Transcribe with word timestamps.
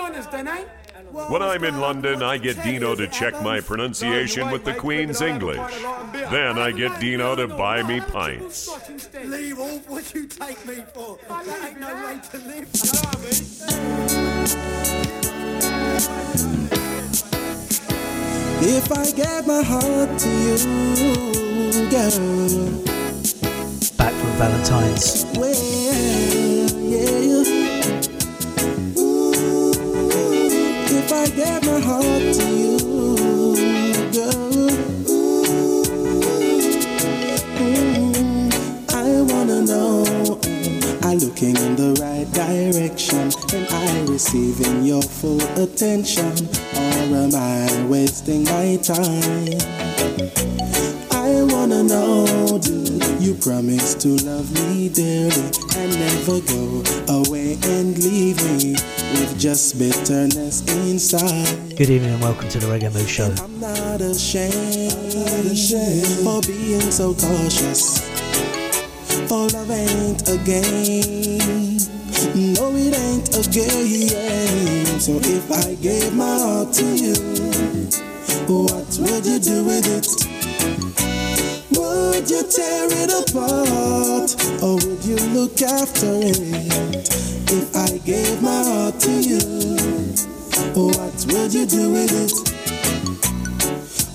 honest 0.00 0.30
then, 0.32 0.48
eh? 0.48 0.64
When 1.28 1.42
I'm 1.42 1.64
in 1.64 1.80
London, 1.80 2.22
I 2.22 2.38
get 2.38 2.62
Dino 2.62 2.94
to 2.94 3.08
check 3.08 3.34
my 3.42 3.60
pronunciation 3.60 4.50
with 4.50 4.64
the 4.64 4.74
Queen's 4.74 5.20
English. 5.20 5.82
Then 6.30 6.58
I 6.58 6.70
get 6.70 7.00
Dino 7.00 7.34
to 7.34 7.48
buy 7.48 7.82
me 7.82 8.00
pints. 8.00 8.68
Leave 9.24 9.58
off 9.58 9.88
what 9.88 10.14
you 10.14 10.26
take 10.26 10.64
me 10.66 10.84
for. 10.94 11.18
That 11.28 11.64
ain't 11.64 11.80
no 11.80 11.94
way 12.06 12.20
to 12.30 12.38
live. 12.46 12.68
If 18.62 18.92
I 18.92 19.10
gave 19.12 19.46
my 19.46 19.62
heart 19.62 20.18
to 20.18 20.28
you, 20.28 20.58
girl. 21.90 22.90
Back 23.96 24.12
from 24.12 24.32
Valentine's. 24.38 25.24
Well, 25.36 25.69
if 31.12 31.16
I 31.16 31.26
gave 31.34 31.64
my 31.66 31.80
heart 31.80 32.34
to 32.34 32.46
you, 32.54 32.78
girl. 34.12 34.70
I 38.94 39.22
wanna 39.22 39.62
know. 39.62 40.04
Are 41.02 41.14
looking 41.16 41.56
in 41.56 41.74
the 41.74 41.96
right 42.00 42.30
direction? 42.32 43.32
Am 43.52 43.66
I 43.70 44.12
receiving 44.12 44.84
your 44.84 45.02
full 45.02 45.40
attention? 45.58 46.32
Or 46.76 47.16
am 47.24 47.34
I 47.34 47.86
wasting 47.88 48.44
my 48.44 48.76
time? 48.76 49.58
I 51.10 51.42
wanna 51.52 51.82
know, 51.82 52.58
do 52.58 52.98
you 53.18 53.34
promise 53.34 53.94
to 53.96 54.08
love 54.24 54.50
me 54.52 54.88
dearly 54.88 55.50
and 55.76 55.90
never 55.98 56.40
go 56.40 56.82
away 57.08 57.58
and 57.62 57.98
leave 57.98 58.38
me 58.44 58.99
with 59.12 59.38
just 59.38 59.78
bitterness 59.78 60.62
inside? 60.86 61.76
Good 61.76 61.90
evening 61.90 62.14
and 62.14 62.22
welcome 62.22 62.48
to 62.48 62.58
the 62.58 62.66
Reggae 62.66 62.92
Mood 62.92 63.08
Show. 63.08 63.34
I'm 63.42 63.60
not 63.60 64.00
ashamed, 64.00 64.92
for 66.24 66.40
being 66.42 66.80
so 66.80 67.14
cautious. 67.14 68.00
For 69.28 69.48
love 69.48 69.70
ain't 69.70 70.28
a 70.28 70.36
game. 70.44 71.78
No, 72.34 72.72
it 72.74 72.94
ain't 72.94 73.28
a 73.36 73.42
game. 73.50 75.00
So 75.00 75.18
if 75.22 75.50
I 75.50 75.74
gave 75.76 76.14
my 76.14 76.38
heart 76.38 76.72
to 76.74 76.84
you, 76.84 77.14
what 78.46 78.98
would 79.00 79.26
you 79.26 79.38
do 79.38 79.64
with 79.64 79.86
it? 79.86 80.39
Would 82.00 82.30
you 82.30 82.42
tear 82.44 82.88
it 82.90 83.10
apart 83.12 84.34
or 84.62 84.76
would 84.76 85.04
you 85.04 85.16
look 85.36 85.60
after 85.60 86.12
it? 86.22 86.38
If 87.52 87.76
I 87.76 87.98
gave 87.98 88.40
my 88.40 88.62
heart 88.64 88.98
to 89.00 89.10
you, 89.10 89.38
what 90.74 91.26
would 91.28 91.52
you 91.52 91.66
do 91.66 91.92
with 91.92 92.12
it? 92.24 92.32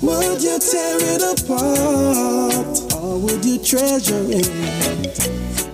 Would 0.02 0.42
you 0.42 0.58
tear 0.58 0.98
it 1.00 1.22
apart 1.22 2.85
would 3.18 3.44
you 3.46 3.58
treasure 3.64 4.26
it? 4.28 4.50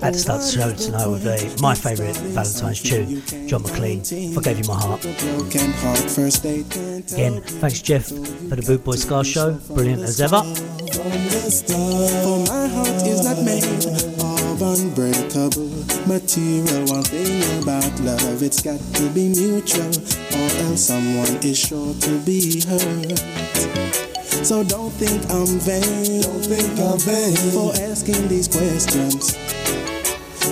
I 0.01 0.05
had 0.05 0.13
to 0.13 0.19
start 0.19 0.41
the 0.41 0.47
show 0.47 0.73
tonight 0.73 1.07
with 1.07 1.25
a, 1.27 1.61
my 1.61 1.75
favourite 1.75 2.15
Valentine's 2.17 2.81
tune, 2.81 3.21
John 3.47 3.61
McLean, 3.61 4.01
If 4.01 4.37
I 4.37 4.41
Gave 4.41 4.59
You 4.59 4.67
My 4.67 4.79
Heart. 4.79 5.01
Broken 5.01 5.71
heart 5.73 5.99
first 6.09 6.43
date 6.43 6.69
can't 6.71 7.11
Again, 7.11 7.41
thanks 7.41 7.81
Jeff 7.81 8.07
for 8.07 8.55
the 8.55 8.63
Boot 8.65 8.83
Boy 8.83 8.95
Ska 8.95 9.23
Show, 9.23 9.53
brilliant 9.69 10.01
as 10.01 10.19
ever. 10.19 10.41
from 10.41 11.11
the 11.29 11.51
start. 11.51 12.09
For 12.25 12.39
my 12.51 12.67
heart 12.67 13.05
is 13.05 13.23
not 13.23 13.37
made 13.45 13.85
of 14.19 14.61
unbreakable 14.61 15.69
material. 16.07 16.85
One 16.89 17.03
thing 17.03 17.61
about 17.61 17.99
love, 18.01 18.41
it's 18.41 18.61
got 18.61 18.79
to 18.79 19.09
be 19.11 19.29
mutual, 19.29 19.85
or 19.85 20.49
else 20.65 20.87
someone 20.87 21.37
is 21.43 21.59
sure 21.59 21.93
to 21.93 22.19
be 22.25 22.61
hurt. 22.65 24.10
So 24.43 24.63
don't 24.63 24.91
think 24.91 25.21
I'm 25.29 25.59
vain. 25.59 26.21
Don't 26.21 26.43
think 26.43 26.79
I'm 26.79 26.97
vain 26.99 27.35
for 27.51 27.71
asking 27.83 28.27
these 28.27 28.47
questions. 28.47 29.37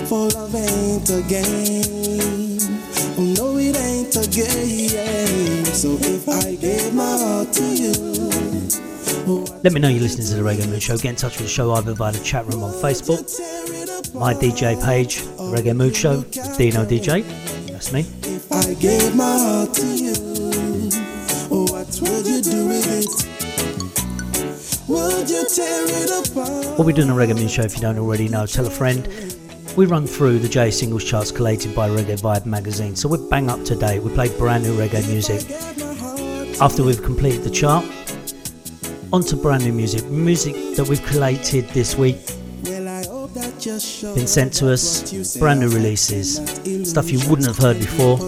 For 0.08 0.28
love 0.28 0.54
ain't 0.54 1.10
a 1.10 1.22
game. 1.22 2.58
Oh 3.18 3.34
no, 3.36 3.56
it 3.58 3.76
ain't 3.76 4.14
a 4.16 4.28
game. 4.30 5.64
So 5.66 5.98
if 6.00 6.28
I 6.28 6.54
gave 6.56 6.94
my 6.94 7.18
heart 7.18 7.52
to 7.54 7.64
you. 7.64 8.20
Let 9.62 9.72
me 9.72 9.80
know 9.80 9.88
you're 9.88 10.00
listening 10.00 10.26
to 10.28 10.34
the 10.34 10.42
Reggae 10.42 10.68
Mood 10.68 10.82
Show. 10.82 10.96
Get 10.96 11.10
in 11.10 11.16
touch 11.16 11.38
with 11.38 11.46
the 11.46 11.52
show 11.52 11.72
either 11.74 11.94
via 11.94 12.12
the 12.12 12.24
chat 12.24 12.46
room 12.46 12.62
on 12.64 12.72
Facebook, 12.72 13.20
my 14.14 14.34
DJ 14.34 14.82
page, 14.84 15.18
the 15.18 15.52
Reggae 15.54 15.76
Mood 15.76 15.94
Show, 15.94 16.18
with 16.18 16.56
Dino 16.56 16.84
DJ. 16.84 17.24
That's 17.68 17.92
me. 17.92 18.00
If 18.22 18.50
I 18.50 18.74
gave 18.74 19.14
my 19.14 19.38
heart 19.38 19.74
to 19.74 19.86
you, 19.86 20.14
what 21.48 22.00
would 22.02 22.26
you 22.26 22.40
do 22.42 22.66
with 22.68 22.86
it? 22.88 23.29
What 24.90 26.84
we 26.84 26.92
do 26.92 27.02
in 27.02 27.06
the 27.06 27.14
Reggae 27.14 27.38
Mood 27.38 27.48
Show, 27.48 27.62
if 27.62 27.76
you 27.76 27.80
don't 27.80 27.96
already 27.96 28.26
know, 28.26 28.44
tell 28.44 28.66
a 28.66 28.70
friend. 28.70 29.06
We 29.76 29.86
run 29.86 30.04
through 30.04 30.40
the 30.40 30.48
J 30.48 30.72
singles 30.72 31.04
charts 31.04 31.30
collated 31.30 31.76
by 31.76 31.88
Reggae 31.88 32.20
Vibe 32.20 32.44
magazine, 32.44 32.96
so 32.96 33.08
we're 33.08 33.28
bang 33.28 33.48
up 33.48 33.62
to 33.66 33.76
date. 33.76 34.02
We 34.02 34.12
play 34.12 34.36
brand 34.36 34.64
new 34.64 34.76
reggae 34.76 35.06
music. 35.06 35.48
After 36.60 36.82
we've 36.82 37.00
completed 37.04 37.44
the 37.44 37.50
chart, 37.50 37.84
onto 39.12 39.36
brand 39.40 39.64
new 39.64 39.72
music, 39.72 40.04
music 40.06 40.74
that 40.74 40.88
we've 40.88 41.04
collated 41.06 41.68
this 41.68 41.94
week, 41.96 42.18
been 43.60 44.26
sent 44.26 44.54
to 44.54 44.72
us, 44.72 45.36
brand 45.36 45.60
new 45.60 45.68
releases, 45.68 46.36
stuff 46.88 47.10
you 47.10 47.18
wouldn't 47.28 47.46
have 47.46 47.58
heard 47.58 47.78
before, 47.78 48.18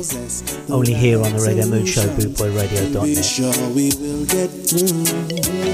only 0.69 0.93
here 0.93 1.16
on 1.16 1.32
the 1.32 1.38
Reggae 1.38 1.69
Mood 1.70 1.88
Show, 1.88 2.06
Be 2.16 2.25
bootboyradio.net. 2.25 3.25
sure 3.25 3.69
we 3.70 3.93
will 3.97 4.26
get 4.26 4.50
through. 4.50 5.04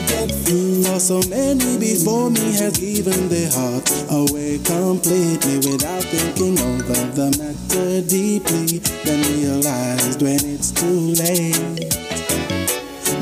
Get 0.06 0.30
through. 0.30 0.84
For 0.84 1.00
so 1.00 1.20
many 1.28 1.76
before 1.76 2.30
me 2.30 2.52
has 2.54 2.78
given 2.78 3.28
their 3.28 3.50
heart 3.50 3.90
away 4.10 4.58
completely 4.62 5.56
without 5.58 6.04
thinking 6.04 6.58
over 6.58 7.02
the 7.18 7.34
matter 7.34 8.06
deeply. 8.06 8.78
Then 9.02 9.26
realized 9.42 10.22
when 10.22 10.38
it's 10.44 10.70
too 10.70 11.18
late. 11.18 11.90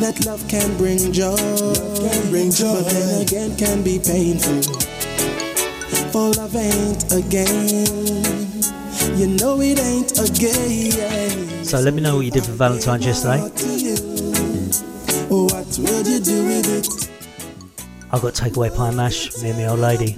That 0.00 0.26
love 0.26 0.46
can 0.48 0.76
bring 0.76 1.12
joy, 1.12 1.36
can 1.36 2.30
bring 2.30 2.50
joy, 2.50 2.82
but 2.82 2.92
then 2.92 3.22
again 3.22 3.56
can 3.56 3.82
be 3.82 3.98
painful. 3.98 4.95
For 6.16 6.30
love 6.30 6.56
ain't 6.56 7.12
a 7.12 7.20
game, 7.20 8.24
you 9.18 9.26
know 9.36 9.60
it 9.60 9.78
ain't 9.78 10.18
a 10.18 10.32
game. 10.32 11.62
So 11.62 11.78
let 11.78 11.92
me 11.92 12.00
know 12.00 12.16
what 12.16 12.24
you 12.24 12.30
did 12.30 12.46
for 12.46 12.52
Valentine's 12.52 13.04
yesterday. 13.04 13.40
What 15.28 15.78
would 15.78 16.06
you 16.06 16.20
do 16.20 16.46
with 16.46 16.68
it? 16.72 17.10
I 18.10 18.18
got 18.18 18.32
takeaway 18.32 18.74
pie 18.74 18.92
mash, 18.92 19.42
me 19.42 19.50
and 19.50 19.58
my 19.58 19.66
old 19.66 19.80
lady. 19.80 20.16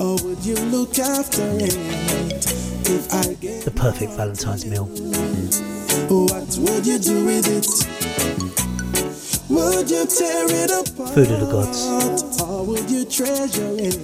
Or 0.00 0.16
would 0.24 0.44
you 0.44 0.56
look 0.56 0.98
after 0.98 1.44
it? 1.52 1.76
If 2.90 3.14
I 3.14 3.34
The 3.62 3.72
perfect 3.76 4.10
Valentine's 4.14 4.66
meal. 4.66 4.86
what 6.08 6.58
would 6.58 6.84
you 6.84 6.98
do 6.98 7.24
with 7.24 7.46
it? 7.46 7.68
Would 9.48 9.88
you 9.88 10.04
tear 10.04 10.46
it 10.50 10.70
apart? 10.72 11.14
Food 11.14 11.30
of 11.30 11.38
the 11.38 11.46
gods. 11.46 12.33
Would 12.66 12.90
you 12.90 13.04
treasure 13.04 13.76
it? 13.78 13.98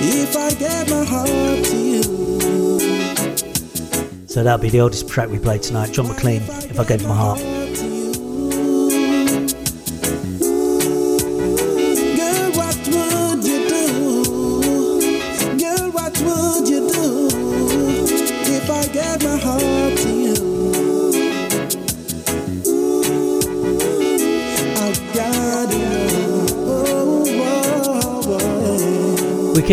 If 0.00 0.34
I 0.34 0.50
gave 0.54 0.88
my 0.88 1.04
heart 1.04 1.28
to 1.66 1.76
you, 1.76 2.04
So 4.26 4.42
that'll 4.42 4.58
be 4.62 4.70
the 4.70 4.80
oldest 4.80 5.10
track 5.10 5.28
we 5.28 5.38
played 5.38 5.62
tonight, 5.62 5.92
John 5.92 6.08
McLean, 6.08 6.40
If 6.40 6.80
I 6.80 6.84
Gave 6.84 7.06
My 7.06 7.14
Heart. 7.14 7.61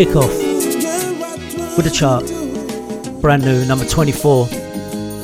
Kick 0.04 0.16
off 0.16 0.34
with 1.76 1.86
a 1.86 1.90
chart, 1.92 2.24
brand 3.20 3.44
new, 3.44 3.66
number 3.66 3.84
24. 3.84 4.46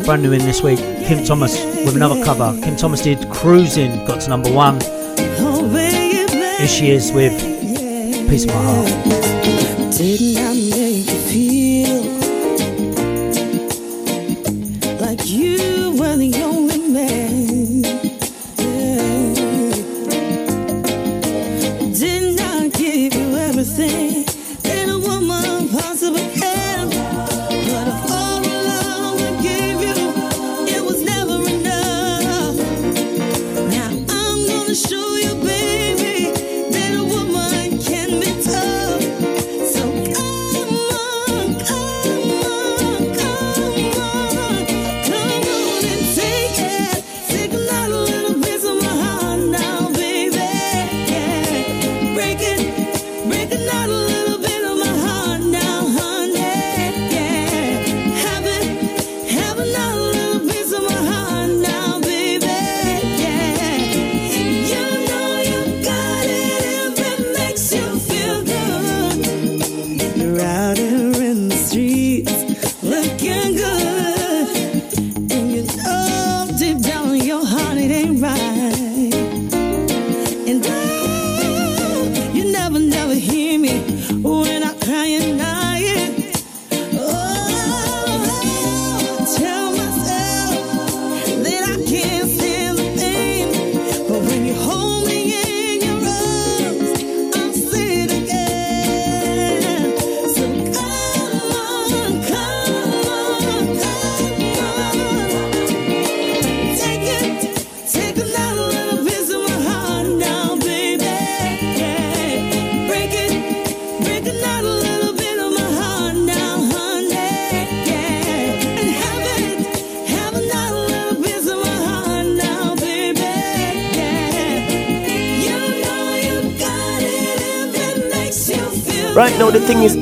Brand 0.04 0.22
new 0.22 0.32
in 0.32 0.40
this 0.40 0.62
week, 0.62 0.78
Kim 1.06 1.24
Thomas 1.24 1.64
with 1.86 1.96
another 1.96 2.22
cover. 2.22 2.52
Kim 2.62 2.76
Thomas 2.76 3.00
did 3.00 3.30
Cruising, 3.30 4.04
got 4.04 4.20
to 4.20 4.28
number 4.28 4.52
one. 4.52 4.78
Here 4.82 6.68
she 6.68 6.90
is 6.90 7.10
with 7.10 7.40
Piece 8.28 8.44
of 8.44 8.50
My 8.50 8.62
Heart. 8.62 9.25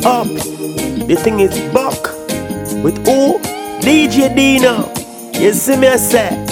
Up. 0.04 0.26
The 0.26 1.16
thing 1.22 1.40
is 1.40 1.58
buck. 1.72 2.12
With 2.84 2.98
who? 3.06 3.38
DJ 3.80 4.34
Dino. 4.34 4.92
You 5.40 5.52
see 5.52 5.76
me 5.76 5.88
I 5.88 5.96
say. 5.96 6.44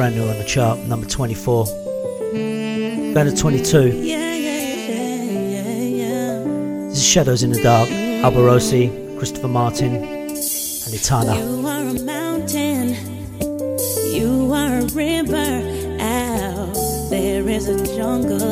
Brand 0.00 0.16
new 0.16 0.26
on 0.26 0.38
the 0.38 0.44
chart, 0.44 0.78
number 0.78 1.06
24. 1.06 1.66
Going 1.66 3.14
to 3.14 3.36
22. 3.36 3.90
This 6.88 6.96
is 6.96 7.04
Shadows 7.04 7.42
in 7.42 7.52
the 7.52 7.62
Dark, 7.62 7.90
Alborosie, 7.90 9.18
Christopher 9.18 9.48
Martin, 9.48 9.96
and 9.96 10.94
Etana. 10.94 11.36
You 11.36 11.66
are 11.66 11.82
a 11.82 11.92
mountain, 12.02 12.96
you 14.10 14.50
are 14.54 14.78
a 14.78 14.86
river, 14.86 15.98
out 16.00 16.74
there 17.10 17.46
is 17.46 17.68
a 17.68 17.84
jungle. 17.94 18.49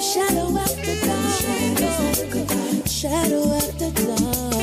Shadow 0.00 0.56
after 0.58 0.94
dark. 1.06 1.40
Shadow 2.86 3.44
after 3.54 3.90
dark. 3.90 4.54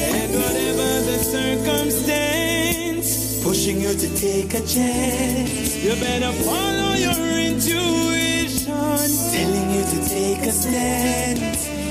And 0.00 0.30
whatever 0.34 0.90
the 1.08 1.18
circumstance, 1.18 3.08
pushing 3.42 3.80
you 3.80 3.94
to 3.94 4.08
take 4.16 4.54
a 4.54 4.60
chance, 4.66 5.76
you 5.84 5.94
better 5.96 6.32
follow 6.44 6.94
your 6.94 7.20
intuition, 7.48 8.74
telling 9.32 9.70
you 9.70 9.84
to 9.92 9.98
take 10.08 10.46
a 10.46 10.52
stand. 10.52 11.40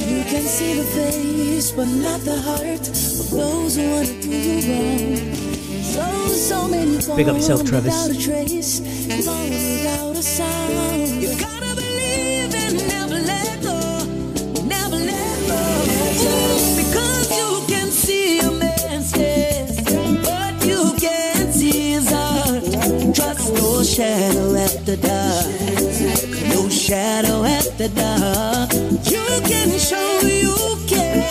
You 0.09 0.23
can 0.23 0.43
see 0.43 0.73
the 0.73 0.83
face, 0.83 1.71
but 1.71 1.87
not 1.87 2.21
the 2.21 2.39
heart 2.41 2.87
of 2.89 3.29
those 3.31 3.75
who 3.75 3.89
want 3.91 4.07
to 4.07 4.21
do 4.21 4.29
you 4.29 4.61
wrong. 4.69 5.33
So, 5.83 6.03
so 6.27 6.67
many 6.67 6.97
Big 7.15 7.27
up 7.27 7.35
yourself, 7.35 7.63
Travis. 7.65 7.93
Shadow 23.93 24.55
after 24.55 24.95
dark, 24.95 25.45
no 26.49 26.67
shadow 26.67 27.43
after 27.43 27.87
dark. 27.89 28.73
You 29.05 29.23
can 29.45 29.77
show 29.77 30.19
you 30.25 30.55
care, 30.87 31.29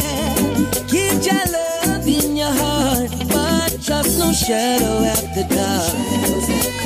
keep 0.86 1.24
your 1.26 1.44
love 1.50 2.06
in 2.06 2.36
your 2.36 2.52
heart, 2.52 3.10
but 3.28 3.82
trust 3.82 4.16
no 4.20 4.32
shadow 4.32 5.02
after 5.02 5.42
dark. 5.52 5.92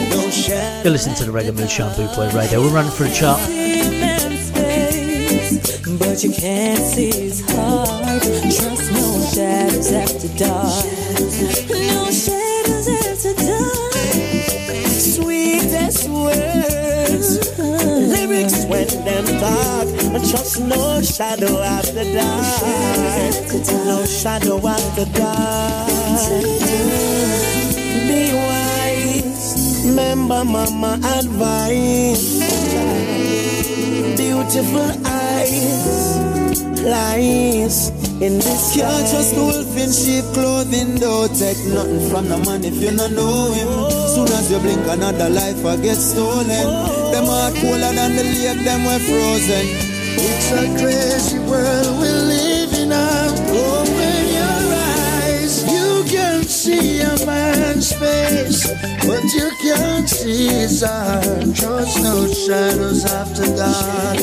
No 0.08 0.30
shadow. 0.30 0.82
You're 0.84 0.92
listening 0.92 1.16
to 1.16 1.24
the 1.26 1.32
Reggae 1.32 1.54
Moonshine 1.54 1.92
Bootboy 1.92 2.32
Radio. 2.32 2.62
We're 2.62 2.70
running 2.70 2.90
for 2.92 3.04
a 3.04 3.12
chart. 3.12 3.40
But 5.98 6.24
you 6.24 6.32
can't 6.32 6.80
see 6.80 7.10
his 7.10 7.42
heart. 7.50 8.22
Trust 8.22 8.92
no 8.92 9.26
shadows 9.34 9.92
after 9.92 10.25
Trust 20.30 20.60
no 20.60 21.00
shadow 21.02 21.62
after 21.62 22.02
dark. 22.02 23.52
No 23.86 24.04
shadow 24.04 24.58
after 24.66 25.04
dark. 25.12 25.88
Be 28.08 28.34
wise, 28.34 29.86
remember 29.86 30.44
mama 30.44 30.98
advice. 31.16 32.42
Beautiful 34.16 34.90
eyes, 35.06 36.18
lies 36.82 37.90
in 38.20 38.38
this 38.38 38.74
Can't 38.74 39.08
trust 39.08 39.34
the 39.36 39.42
wolf 39.42 39.76
in 39.76 39.92
sheep 39.92 40.24
clothing, 40.34 40.96
don't 40.96 41.28
take 41.38 41.58
nothing 41.70 42.10
from 42.10 42.28
the 42.28 42.38
man 42.38 42.64
if 42.64 42.74
you 42.82 42.90
don't 42.90 43.14
know 43.14 43.52
him. 43.52 43.68
Soon 44.10 44.26
as 44.34 44.50
you 44.50 44.58
blink, 44.58 44.86
another 44.88 45.30
life 45.30 45.62
will 45.62 45.80
get 45.80 45.96
stolen. 45.96 46.66
Them 47.12 47.30
are 47.30 47.52
cooler 47.60 47.92
than 47.94 48.16
the 48.16 48.24
lake, 48.24 48.64
them 48.64 48.84
were 48.84 48.98
frozen. 48.98 49.85
It's 50.18 50.50
a 50.52 50.66
crazy 50.80 51.38
world 51.40 52.00
we 52.00 52.08
live 52.08 52.72
in 52.74 52.88
now. 52.88 53.28
Open 53.52 54.22
your 54.32 54.64
eyes, 55.22 55.62
you 55.70 56.04
can 56.08 56.42
see 56.44 57.00
a 57.00 57.14
man's 57.26 57.92
face, 57.92 58.66
but 59.04 59.22
you 59.34 59.50
can't 59.62 60.08
see 60.08 60.48
his 60.48 60.82
heart. 60.82 61.54
Trust 61.54 62.02
no 62.02 62.26
shadows 62.32 63.04
after 63.04 63.44
dark, 63.56 64.18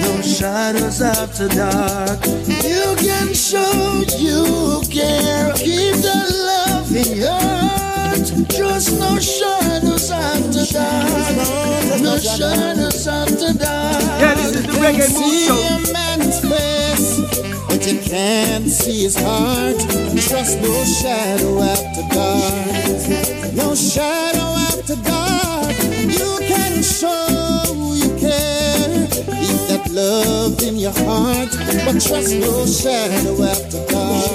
no 0.00 0.22
shadows 0.22 1.02
after 1.02 1.48
dark. 1.48 2.24
You 2.64 2.96
can 2.96 3.34
show 3.34 4.02
you 4.16 4.80
care, 4.90 5.52
keep 5.56 5.94
the 6.00 6.18
love 6.48 6.90
in 6.96 7.16
your 7.18 7.32
heart. 7.32 8.48
Just 8.48 8.98
no 8.98 9.18
shadows 9.18 10.10
after 10.10 10.64
dark. 10.72 11.67
No 12.08 12.16
shadows 12.16 13.06
after 13.06 13.52
dark. 13.52 14.02
Yeah, 14.18 14.34
this 14.34 14.56
is 14.56 14.62
the 14.62 14.72
reggae 14.80 15.12
mood 15.12 15.28
see 15.28 15.46
show. 15.46 15.60
a 15.60 15.92
man's 15.92 16.40
face, 16.40 17.20
but 17.68 17.86
you 17.86 18.00
can't 18.00 18.66
see 18.66 19.02
his 19.02 19.14
heart. 19.14 19.76
Trust 20.16 20.58
no 20.62 20.84
shadow 20.84 21.60
after 21.60 22.04
dark. 22.16 23.52
No 23.52 23.74
shadow 23.74 24.48
after 24.72 24.96
dark. 25.04 25.76
You 26.00 26.38
can 26.48 26.82
show 26.82 27.92
you 27.92 28.08
care. 28.16 29.06
Keep 29.44 29.60
that 29.68 29.90
love 29.92 30.62
in 30.62 30.78
your 30.78 30.96
heart, 31.04 31.50
but 31.84 32.00
trust 32.00 32.34
no 32.36 32.64
shadow 32.64 33.42
after 33.42 33.84
dark. 33.92 34.30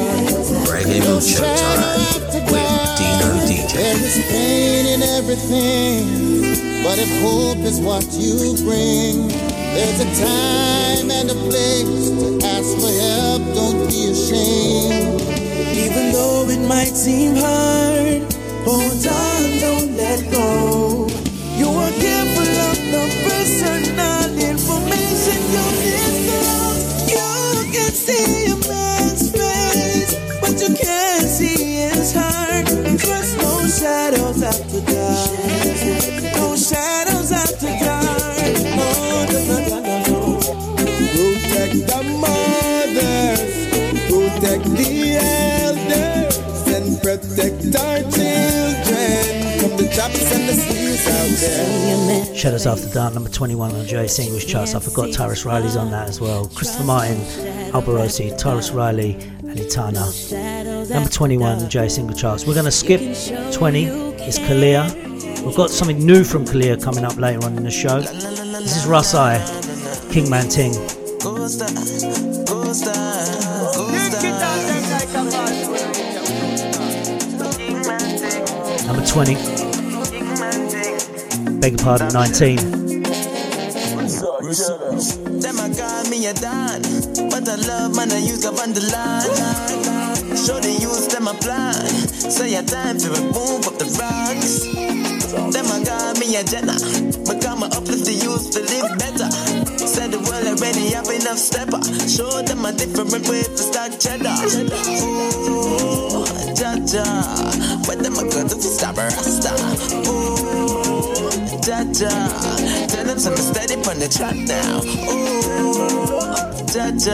Reggae 0.70 1.00
No 1.00 1.15
Mood 1.15 1.24
Show 1.24 1.44
shadow 1.44 1.94
time 2.44 2.73
There 3.94 4.06
is 4.06 4.26
pain 4.32 4.88
in 4.88 5.04
everything, 5.04 6.84
but 6.84 6.98
if 6.98 7.10
hope 7.22 7.60
is 7.60 7.80
what 7.80 8.04
you 8.12 8.58
bring, 8.66 9.28
there's 9.28 10.00
a 10.02 10.10
time 10.18 11.12
and 11.12 11.30
a 11.30 11.36
place 11.36 12.10
to 12.10 12.40
ask 12.44 12.74
for 12.82 12.90
help. 12.90 13.44
Don't 13.54 13.88
be 13.88 14.10
ashamed. 14.10 15.22
Even 15.78 16.12
though 16.12 16.50
it 16.50 16.68
might 16.68 16.96
seem 16.98 17.36
hard, 17.36 18.34
hold 18.66 19.06
on, 19.06 19.60
don't 19.62 19.96
let 19.96 20.26
go. 20.32 21.08
You 21.56 21.70
are 21.70 21.94
careful 22.02 22.50
of 22.70 22.78
the 22.94 23.06
personal 23.30 24.26
information 24.50 25.38
you 25.54 25.66
disclose. 25.86 26.82
You 27.14 27.72
can 27.72 27.92
see 27.94 28.48
a 28.48 28.58
man's 28.58 29.30
face, 29.30 30.16
but 30.42 30.60
you 30.60 30.76
can't 30.76 31.30
see 31.30 31.62
shadows 36.58 37.32
after 37.32 37.68
dark. 37.84 38.08
Protect 41.13 41.77
the 41.88 42.00
mothers, 42.22 43.53
protect 44.10 44.65
the 44.74 44.92
elders, 45.22 46.68
and 46.68 47.01
protect 47.01 47.75
our 47.75 48.00
children 48.12 49.25
from 49.60 49.72
the 49.77 49.86
traps 49.94 50.32
and 50.32 50.50
the. 50.50 50.53
Shadows 52.36 52.68
After 52.68 52.89
Dark, 52.89 53.13
number 53.13 53.30
21 53.30 53.72
on 53.74 53.86
Jay 53.86 54.08
Singles 54.08 54.44
charts. 54.44 54.75
I 54.75 54.80
forgot 54.80 55.10
Tarrus 55.10 55.46
Riley's 55.46 55.75
on 55.75 55.92
that 55.92 56.10
as 56.10 56.20
well. 56.20 56.48
Christopher 56.50 56.84
Martin, 56.84 57.18
Alborosie, 57.72 58.38
Tarrus 58.38 58.74
Riley, 58.74 59.13
and 59.39 59.60
Etana. 59.60 60.12
Number 60.89 61.10
21 61.10 61.60
on 61.63 61.70
Jay 61.70 61.88
Single 61.88 62.15
charts. 62.15 62.46
We're 62.46 62.53
going 62.53 62.65
to 62.65 62.72
skip 62.72 63.01
20. 63.53 64.12
It's 64.25 64.39
Kalia. 64.39 64.88
We've 65.44 65.56
got 65.56 65.70
something 65.70 66.06
new 66.06 66.24
from 66.24 66.46
Kalia 66.46 66.82
coming 66.82 67.03
up 67.03 67.18
later 67.18 67.44
on 67.46 67.58
in 67.58 67.63
the 67.63 67.72
show. 67.72 68.00
This 68.00 68.77
is 68.77 68.86
Russ 68.86 69.13
I, 69.13 69.38
Ting. 70.10 70.74
Go 71.20 71.48
star, 71.48 71.68
go 72.46 72.74
Number 78.88 79.06
20. 79.06 79.36
Beg 81.60 81.74
your 81.74 81.84
pardon, 81.84 82.13
19. 82.13 82.56
Them 84.44 85.60
I 85.60 85.70
call 85.74 86.03
me 86.10 86.27
a 86.27 86.34
don, 86.34 86.82
but 87.30 87.48
I 87.48 87.56
love 87.56 87.96
man 87.96 88.12
I 88.12 88.20
use 88.20 88.46
up 88.46 88.60
on 88.60 88.74
line. 88.74 90.13
Show 90.36 90.60
the 90.60 90.72
use 90.80 91.08
them 91.08 91.27
a 91.27 91.34
plan, 91.34 91.86
say 92.34 92.56
a 92.56 92.63
time 92.63 92.98
to 92.98 93.10
remove 93.12 93.62
up 93.70 93.78
the 93.78 93.86
rocks. 94.02 94.66
Them 95.54 95.68
I 95.70 95.86
call 95.86 96.13
me 96.18 96.34
a 96.34 96.42
Jenna, 96.42 96.74
become 97.30 97.62
a 97.62 97.70
uplift 97.70 98.06
the 98.10 98.13
youth 98.18 98.50
to 98.58 98.62
live 98.74 98.90
better. 98.98 99.30
Said 99.78 100.10
the 100.10 100.18
world 100.25 100.48
already 100.50 100.90
have 100.98 101.06
enough 101.13 101.38
stepper. 101.38 101.78
Show 102.10 102.42
them 102.42 102.66
a 102.66 102.74
different 102.74 103.30
way 103.30 103.44
to 103.46 103.58
stack 103.58 104.00
cheddar. 104.02 104.34
Ooh, 105.46 106.25
ja 106.58 106.74
ja, 106.90 107.06
what 107.86 108.02
them 108.02 108.18
a 108.18 108.24
go 108.25 108.42
to 108.50 108.58
stop 108.58 108.98
a 108.98 109.06
rasta? 109.13 109.54
Ooh, 110.10 111.30
ja 111.62 111.86
ja, 111.94 112.10
tell 112.90 113.06
them 113.06 113.20
some 113.20 113.38
steady 113.38 113.78
on 113.86 114.02
the 114.02 114.10
track 114.10 114.38
now. 114.50 114.82
Ooh, 114.82 116.25
ja 116.74 116.90
ja, 116.98 117.13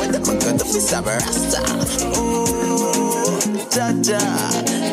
what 0.00 0.08
them 0.08 0.24
a 0.24 0.34
go 0.40 0.56
to 0.56 0.80
stop 0.80 1.04
a 1.04 1.20
rasta? 1.20 1.60
Ooh, 2.16 2.91
ja, 3.70 4.18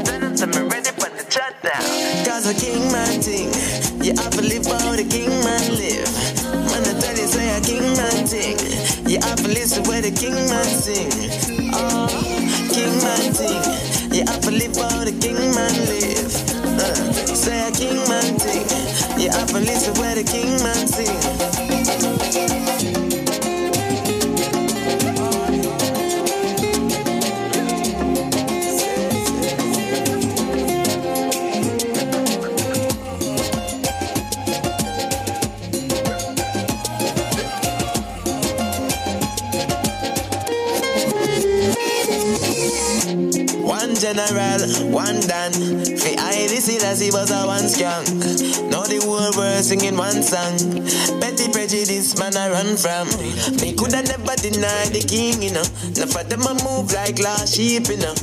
tell 0.03 0.19
them 0.19 0.37
some 0.37 0.51
ready 0.51 0.89
on 0.89 1.11
the 1.17 1.25
now. 1.63 2.25
Cause 2.25 2.45
a 2.47 2.53
king 2.53 2.91
man 2.91 3.21
thing, 3.21 3.49
have 4.15 4.31
to 4.31 4.41
live 4.41 4.65
how 4.65 4.95
the 4.95 5.03
king 5.03 5.29
man 5.43 5.63
live. 5.75 6.09
Man, 6.45 6.83
I 6.85 6.99
tell 6.99 7.17
you, 7.17 7.27
say 7.27 7.49
a 7.57 7.61
king 7.61 7.85
man 7.97 8.27
thing. 8.27 8.57
You 9.09 9.19
have 9.21 9.41
to 9.41 9.47
listen 9.47 9.83
where 9.83 10.01
the 10.01 10.11
king 10.11 10.35
man 10.35 10.65
sing. 10.65 11.09
Oh, 11.73 12.07
king 12.71 12.95
man 13.03 13.33
thing. 13.33 13.89
Have 14.29 14.41
to 14.41 14.51
live 14.51 14.75
how 14.77 15.03
the 15.03 15.11
king 15.11 15.35
man 15.35 15.73
live. 15.89 16.33
Uh, 16.79 17.13
say 17.33 17.67
a 17.67 17.71
king 17.71 17.97
man 18.07 18.37
thing. 18.37 18.67
You 19.19 19.31
have 19.31 19.49
to 19.49 19.59
listen 19.59 19.93
where 19.95 20.15
the 20.15 20.23
king 20.23 20.61
man 20.63 20.87
sing. 20.87 22.58
General, 44.13 44.61
one 44.89 45.19
Dan. 45.27 45.53
Fi 45.53 46.17
I 46.17 46.47
this 46.49 46.69
it 46.69 46.83
as 46.83 46.99
he 46.99 47.11
was 47.11 47.29
a 47.29 47.45
one 47.45 47.67
skunk. 47.69 48.07
Now 48.71 48.81
the 48.89 48.97
whole 49.05 49.29
world 49.37 49.63
singing 49.63 49.97
one 49.97 50.23
song. 50.23 50.57
Petty 51.21 51.51
prejudice 51.51 52.17
man 52.17 52.35
I 52.35 52.49
run 52.49 52.73
from. 52.77 53.05
Me 53.61 53.75
coulda 53.77 54.01
never 54.01 54.35
deny 54.41 54.89
the 54.89 55.03
king, 55.05 55.41
you 55.41 55.53
know. 55.53 55.65
Enough 55.93 56.15
of 56.15 56.25
them 56.29 56.41
a 56.41 56.53
move 56.65 56.91
like 56.93 57.19
lost 57.19 57.53
sheep, 57.53 57.85
you 57.89 57.97
know. 58.01 58.15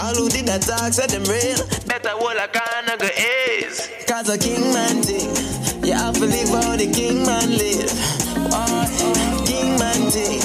All 0.00 0.16
who 0.16 0.28
did 0.32 0.48
that 0.48 0.64
talk 0.64 0.92
said 0.96 1.10
them 1.10 1.24
real. 1.28 1.60
Better 1.84 2.16
hold 2.16 2.40
a 2.40 2.48
can 2.48 2.88
go 2.96 3.08
is. 3.12 3.84
Cause 4.08 4.32
a 4.32 4.38
king 4.38 4.72
man 4.72 5.02
thing. 5.04 5.28
You 5.84 5.92
have 5.92 6.16
to 6.16 6.24
live 6.24 6.48
how 6.48 6.76
the 6.76 6.88
king 6.88 7.24
man 7.24 7.52
live. 7.52 7.92
Why? 8.48 8.88
King 9.44 9.76
man 9.76 10.08
thing. 10.08 10.40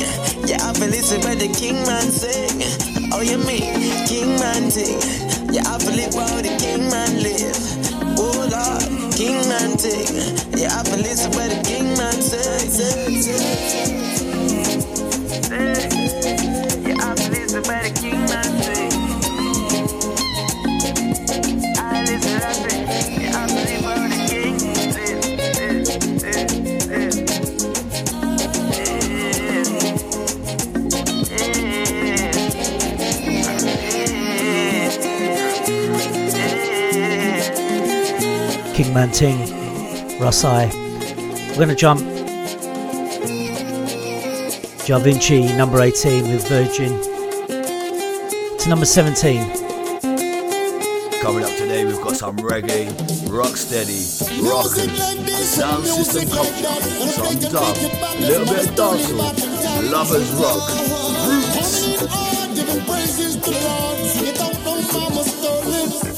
You 0.47 0.59
have 0.59 0.75
to 0.75 0.87
listen 0.91 1.21
where 1.21 1.35
the 1.35 1.47
king 1.55 1.79
man 1.87 2.11
sing. 2.11 2.92
You 3.23 3.37
mean 3.37 4.05
king 4.05 4.37
man 4.39 4.69
thing? 4.69 4.99
Have 5.63 5.79
to 5.81 5.91
live 5.91 6.13
how 6.13 6.41
the 6.41 6.55
king 6.59 6.89
man 6.89 7.23
live. 7.23 7.55
Oh 8.19 8.47
Lord, 8.51 9.13
king 9.13 9.47
man 9.47 9.77
thing. 9.77 10.07
Have 10.69 10.85
to 10.85 10.97
listen 10.97 11.31
where 11.31 11.47
the 11.47 11.61
king 11.63 11.85
man 11.97 12.21
sing. 12.21 13.12
Kingman 39.03 39.11
Ting, 39.11 40.19
Russ 40.19 40.43
We're 40.43 41.55
going 41.55 41.69
to 41.69 41.75
jump. 41.75 41.99
Jah 44.85 44.99
Vinci, 44.99 45.55
number 45.57 45.81
18 45.81 46.29
with 46.29 46.47
Virgin. 46.47 46.91
To 48.59 48.69
number 48.69 48.85
17. 48.85 49.61
Coming 51.21 51.43
up 51.43 51.51
today, 51.57 51.85
we've 51.85 52.01
got 52.01 52.15
some 52.15 52.37
reggae, 52.37 52.87
rock 53.29 53.57
steady, 53.57 54.03
rockin', 54.41 54.89
sound 55.27 55.85
system 55.85 56.29
culture, 56.29 56.81
some 57.07 57.39
dub, 57.51 57.77
a 57.77 58.21
little 58.21 58.45
bit 58.45 58.67
of 58.67 58.75
dancehall, 58.75 59.91
lovers 59.91 60.31
rock, 60.33 60.69
roots. 61.27 61.83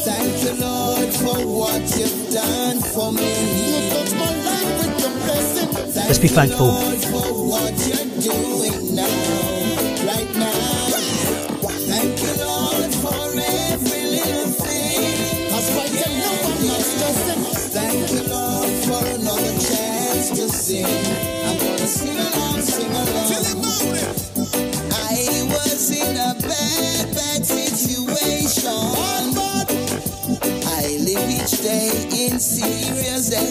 Thank 0.05 0.43
you, 0.43 0.53
Lord, 0.61 1.13
for 1.13 1.47
what 1.47 1.81
you've 1.97 2.24
Let's 6.07 6.19
be 6.19 6.29
thankful. 6.29 6.94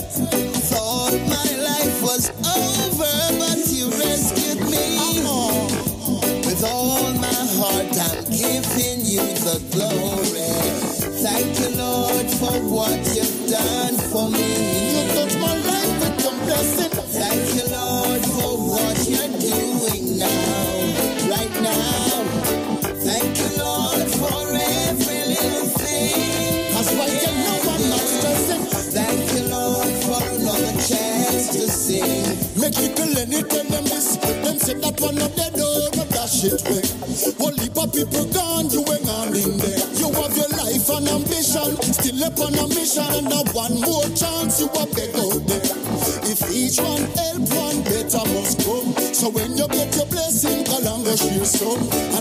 on 42.99 43.25
a 43.25 43.29
now 43.29 43.43
one 43.53 43.81
more 43.81 44.09
chance, 44.15 44.61
you 44.61 44.69
are 44.69 44.87
beg 44.87 45.15
out 45.17 45.43
there. 45.47 45.77
If 46.25 46.41
each 46.51 46.79
one 46.79 47.03
help, 47.17 47.45
one 47.53 47.83
better 47.85 48.25
must 48.33 48.65
come. 48.65 48.93
So 49.15 49.29
when 49.31 49.57
you 49.57 49.69
get 49.69 49.95
your 49.97 50.07
blessing, 50.07 50.65
Kalanga 50.65 51.17
share 51.17 51.45
some. 51.45 52.16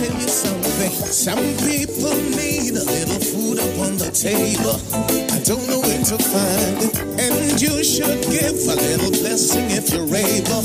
Tell 0.00 0.20
you 0.20 0.28
something. 0.28 0.92
Some 1.12 1.44
people 1.68 2.16
need 2.32 2.72
a 2.72 2.84
little 2.84 3.20
food 3.20 3.58
up 3.60 3.74
on 3.84 4.00
the 4.00 4.08
table. 4.08 4.80
I 4.96 5.38
don't 5.44 5.66
know 5.68 5.80
where 5.80 6.04
to 6.12 6.16
find 6.16 6.76
it. 6.88 6.96
And 7.20 7.60
you 7.60 7.84
should 7.84 8.20
give 8.32 8.56
a 8.64 8.76
little 8.80 9.12
blessing 9.20 9.68
if 9.68 9.92
you're 9.92 10.08
able. 10.08 10.64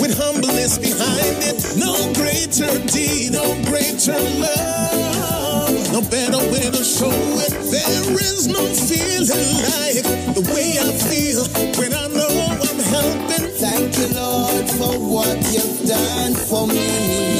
With 0.00 0.12
humbleness 0.20 0.76
behind 0.76 1.40
it. 1.40 1.64
No 1.80 1.96
greater 2.20 2.68
deed, 2.92 3.32
no 3.32 3.56
greater 3.64 4.20
love. 4.44 5.92
No 5.92 6.02
better 6.12 6.42
way 6.52 6.68
to 6.68 6.84
show 6.84 7.16
it. 7.48 7.52
There 7.72 8.12
is 8.28 8.46
no 8.46 8.60
feeling 8.60 9.56
like 9.72 10.04
the 10.36 10.44
way 10.52 10.76
I 10.76 10.92
feel 11.08 11.48
when 11.80 11.94
I 11.96 12.08
know 12.12 12.32
I'm 12.60 12.80
helping. 12.92 13.46
Thank 13.56 13.96
you, 13.96 14.08
Lord, 14.12 14.68
for 14.76 15.00
what 15.00 15.36
you've 15.48 15.88
done 15.88 16.34
for 16.34 16.66
me. 16.66 17.35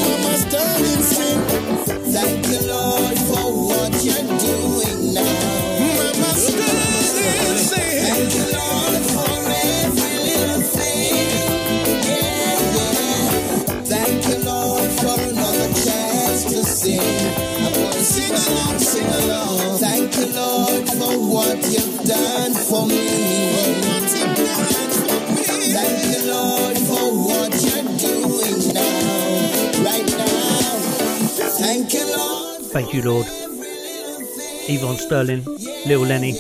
Done 22.07 22.55
for 22.55 22.87
me. 22.87 23.07
Thank 25.75 26.05
you, 26.07 26.21
Lord, 26.33 26.79
for 26.79 27.11
what 27.27 27.53
you're 27.61 27.83
doing 27.99 28.61
now, 28.73 29.83
right 29.83 30.07
now. 30.17 30.59
Thank 31.59 31.93
you, 31.95 32.07
Lord. 32.17 32.63
Thank 32.67 32.95
you, 32.95 33.03
Lord. 33.03 33.27
Yvonne 34.69 34.99
Sterling, 34.99 35.45
Lil 35.87 36.03
Lenny, 36.03 36.33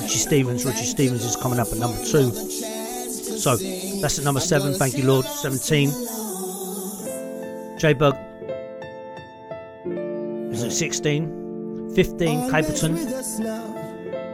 Richie 0.00 0.18
Stephens. 0.18 0.64
Richie 0.64 0.86
Stephens 0.86 1.24
is 1.24 1.36
coming 1.36 1.60
up 1.60 1.68
at 1.68 1.78
number 1.78 1.98
two. 2.04 2.32
So 2.32 3.56
that's 4.00 4.18
at 4.18 4.24
number 4.24 4.40
seven. 4.40 4.74
Thank 4.74 4.96
you, 4.96 5.04
Lord. 5.06 5.24
17. 5.24 5.90
J 7.78 7.92
Bug 7.92 8.16
is 10.52 10.64
at 10.64 10.72
16. 10.72 11.94
15. 11.94 12.50
Capleton. 12.50 13.61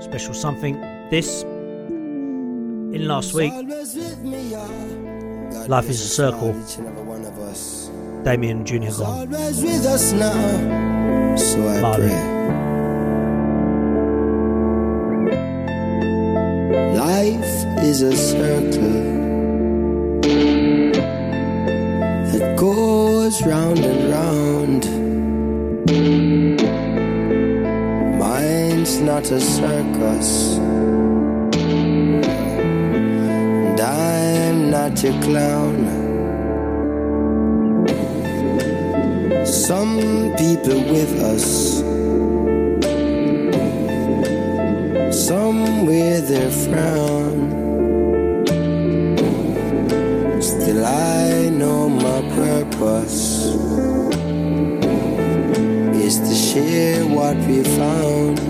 Special 0.09 0.33
something. 0.33 0.81
This. 1.11 1.43
In 1.43 3.07
last 3.07 3.35
week. 3.35 3.53
Life 5.69 5.91
is 5.91 6.01
a 6.01 6.09
circle. 6.09 6.55
Damian 8.25 8.65
Jr. 8.65 8.91
Gong. 8.97 9.29
With 9.29 9.85
us 9.85 10.13
now. 10.13 11.37
So 11.37 11.69
I 11.69 11.95
pray. 11.95 12.21
Life 16.97 17.85
is 17.85 18.01
a 18.01 18.17
circle 18.17 18.95
that 22.33 22.57
goes 22.57 23.43
round 23.43 23.79
and 23.81 23.99
round. 24.05 24.08
Not 29.21 29.31
a 29.33 29.41
circus, 29.41 30.59
and 33.67 33.81
I'm 33.81 34.71
not 34.71 35.03
your 35.03 35.21
clown. 35.23 35.77
Some 39.45 39.99
people 40.39 40.81
with 40.95 41.13
us, 41.35 41.79
some 45.27 45.85
with 45.85 46.29
their 46.29 46.53
frown. 46.53 47.51
Still, 50.41 50.85
I 50.87 51.49
know 51.49 51.89
my 51.89 52.21
purpose 52.37 53.47
is 56.07 56.21
to 56.21 56.35
share 56.37 57.05
what 57.05 57.37
we 57.49 57.65
found. 57.65 58.48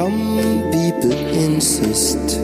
Some 0.00 0.70
people 0.72 1.12
insist 1.12 2.40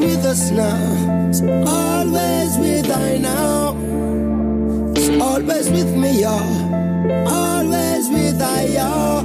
with 0.00 0.24
us 0.24 0.50
now. 0.50 1.28
It's 1.28 1.42
always 1.42 2.58
with 2.58 2.90
I 2.90 3.18
now. 3.18 3.76
It's 4.96 5.10
always 5.22 5.70
with 5.70 5.94
me, 5.94 6.22
y'all. 6.22 7.28
Always 7.28 8.08
with 8.08 8.40
I, 8.40 8.64
y'all. 8.76 9.22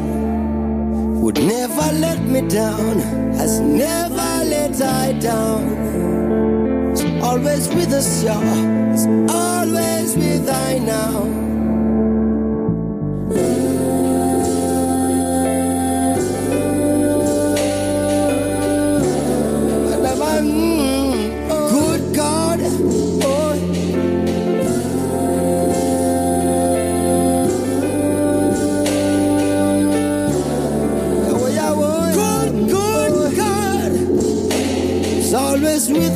Would 1.21 1.41
never 1.41 1.88
let 2.05 2.21
me 2.21 2.41
down. 2.41 2.99
Has 3.39 3.59
never 3.59 4.31
let 4.53 4.81
I 4.81 5.13
down. 5.13 6.91
It's 6.91 7.03
always 7.23 7.67
with 7.69 7.91
us, 7.93 8.23
y'all. 8.23 8.93
It's 8.93 9.05
always 9.33 10.15
with 10.15 10.49
I 10.49 10.79
now. 10.79 11.44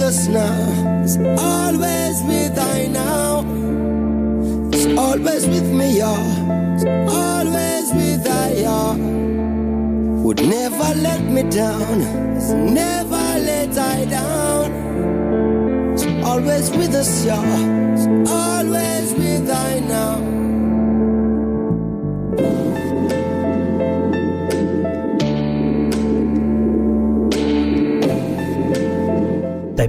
Us 0.10 0.28
now. 0.28 1.04
It's 1.04 1.17
always 1.17 2.15
with 2.24 2.58
I 2.58 2.88
now. 2.88 3.45
It's 4.74 4.88
always 4.98 5.45
with 5.45 5.69
me, 5.80 6.00
y'all. 6.00 6.30
It's 6.74 6.86
always 7.22 7.86
with 7.93 8.28
I, 8.28 8.48
y'all. 8.63 8.98
Would 10.24 10.41
never 10.41 10.89
let 11.08 11.22
me 11.36 11.43
down. 11.43 12.02
It's 12.38 12.50
never 12.80 13.26
let 13.50 13.78
I 13.78 14.06
down. 14.06 14.67
It's 15.93 16.06
always 16.26 16.72
with 16.72 16.95
us, 16.95 17.26
y'all. 17.26 17.60
It's 17.93 18.08
always 18.32 19.13
with 19.13 19.48
I 19.48 19.80
now. 19.95 20.49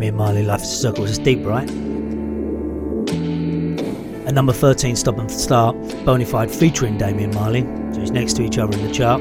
Damian 0.00 0.16
Marley, 0.16 0.42
Life 0.42 0.62
is 0.62 0.72
a 0.72 0.76
Circle. 0.76 1.04
It's 1.04 1.18
deep, 1.18 1.44
right? 1.44 1.68
At 4.26 4.32
number 4.32 4.54
13, 4.54 4.96
Stop 4.96 5.18
and 5.18 5.30
Start, 5.30 5.76
Bonafide 6.06 6.50
featuring 6.50 6.96
Damian 6.96 7.34
Marley. 7.34 7.60
So 7.92 8.00
he's 8.00 8.10
next 8.10 8.32
to 8.36 8.42
each 8.42 8.56
other 8.56 8.78
in 8.78 8.86
the 8.86 8.94
chart. 8.94 9.20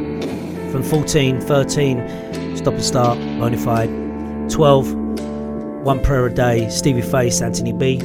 From 0.72 0.82
14, 0.82 1.42
13, 1.42 2.56
Stop 2.56 2.76
and 2.76 2.82
Start, 2.82 3.18
Bonafide. 3.18 4.50
12, 4.50 4.94
One 5.84 6.02
Prayer 6.02 6.28
a 6.28 6.34
Day, 6.34 6.70
Stevie 6.70 7.02
Face, 7.02 7.42
Anthony 7.42 7.74
B. 7.74 7.98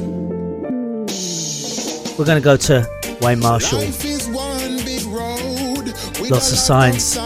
We're 2.17 2.25
going 2.25 2.41
to 2.41 2.43
go 2.43 2.57
to 2.57 2.85
Wayne 3.21 3.39
Marshall. 3.39 3.79
Life 3.79 4.03
is 4.03 4.27
one 4.27 4.83
big 4.83 5.05
road 5.05 5.85
with 6.19 6.29
Lots 6.29 6.51
of 6.51 6.57
signs. 6.57 7.17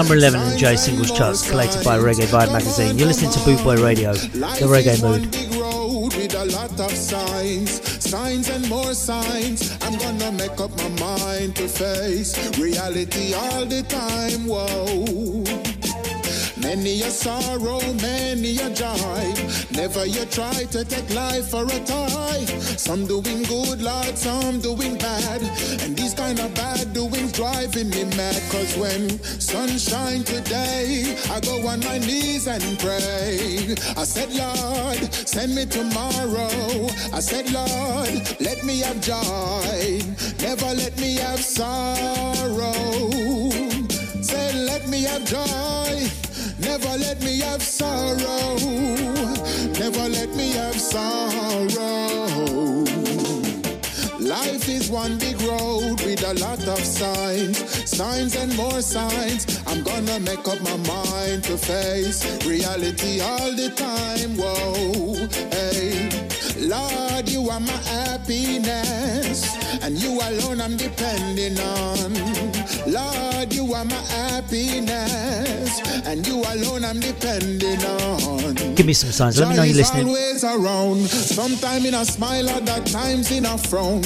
Number 0.00 0.16
11 0.16 0.52
in 0.52 0.58
J 0.58 0.76
Singles 0.76 1.10
charts, 1.10 1.46
collated 1.46 1.84
by 1.84 1.98
Reggae 1.98 2.24
Vibe 2.24 2.50
magazine. 2.54 2.96
You're 2.96 3.08
listening 3.08 3.32
to 3.32 3.40
Boot 3.40 3.62
Boy 3.62 3.76
Radio, 3.84 4.14
the 4.14 4.64
reggae 4.64 4.96
mood. 5.02 5.28
Signs 8.00 8.48
and 8.48 8.66
more 8.66 8.94
signs. 8.94 9.76
I'm 9.82 9.98
gonna 9.98 10.32
make 10.32 10.58
up 10.58 10.74
my 10.78 10.88
mind 11.00 11.56
to 11.56 11.68
face 11.68 12.34
reality 12.58 13.34
all 13.34 13.66
the 13.66 13.82
time. 13.82 14.46
Whoa. 14.46 15.69
Many 16.70 17.02
a 17.02 17.10
sorrow, 17.10 17.80
many 17.94 18.56
a 18.58 18.70
joy. 18.70 19.34
Never 19.72 20.06
you 20.06 20.24
try 20.26 20.62
to 20.70 20.84
take 20.84 21.12
life 21.12 21.48
for 21.48 21.64
a 21.64 21.80
toy. 21.80 22.46
Some 22.78 23.08
doing 23.08 23.42
good, 23.42 23.82
Lord, 23.82 24.16
some 24.16 24.60
doing 24.60 24.96
bad. 24.96 25.42
And 25.82 25.96
these 25.96 26.14
kind 26.14 26.38
of 26.38 26.54
bad 26.54 26.92
doings 26.92 27.32
driving 27.32 27.90
me 27.90 28.04
mad. 28.16 28.40
Cause 28.52 28.76
when 28.76 29.08
sunshine 29.40 30.22
today, 30.22 31.18
I 31.28 31.40
go 31.40 31.66
on 31.66 31.80
my 31.80 31.98
knees 31.98 32.46
and 32.46 32.62
pray. 32.78 33.74
I 33.96 34.04
said, 34.04 34.32
Lord, 34.32 35.12
send 35.12 35.56
me 35.56 35.66
tomorrow. 35.66 36.86
I 37.12 37.18
said, 37.18 37.50
Lord, 37.50 38.14
let 38.38 38.62
me 38.62 38.78
have 38.86 39.00
joy. 39.00 40.00
Never 40.40 40.66
let 40.66 40.96
me 41.00 41.16
have 41.16 41.40
sorrow. 41.40 42.72
Say, 44.22 44.54
let 44.54 44.86
me 44.86 45.02
have 45.02 45.24
joy. 45.24 46.29
Never 46.70 46.98
let 46.98 47.20
me 47.20 47.40
have 47.40 47.60
sorrow. 47.60 48.54
Never 49.80 50.08
let 50.08 50.28
me 50.36 50.52
have 50.52 50.78
sorrow. 50.80 52.26
Life 54.20 54.68
is 54.68 54.88
one 54.88 55.18
big 55.18 55.40
road 55.42 56.00
with 56.02 56.22
a 56.22 56.34
lot 56.34 56.62
of 56.68 56.78
signs, 56.78 57.58
signs 57.90 58.36
and 58.36 58.56
more 58.56 58.82
signs. 58.82 59.60
I'm 59.66 59.82
gonna 59.82 60.20
make 60.20 60.46
up 60.46 60.60
my 60.60 60.76
mind 60.86 61.42
to 61.50 61.58
face 61.58 62.22
reality 62.46 63.20
all 63.20 63.50
the 63.50 63.70
time. 63.70 64.36
Whoa, 64.36 65.26
hey. 65.50 66.29
Lord, 66.60 67.28
you 67.28 67.48
are 67.48 67.58
my 67.58 67.72
happiness, 67.72 69.56
and 69.82 69.96
you 69.96 70.20
alone 70.20 70.60
I'm 70.60 70.76
depending 70.76 71.58
on. 71.58 72.12
Lord, 72.86 73.52
you 73.52 73.72
are 73.72 73.84
my 73.84 73.94
happiness, 73.94 75.80
and 76.06 76.26
you 76.26 76.42
alone 76.42 76.84
I'm 76.84 77.00
depending 77.00 77.82
on. 77.84 78.74
Give 78.74 78.84
me 78.84 78.92
some 78.92 79.10
signs. 79.10 79.40
Let 79.40 79.48
me 79.48 79.56
know 79.56 79.62
you're 79.62 79.76
listening. 79.76 80.08
Always 80.08 80.44
around, 80.44 81.08
sometimes 81.08 81.84
in 81.86 81.94
a 81.94 82.04
smile, 82.04 82.48
other 82.50 82.82
times 82.84 83.30
in 83.30 83.46
a 83.46 83.56
frown. 83.56 84.02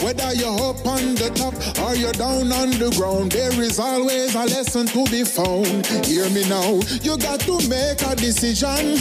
Whether 0.00 0.34
you're 0.34 0.54
up 0.70 0.86
on 0.86 1.14
the 1.16 1.30
top 1.34 1.54
or 1.84 1.96
you're 1.96 2.12
down 2.12 2.52
on 2.52 2.70
the 2.70 2.94
ground, 2.96 3.32
there 3.32 3.60
is 3.60 3.80
always 3.80 4.34
a 4.36 4.44
lesson 4.44 4.86
to 4.86 5.04
be 5.10 5.24
found. 5.24 5.86
Hear 6.06 6.30
me 6.30 6.48
now, 6.48 6.80
you 7.02 7.18
got 7.18 7.40
to 7.40 7.58
make 7.68 8.02
a 8.02 8.14
decision. 8.14 8.98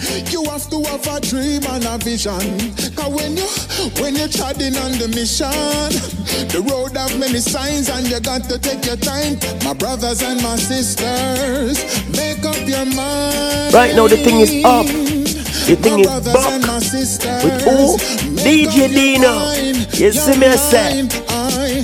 You 0.30 0.44
have 0.44 0.68
to 0.70 0.82
have 0.84 1.06
a 1.06 1.20
dream 1.20 1.62
and 1.68 1.84
a 1.84 1.98
vision. 1.98 2.39
Cause 2.96 3.12
when 3.12 3.36
you 3.36 3.46
when 4.00 4.16
you're 4.16 4.28
treading 4.28 4.76
on 4.76 4.92
the 4.98 5.08
mission, 5.14 5.50
the 6.48 6.60
road 6.70 6.96
have 6.96 7.18
many 7.18 7.38
signs 7.38 7.88
and 7.88 8.06
you 8.08 8.20
got 8.20 8.44
to 8.44 8.58
take 8.58 8.84
your 8.84 8.96
time. 8.96 9.38
My 9.64 9.74
brothers 9.74 10.22
and 10.22 10.42
my 10.42 10.56
sisters, 10.56 11.76
make 12.16 12.44
up 12.44 12.60
your 12.66 12.86
mind. 12.86 13.74
Right 13.74 13.94
now 13.94 14.08
the 14.08 14.16
thing 14.16 14.40
is 14.40 14.64
up. 14.64 14.86
The 14.86 15.76
thing 15.76 16.00
is 16.00 16.06
buck. 16.06 16.24
With 17.44 17.62
who? 17.62 17.96
DJ 18.42 18.88
Dino. 18.88 19.32
You 19.92 20.12
see 20.12 20.38
me, 20.38 20.46
I 20.46 20.56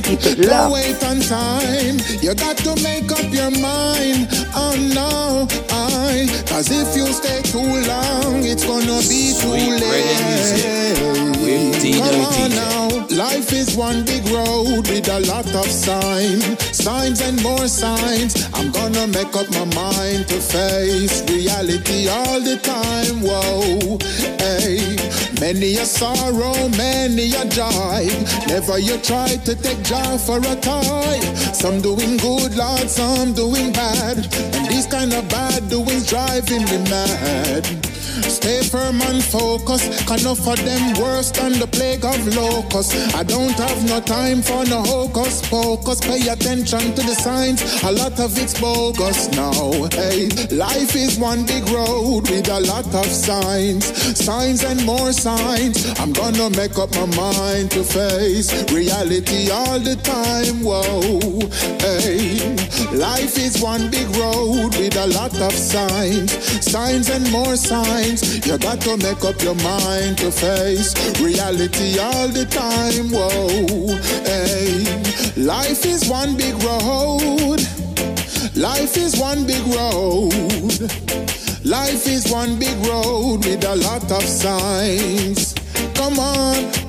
say. 0.07 0.35
Don't 0.35 0.73
wait 0.73 1.03
on 1.05 1.21
time. 1.21 1.99
You 2.23 2.35
got 2.35 2.57
to 2.59 2.75
make 2.83 3.11
up 3.11 3.33
your 3.33 3.51
mind. 3.51 4.29
Oh 4.55 4.77
no, 4.95 5.49
I. 5.71 6.27
Cause 6.47 6.71
if 6.71 6.97
you 6.97 7.07
stay 7.13 7.43
too 7.43 7.59
long, 7.59 8.45
it's 8.45 8.65
gonna 8.65 9.01
be 9.09 9.35
too 9.35 9.51
Sweet 9.51 9.83
reggae 9.83 10.19
music 10.27 11.43
with 11.43 11.83
Dino 11.83 11.99
Come 11.99 12.21
on 12.21 12.51
now. 12.51 13.07
Life 13.17 13.53
is 13.53 13.77
one 13.77 14.05
big 14.05 14.27
road 14.29 14.89
with 14.89 15.09
a 15.09 15.21
lot 15.21 15.47
of 15.55 15.67
signs, 15.67 16.45
signs 16.77 17.21
and 17.21 17.43
more 17.43 17.67
signs. 17.69 18.49
I'm 18.55 18.71
gonna 18.73 19.07
make 19.07 19.35
up 19.35 19.49
my 19.51 19.65
mind 19.75 20.29
to 20.29 20.41
face 20.41 21.23
reality 21.31 22.09
all 22.09 22.41
the 22.41 22.57
time. 22.63 23.23
Whoa, 23.23 23.99
hey. 24.39 25.17
Many 25.41 25.77
a 25.77 25.85
sorrow, 25.85 26.69
many 26.79 27.35
a 27.35 27.45
joy. 27.45 28.09
Never 28.49 28.79
you 28.79 28.97
try 28.99 29.37
to 29.45 29.55
take 29.55 29.83
joy 29.83 29.96
for 30.19 30.39
a 30.39 30.57
toy. 30.57 31.19
Some 31.53 31.81
doing 31.81 32.17
good, 32.17 32.57
Lord, 32.57 32.89
some 32.89 33.33
doing 33.33 33.73
bad. 33.73 34.19
And 34.55 34.67
these 34.69 34.87
kind 34.87 35.13
of 35.13 35.29
bad 35.29 35.69
doings 35.69 36.07
driving 36.09 36.65
me 36.65 36.79
mad. 36.91 37.96
Stay 38.23 38.63
firm 38.63 39.01
and 39.03 39.23
focus. 39.23 39.83
Can 40.07 40.27
enough 40.27 40.49
of 40.49 40.65
them 40.65 41.01
worse 41.01 41.31
than 41.31 41.53
the 41.53 41.67
plague 41.69 42.05
of 42.05 42.19
locusts. 42.35 43.15
I 43.15 43.23
don't 43.23 43.53
have 43.53 43.81
no 43.89 44.01
time 44.01 44.43
for 44.43 44.65
no 44.65 44.83
hocus 44.83 45.41
pocus. 45.49 46.01
Pay 46.01 46.27
attention 46.29 46.95
to 46.97 47.03
the 47.03 47.15
signs. 47.15 47.63
A 47.85 47.93
lot 47.93 48.19
of 48.19 48.37
it's 48.39 48.59
bogus 48.61 49.31
now. 49.37 49.53
Hey, 49.95 50.29
life 50.51 50.97
is 50.97 51.19
one 51.19 51.47
big 51.47 51.69
road 51.69 52.29
with 52.29 52.49
a 52.49 52.61
lot 52.61 52.87
of 52.93 53.07
signs, 53.07 53.85
signs 54.19 54.65
and 54.65 54.85
more 54.85 55.13
signs. 55.13 55.77
I'm 56.01 56.13
gonna 56.13 56.51
make 56.51 56.77
up 56.77 56.91
my 56.97 57.07
mind 57.17 57.71
to 57.73 57.85
face 57.85 58.51
reality 58.73 59.51
all 59.51 59.79
the 59.79 59.97
time. 60.03 60.65
Whoa, 60.67 61.47
hey, 61.87 62.39
life 62.97 63.39
is 63.39 63.63
one 63.63 63.91
big 63.91 64.09
road 64.17 64.75
with 64.77 64.97
a 64.97 65.07
lot 65.07 65.35
of 65.41 65.53
signs, 65.53 66.33
signs 66.65 67.11
and 67.11 67.31
more 67.31 67.57
signs. 67.57 68.06
You 68.07 68.57
got 68.59 68.81
to 68.83 68.97
make 68.99 69.25
up 69.25 69.43
your 69.43 69.57
mind 69.57 70.19
to 70.19 70.31
face 70.31 70.95
reality 71.21 71.99
all 71.99 72.29
the 72.29 72.45
time. 72.47 73.11
Whoa, 73.11 73.97
hey, 74.23 74.85
life 75.37 75.85
is 75.85 76.09
one 76.09 76.37
big 76.37 76.55
road. 76.63 77.59
Life 78.55 78.97
is 78.97 79.17
one 79.17 79.45
big 79.45 79.67
road. 79.75 80.89
Life 81.65 82.07
is 82.07 82.31
one 82.31 82.61
big 82.61 82.77
road 82.87 83.45
with 83.45 83.65
a 83.65 83.75
lot 83.75 84.09
of 84.13 84.23
signs. 84.23 85.53
Come 85.95 86.21
on. 86.21 86.87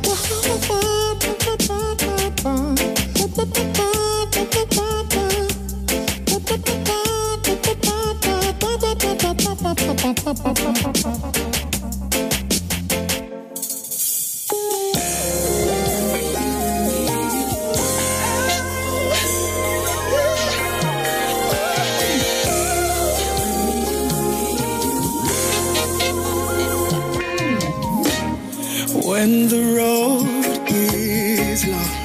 When 29.27 29.49
the 29.49 29.63
road 29.75 30.25
is 30.69 31.67
long 31.67 31.95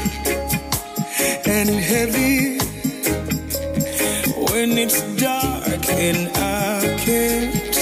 and 1.47 1.71
heavy, 1.71 2.59
when 4.51 4.77
it's 4.77 5.01
dark 5.23 5.89
and 5.89 6.29
I 6.37 6.97
can't 7.05 7.75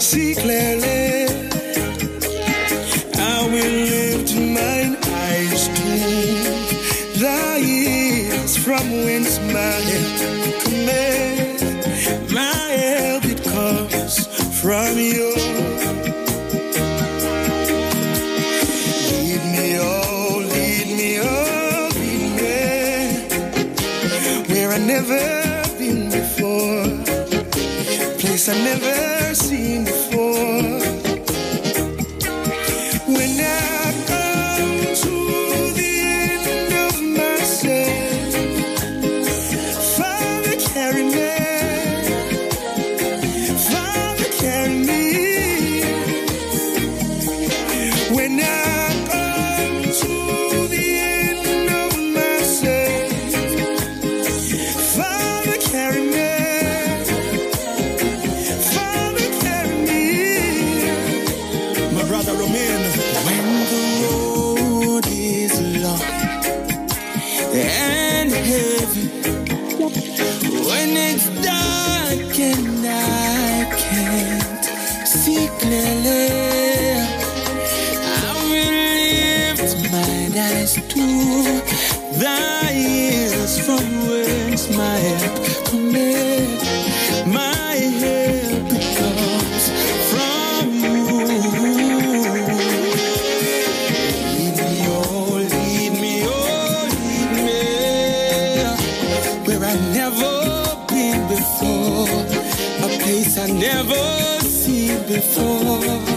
see 0.00 0.34
clearly, 0.34 1.26
I 3.18 3.46
will 3.52 3.76
lift 3.92 4.34
mine 4.34 4.96
eyes 5.04 5.68
to 5.78 5.90
the 7.20 7.40
hills 7.60 8.56
from 8.56 8.90
whence 9.04 9.38
my 9.52 9.76
help. 9.90 10.30
My 12.32 12.68
help 12.86 13.44
comes 13.44 14.14
from 14.62 14.96
you. 14.96 15.39
Place 28.40 28.48
I 28.48 28.64
never 28.64 29.34
seen 29.34 29.84
before. 29.84 30.59
Before. 105.78 106.09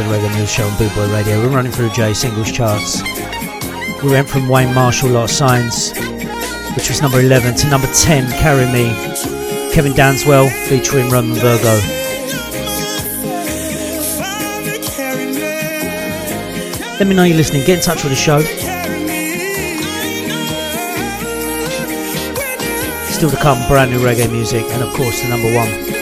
To 0.00 0.08
the 0.08 0.14
Reggae 0.14 0.34
News 0.38 0.50
Show 0.50 0.66
on 0.66 0.72
Bootboy 0.76 1.12
Radio. 1.12 1.42
We're 1.42 1.54
running 1.54 1.72
through 1.72 1.90
J 1.90 2.14
singles 2.14 2.50
charts. 2.50 3.02
We 4.02 4.10
went 4.10 4.28
from 4.30 4.48
Wayne 4.48 4.72
Marshall, 4.72 5.14
of 5.16 5.30
Signs, 5.30 5.92
which 6.74 6.88
was 6.88 7.02
number 7.02 7.20
11, 7.20 7.56
to 7.56 7.68
number 7.68 7.86
10, 7.92 8.30
Carry 8.40 8.64
Me, 8.72 8.94
Kevin 9.74 9.92
Downswell 9.92 10.48
featuring 10.68 11.10
Romain 11.10 11.34
Virgo. 11.34 11.74
Let 16.98 17.06
me 17.06 17.14
know 17.14 17.24
you're 17.24 17.36
listening. 17.36 17.66
Get 17.66 17.78
in 17.78 17.84
touch 17.84 18.02
with 18.02 18.12
the 18.12 18.16
show. 18.16 18.40
Still 23.12 23.30
to 23.30 23.36
come, 23.36 23.58
brand 23.68 23.90
new 23.90 23.98
reggae 23.98 24.30
music, 24.32 24.64
and 24.70 24.82
of 24.82 24.94
course, 24.94 25.20
the 25.20 25.28
number 25.28 25.54
one. 25.54 25.99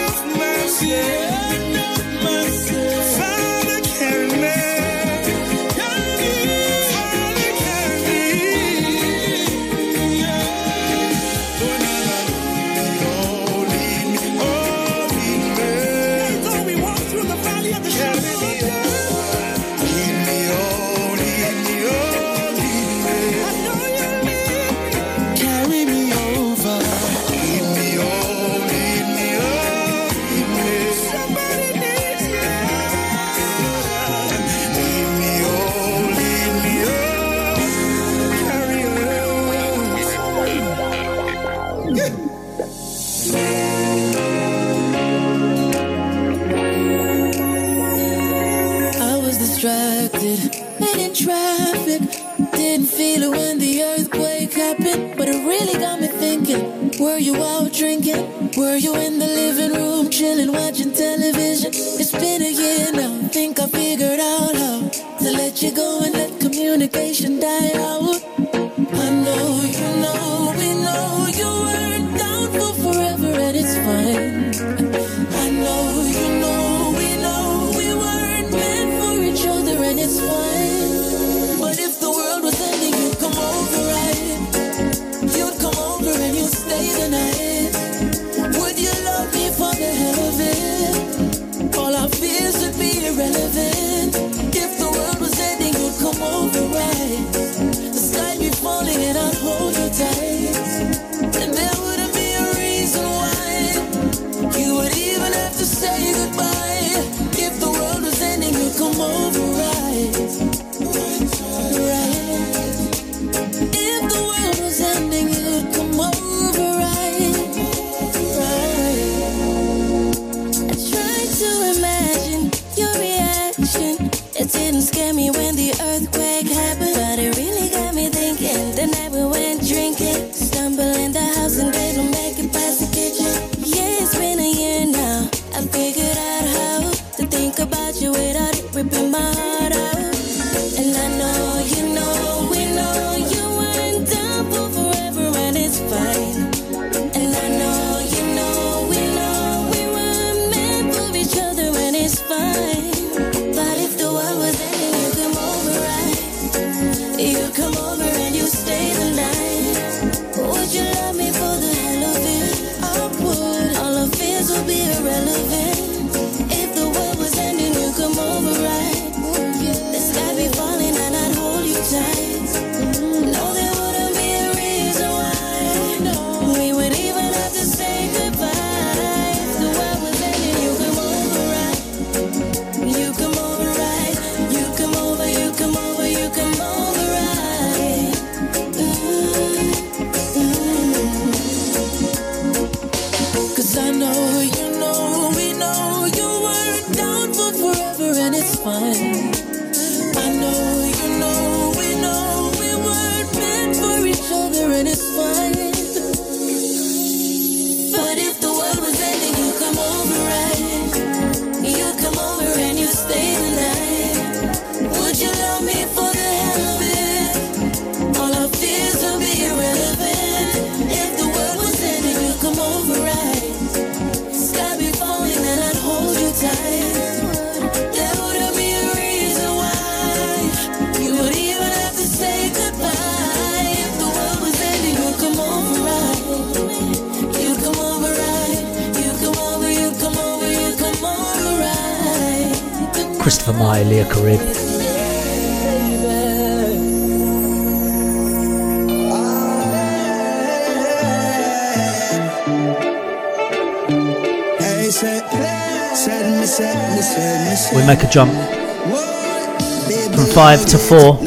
Four. 260.88 261.20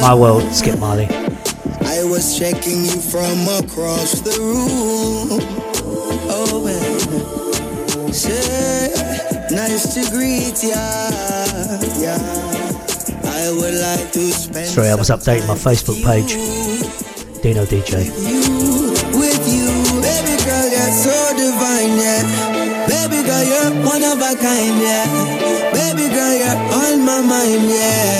My 0.00 0.14
world, 0.14 0.42
Skip 0.54 0.78
Marley. 0.78 1.08
I 1.82 2.04
was 2.04 2.38
checking 2.38 2.84
you 2.84 3.00
from 3.00 3.34
across 3.58 4.20
the 4.20 4.38
room. 4.38 5.40
Oh, 6.30 6.62
well. 6.62 6.94
Nice 9.50 9.94
to 9.94 10.10
greet 10.10 10.62
ya. 10.62 10.78
Yeah. 11.98 12.18
I 13.26 13.50
would 13.50 13.74
like 13.74 14.12
to 14.12 14.30
spend 14.30 14.66
Sorry, 14.68 14.88
I 14.88 14.94
was 14.94 15.10
updating 15.10 15.46
my 15.48 15.54
Facebook 15.54 15.98
page. 16.04 16.34
Dino 17.42 17.64
DJ. 17.66 18.08
with 19.18 19.44
you. 19.50 19.66
Baby 20.00 20.36
girl, 20.46 20.66
you're 20.70 20.94
so 20.94 21.16
divine, 21.34 21.98
yeah. 21.98 22.22
Baby 22.86 23.26
girl, 23.26 23.44
you're 23.44 23.84
one 23.84 24.02
of 24.04 24.18
a 24.22 24.34
kind, 24.38 24.80
yeah. 24.80 25.43
My 27.14 27.20
mind, 27.20 28.13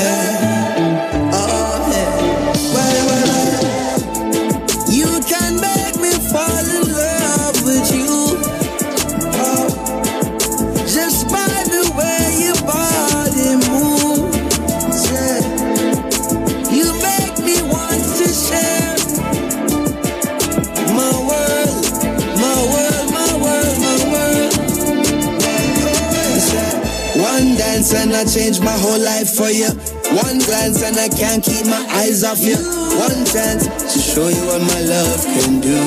change 28.45 28.61
my 28.61 28.76
whole 28.76 29.01
life 29.01 29.32
for 29.32 29.49
you. 29.49 29.68
One 30.12 30.36
glance 30.45 30.84
and 30.84 30.97
I 31.01 31.09
can't 31.09 31.42
keep 31.42 31.64
my 31.64 31.80
eyes 31.97 32.24
off 32.24 32.40
you. 32.45 32.57
One 33.01 33.24
chance 33.24 33.64
to 33.64 33.99
show 33.99 34.28
you 34.28 34.45
what 34.45 34.61
my 34.61 34.80
love 34.84 35.24
can 35.24 35.61
do. 35.64 35.80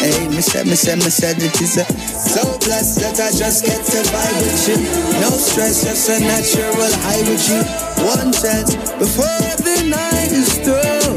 Hey, 0.00 0.16
me 0.28 0.40
said, 0.40 0.64
me 0.66 0.74
said, 0.74 1.04
me 1.04 1.10
said 1.12 1.36
it 1.36 1.60
is 1.60 1.76
a 1.76 1.84
so 2.16 2.40
blessed 2.64 3.04
that 3.04 3.20
I 3.20 3.28
just 3.36 3.60
get 3.64 3.84
to 3.92 4.00
vibe 4.08 4.40
with 4.40 4.68
you. 4.72 4.78
No 5.20 5.28
stress, 5.36 5.84
just 5.84 6.08
a 6.08 6.16
natural 6.20 6.92
high 7.04 7.20
with 7.28 7.44
you. 7.44 7.60
One 8.08 8.32
chance 8.32 8.72
before 8.96 9.44
the 9.60 9.76
night 9.92 10.32
is 10.32 10.48
through. 10.64 11.12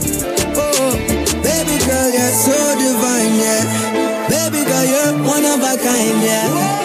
Oh, 0.60 0.92
baby 1.40 1.78
girl, 1.88 2.10
you're 2.12 2.36
so 2.36 2.58
divine, 2.76 3.36
yeah. 3.40 3.64
Baby 4.28 4.68
girl, 4.68 4.86
you're 4.92 5.14
one 5.24 5.46
of 5.46 5.64
a 5.64 5.74
kind, 5.80 6.20
yeah. 6.20 6.81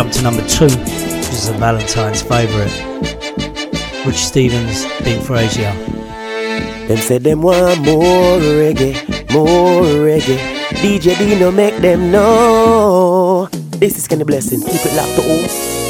Jump 0.00 0.12
to 0.14 0.22
number 0.22 0.46
two, 0.48 0.64
which 0.64 1.28
is 1.28 1.48
a 1.50 1.52
Valentine's 1.58 2.22
favourite. 2.22 2.72
Rich 4.06 4.16
Stephens, 4.16 4.86
Dean 5.04 5.20
Fraser. 5.20 5.70
Them 6.88 6.96
say 6.96 7.18
them 7.18 7.42
want 7.42 7.82
more 7.84 8.38
reggae, 8.38 8.94
more 9.30 9.82
reggae. 9.82 10.38
DJ 10.80 11.18
Dino 11.18 11.50
make 11.50 11.76
them 11.82 12.10
know. 12.10 13.50
This 13.72 13.98
is 13.98 14.10
of 14.10 14.26
blessing. 14.26 14.62
Keep 14.62 14.86
it 14.86 14.96
locked 14.96 15.16
to 15.16 15.22
all. 15.30 15.89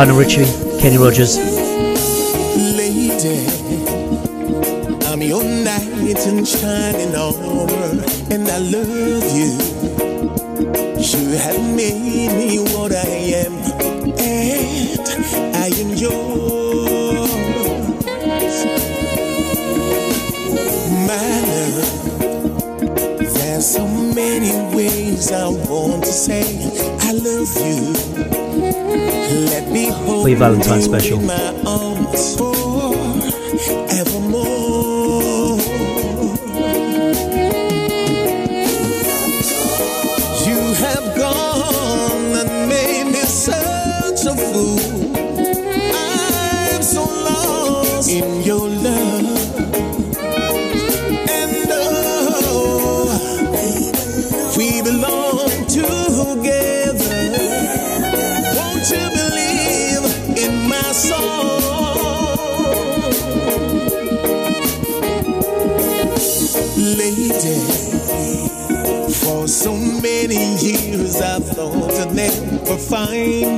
Lionel 0.00 0.16
Richie, 0.16 0.46
Kenny 0.80 0.96
Rogers. 0.96 1.59
Valentine's 30.34 30.84
special. 30.84 31.20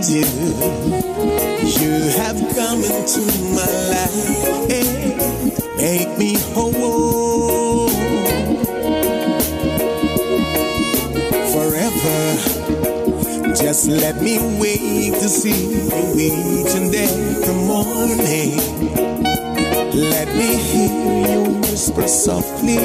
You. 0.08 0.24
You 1.80 2.10
have 2.18 2.36
come 2.56 2.82
into 2.82 3.20
my 3.54 3.66
life 3.90 4.42
make 5.82 6.18
me 6.18 6.36
whole. 6.54 7.88
Forever, 11.52 12.20
just 13.54 13.88
let 13.88 14.20
me 14.22 14.38
wait 14.60 15.14
to 15.14 15.28
see 15.28 15.74
you 15.74 16.14
each 16.18 16.74
and 16.74 16.94
every 16.94 17.54
morning. 17.54 18.56
Let 19.94 20.28
me 20.34 20.56
hear 20.56 21.28
you 21.30 21.60
whisper 21.60 22.08
softly 22.08 22.78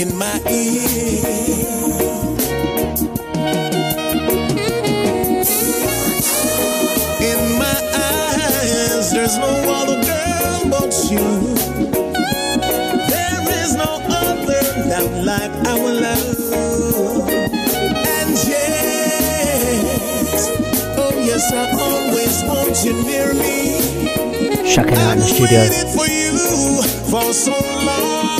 in 0.00 0.16
my 0.16 0.40
ear. 0.50 1.87
You. 11.10 11.54
There 13.08 13.42
is 13.62 13.74
no 13.76 14.00
like 15.24 15.50
our 15.66 15.92
love. 15.92 17.28
And 17.28 18.30
yes, 18.48 20.48
oh 20.96 21.12
yes, 21.18 21.52
I 21.52 21.70
always 21.78 22.42
want 22.44 22.84
you 22.84 22.92
near 23.04 23.34
me. 23.34 23.76
In 24.78 25.18
the 25.18 25.24
studio. 25.26 25.58
Waited 25.58 25.88
for 25.96 26.06
you 26.06 26.38
for 27.10 27.32
so 27.32 27.52
long. 27.84 28.37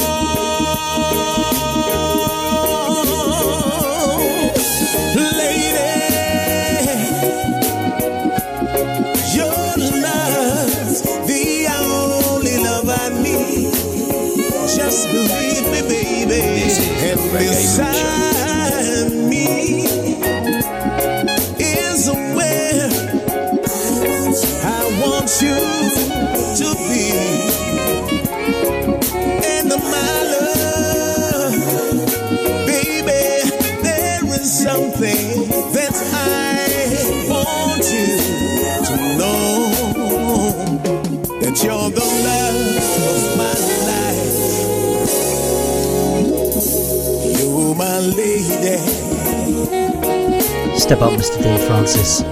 Step 50.89 51.03
up, 51.03 51.13
Mr. 51.13 51.37
D. 51.43 51.67
Francis. 51.67 52.23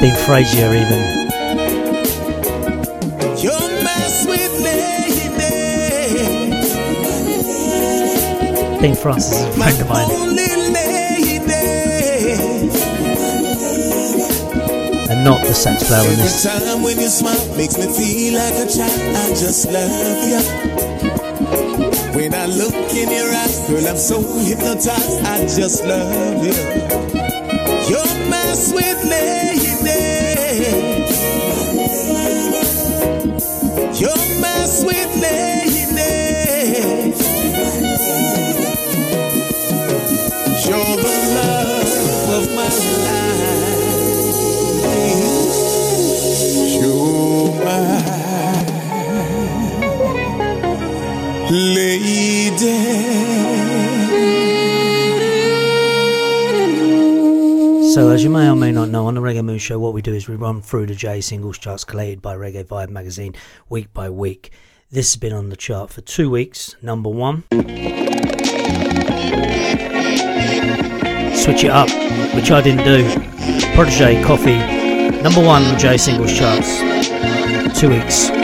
Dean 0.00 0.14
Fraser, 0.24 0.72
even. 0.72 1.28
You're 3.36 3.84
my 3.84 4.00
sweet 4.08 4.50
lady. 4.64 5.28
Dean 8.80 8.94
Francis 8.96 9.32
is 9.32 9.44
a 9.44 9.52
friend 9.52 9.78
of 9.82 9.88
mine. 9.90 10.08
And 15.10 15.22
not 15.22 15.46
the 15.46 15.52
sax 15.52 15.86
player 15.86 16.00
on 16.00 16.06
Every 16.06 16.16
this. 16.16 16.42
time 16.44 16.82
when 16.82 16.96
you 16.98 17.08
smile 17.08 17.56
makes 17.58 17.76
me 17.76 17.86
feel 17.92 18.34
like 18.38 18.54
a 18.54 18.66
child. 18.66 19.16
I 19.16 19.28
just 19.30 19.70
love 19.70 20.28
you. 20.82 20.87
When 22.28 22.38
I 22.38 22.44
look 22.44 22.74
in 22.92 23.08
your 23.08 23.32
eyes, 23.32 23.66
girl, 23.66 23.88
I'm 23.88 23.96
so 23.96 24.20
hypnotized. 24.20 25.24
I 25.24 25.40
just 25.44 25.82
love 25.82 26.44
you. 26.44 26.52
You're 27.88 28.28
my 28.28 28.52
sweet 28.52 29.02
lady. 29.08 29.57
Not 58.78 58.90
know, 58.90 59.06
on 59.08 59.14
the 59.14 59.20
Reggae 59.20 59.44
Moon 59.44 59.58
Show, 59.58 59.80
what 59.80 59.92
we 59.92 60.02
do 60.02 60.14
is 60.14 60.28
we 60.28 60.36
run 60.36 60.62
through 60.62 60.86
the 60.86 60.94
J 60.94 61.20
singles 61.20 61.58
charts 61.58 61.82
collated 61.82 62.22
by 62.22 62.36
Reggae 62.36 62.64
Vibe 62.64 62.90
magazine 62.90 63.34
week 63.68 63.92
by 63.92 64.08
week. 64.08 64.52
This 64.88 65.10
has 65.10 65.16
been 65.16 65.32
on 65.32 65.48
the 65.48 65.56
chart 65.56 65.90
for 65.90 66.00
two 66.00 66.30
weeks, 66.30 66.76
number 66.80 67.10
one. 67.10 67.42
Switch 71.34 71.64
it 71.64 71.72
up, 71.72 71.88
which 72.36 72.52
I 72.52 72.60
didn't 72.62 72.84
do. 72.84 73.02
Protoje 73.74 74.22
Koffee, 74.22 75.22
number 75.24 75.44
one 75.44 75.76
J 75.76 75.96
singles 75.96 76.38
charts. 76.38 76.78
Two 77.80 77.88
weeks. 77.88 78.37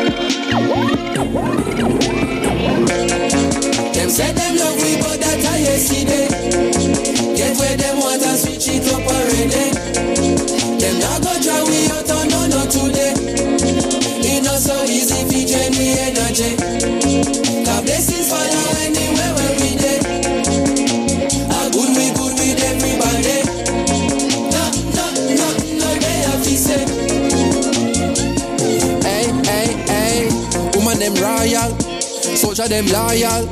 Soldier 32.64 32.82
them 32.82 32.86
loyal, 32.92 33.46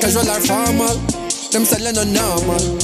casual 0.00 0.28
or 0.30 0.40
formal, 0.40 0.96
them 1.50 1.64
selling 1.64 1.94
no 1.94 2.04
normal. 2.04 2.78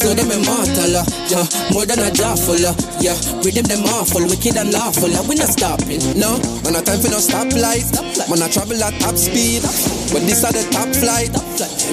Flow 0.00 0.14
them 0.14 0.30
immortal, 0.32 0.96
uh, 0.96 1.04
yeah, 1.28 1.44
more 1.72 1.84
than 1.84 2.00
a 2.00 2.10
jawful, 2.10 2.56
uh, 2.56 2.72
yeah. 2.98 3.14
Rhythm 3.44 3.68
them 3.68 3.84
awful, 3.92 4.24
wicked 4.24 4.56
and 4.56 4.72
lawful, 4.72 5.12
uh, 5.12 5.22
we 5.28 5.36
not 5.36 5.52
stopping, 5.52 6.00
no. 6.16 6.40
Man, 6.64 6.72
no 6.72 6.80
time 6.80 6.98
for 6.98 7.12
no 7.12 7.20
stoplight, 7.20 7.84
man, 8.28 8.42
I 8.42 8.48
travel 8.48 8.82
at 8.82 8.98
top 9.00 9.16
speed, 9.16 9.62
but 10.12 10.24
this 10.24 10.44
are 10.44 10.52
the 10.52 10.64
top 10.72 10.88
flight, 10.96 11.30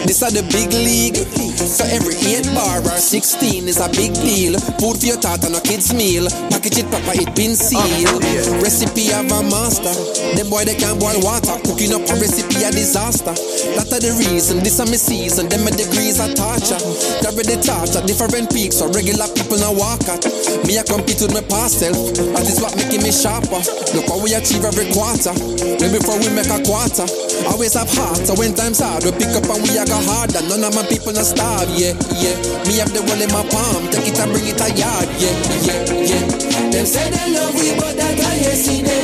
this 0.08 0.24
are 0.24 0.32
the 0.32 0.44
big 0.48 0.72
league. 0.72 1.20
So 1.64 1.86
every 1.86 2.16
8 2.16 2.46
bar 2.56 2.80
or 2.80 2.98
16 2.98 3.68
is 3.68 3.80
a 3.80 3.90
big 3.90 4.14
deal. 4.14 4.60
Food 4.80 5.00
for 5.00 5.06
your 5.06 5.18
tata, 5.18 5.50
no 5.50 5.60
kids 5.60 5.94
meal. 5.94 6.28
Package 6.64 6.80
it 6.80 6.88
proper, 6.88 7.12
it 7.20 7.28
been 7.36 7.60
sealed. 7.60 8.24
Recipe 8.64 9.12
of 9.12 9.28
a 9.28 9.44
master. 9.52 9.92
Them 10.40 10.48
boy 10.48 10.64
they 10.64 10.80
can't 10.80 10.96
boil 10.96 11.20
water. 11.20 11.60
Cooking 11.68 11.92
up 11.92 12.08
a 12.08 12.16
recipe 12.16 12.64
a 12.64 12.72
disaster. 12.72 13.36
That 13.76 13.92
are 13.92 14.00
the 14.00 14.16
reason. 14.16 14.64
This 14.64 14.80
are 14.80 14.88
my 14.88 14.96
season. 14.96 15.52
Them 15.52 15.68
my 15.68 15.76
degrees 15.76 16.24
are 16.24 16.32
torture. 16.32 16.80
Carry 17.20 17.44
the 17.44 17.60
torture. 17.60 18.00
Different 18.08 18.48
peaks. 18.48 18.80
So 18.80 18.88
regular 18.96 19.28
people 19.36 19.60
now 19.60 19.76
walk 19.76 20.08
at. 20.08 20.24
Me 20.64 20.80
I 20.80 20.88
compete 20.88 21.20
with 21.20 21.36
my 21.36 21.44
past 21.52 21.84
self. 21.84 22.00
That 22.16 22.48
is 22.48 22.64
what 22.64 22.72
making 22.80 23.04
me 23.04 23.12
sharper. 23.12 23.60
Look 23.92 24.08
how 24.08 24.24
we 24.24 24.32
achieve 24.32 24.64
every 24.64 24.88
quarter. 24.96 25.36
Way 25.84 25.92
before 25.92 26.16
we 26.16 26.32
make 26.32 26.48
a 26.48 26.64
quarter. 26.64 27.04
Always 27.48 27.74
have 27.74 27.90
heart. 27.92 28.26
So 28.26 28.34
when 28.36 28.54
times 28.54 28.80
hard, 28.80 29.04
we 29.04 29.12
pick 29.12 29.32
up 29.36 29.44
and 29.48 29.62
we 29.64 29.76
a 29.78 29.86
go 29.86 30.00
harder. 30.00 30.42
None 30.48 30.64
of 30.64 30.76
my 30.76 30.86
people 30.88 31.14
not 31.14 31.26
starve. 31.26 31.70
Yeah, 31.76 31.94
yeah. 32.16 32.36
Me 32.68 32.80
have 32.80 32.92
the 32.94 33.04
world 33.04 33.22
in 33.22 33.32
my 33.32 33.44
palm. 33.52 33.88
Take 33.92 34.08
it 34.12 34.20
and 34.20 34.32
bring 34.32 34.48
it 34.48 34.60
a 34.60 34.70
yard. 34.74 35.08
Yeah, 35.20 35.36
yeah, 35.68 35.82
yeah. 36.08 36.24
Them 36.72 36.86
say 36.86 37.10
they 37.12 37.28
love 37.36 37.54
we, 37.56 37.76
but 37.76 37.94
that 38.00 38.20
I 38.20 38.36
yesterday. 38.48 39.04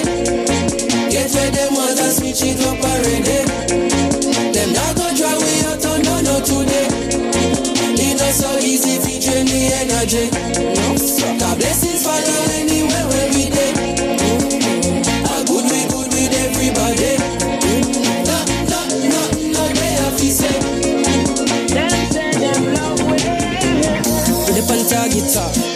Get 1.11 1.31
where 1.35 1.51
them 1.51 1.73
want 1.75 1.99
and 1.99 2.13
switch 2.13 2.43
it 2.43 2.61
up 2.63 2.79
already. 2.79 3.27
Eh. 3.27 4.51
Them 4.55 4.69
not 4.73 4.95
go 4.95 5.07
try 5.15 5.35
we 5.35 5.53
out 5.67 5.85
on 5.85 5.99
no 6.05 6.15
no 6.21 6.35
today. 6.39 6.87
It 7.99 8.15
not 8.17 8.33
so 8.33 8.49
easy 8.59 8.99
drain 9.19 9.45
the 9.45 9.61
energy. 9.83 10.29
No, 11.39 11.55
blessings 11.55 12.03
follow 12.03 12.68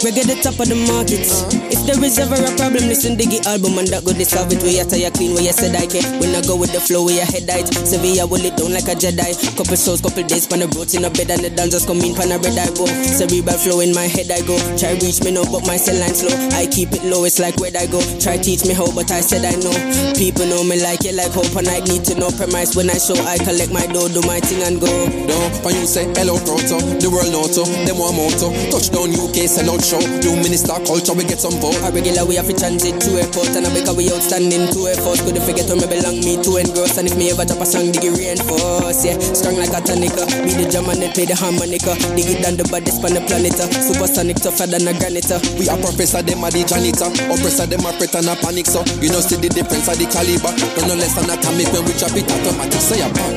reggae 0.04 0.28
the 0.28 0.36
top 0.44 0.60
of 0.60 0.68
the 0.68 0.76
market. 0.76 1.24
If 1.72 1.80
there 1.88 1.96
is 2.04 2.20
ever 2.20 2.36
a 2.36 2.52
problem, 2.60 2.84
listen 2.92 3.16
Diggy 3.16 3.40
album 3.48 3.80
and 3.80 3.88
that 3.88 4.04
go 4.04 4.12
to 4.12 4.24
solve 4.28 4.52
it. 4.52 4.60
Where 4.60 4.76
you 4.76 4.84
tire 4.84 5.08
clean, 5.08 5.32
where 5.32 5.48
you 5.48 5.56
said 5.56 5.72
I 5.72 5.88
can. 5.88 6.04
When 6.20 6.36
I 6.36 6.44
go 6.44 6.60
with 6.60 6.76
the 6.76 6.80
flow, 6.84 7.08
where 7.08 7.16
your 7.16 7.24
head 7.24 7.48
height. 7.48 7.72
Sevilla 7.72 8.28
will 8.28 8.44
it 8.44 8.52
down 8.60 8.76
like 8.76 8.84
a 8.92 8.94
Jedi. 8.94 9.32
Couple 9.56 9.80
souls, 9.80 10.04
couple 10.04 10.20
days, 10.28 10.44
pan 10.44 10.60
the 10.60 10.68
roads 10.76 10.92
in 10.92 11.08
a 11.08 11.10
bed 11.10 11.32
and 11.32 11.40
the 11.40 11.48
dancers 11.48 11.88
come 11.88 12.04
in, 12.04 12.12
pan 12.12 12.28
a 12.28 12.36
red 12.36 12.52
I 12.60 12.68
go. 12.76 12.84
Cerebral 12.84 13.56
flow 13.56 13.80
in 13.80 13.96
my 13.96 14.04
head 14.04 14.28
I 14.28 14.44
go. 14.44 14.60
Try 14.76 15.00
reach 15.00 15.24
me 15.24 15.32
now, 15.32 15.48
but 15.48 15.64
my 15.64 15.80
cell 15.80 15.96
line 15.96 16.12
slow. 16.12 16.36
I 16.52 16.68
keep 16.68 16.92
it 16.92 17.04
low, 17.08 17.24
it's 17.24 17.40
like 17.40 17.56
where 17.56 17.72
I 17.72 17.88
go. 17.88 18.04
Try 18.20 18.36
teach 18.36 18.68
me 18.68 18.76
how, 18.76 18.92
but 18.92 19.08
I 19.08 19.24
said 19.24 19.48
I 19.48 19.56
know. 19.64 19.72
People 20.20 20.44
know 20.52 20.60
me 20.68 20.76
like 20.84 21.08
it, 21.08 21.16
like 21.16 21.32
hope, 21.32 21.56
and 21.56 21.68
I 21.68 21.80
need 21.88 22.04
to 22.12 22.14
know 22.20 22.28
premise 22.36 22.76
when 22.76 22.92
I 22.92 23.00
show. 23.00 23.16
I 23.24 23.40
collect 23.40 23.72
my 23.72 23.88
dough, 23.88 24.12
do 24.12 24.20
my 24.28 24.36
thing 24.44 24.60
and 24.68 24.76
go. 24.76 24.92
No, 25.24 25.38
when 25.64 25.80
you 25.80 25.88
say 25.88 26.04
hello 26.12 26.36
Toronto, 26.44 26.76
the 27.00 27.08
world 27.08 27.32
know 27.32 27.48
to, 27.48 27.64
them 27.88 27.96
more 27.96 28.34
to. 28.42 28.52
Touchdown 28.68 29.16
UK, 29.16 29.48
sell 29.48 29.72
out 29.72 29.93
show. 29.94 30.02
New 30.26 30.34
minister 30.42 30.74
culture, 30.82 31.14
we 31.14 31.22
get 31.24 31.38
some 31.38 31.54
vote. 31.62 31.78
A 31.86 31.88
regular 31.94 32.26
we 32.26 32.34
have 32.34 32.50
to 32.50 32.54
transit 32.54 32.98
to 33.06 33.10
airport 33.22 33.54
and 33.54 33.66
I 33.66 33.70
because 33.70 33.94
we 33.94 34.10
outstanding 34.10 34.66
to 34.74 34.80
effort. 34.90 35.22
Could 35.22 35.38
forget 35.46 35.70
where 35.70 35.78
me 35.78 35.86
belong, 35.86 36.18
me 36.26 36.34
to 36.42 36.50
engross. 36.58 36.98
And 36.98 37.06
if 37.06 37.14
me 37.14 37.30
ever 37.30 37.46
drop 37.46 37.62
a 37.62 37.66
song, 37.66 37.94
dig 37.94 38.02
it 38.02 38.14
reinforce. 38.14 39.06
Yeah, 39.06 39.18
strong 39.18 39.56
like 39.58 39.74
a 39.74 39.80
tonica. 39.82 40.26
Be 40.42 40.52
the 40.58 40.66
drum 40.70 40.90
and 40.90 40.98
they 40.98 41.10
play 41.14 41.26
the 41.30 41.36
harmonica. 41.38 41.94
Dig 42.18 42.30
it 42.30 42.42
down 42.42 42.58
the 42.58 42.66
baddest 42.66 43.04
on 43.04 43.14
the 43.14 43.22
planet. 43.22 43.54
Supersonic 43.54 44.42
tougher 44.42 44.66
than 44.66 44.88
a 44.90 44.92
granite. 44.98 45.30
We 45.58 45.70
are 45.70 45.78
professor, 45.78 46.22
them 46.22 46.42
are 46.42 46.50
the 46.50 46.66
janitor. 46.66 47.10
Oppressor, 47.30 47.66
them 47.70 47.86
are 47.86 47.94
fret 47.94 48.14
and 48.18 48.30
a 48.30 48.34
panic, 48.34 48.66
so 48.66 48.82
you 48.98 49.10
know 49.10 49.22
see 49.22 49.38
the 49.38 49.50
difference 49.50 49.86
of 49.86 49.98
the 49.98 50.06
caliber. 50.10 50.50
But 50.74 50.84
no 50.88 50.94
less 50.98 51.14
than 51.14 51.30
atomic 51.30 51.70
when 51.70 51.84
we 51.86 51.92
drop 51.94 52.14
it 52.16 52.26
automatic. 52.26 52.82
Say 52.82 53.00
a 53.04 53.08
pop. 53.12 53.32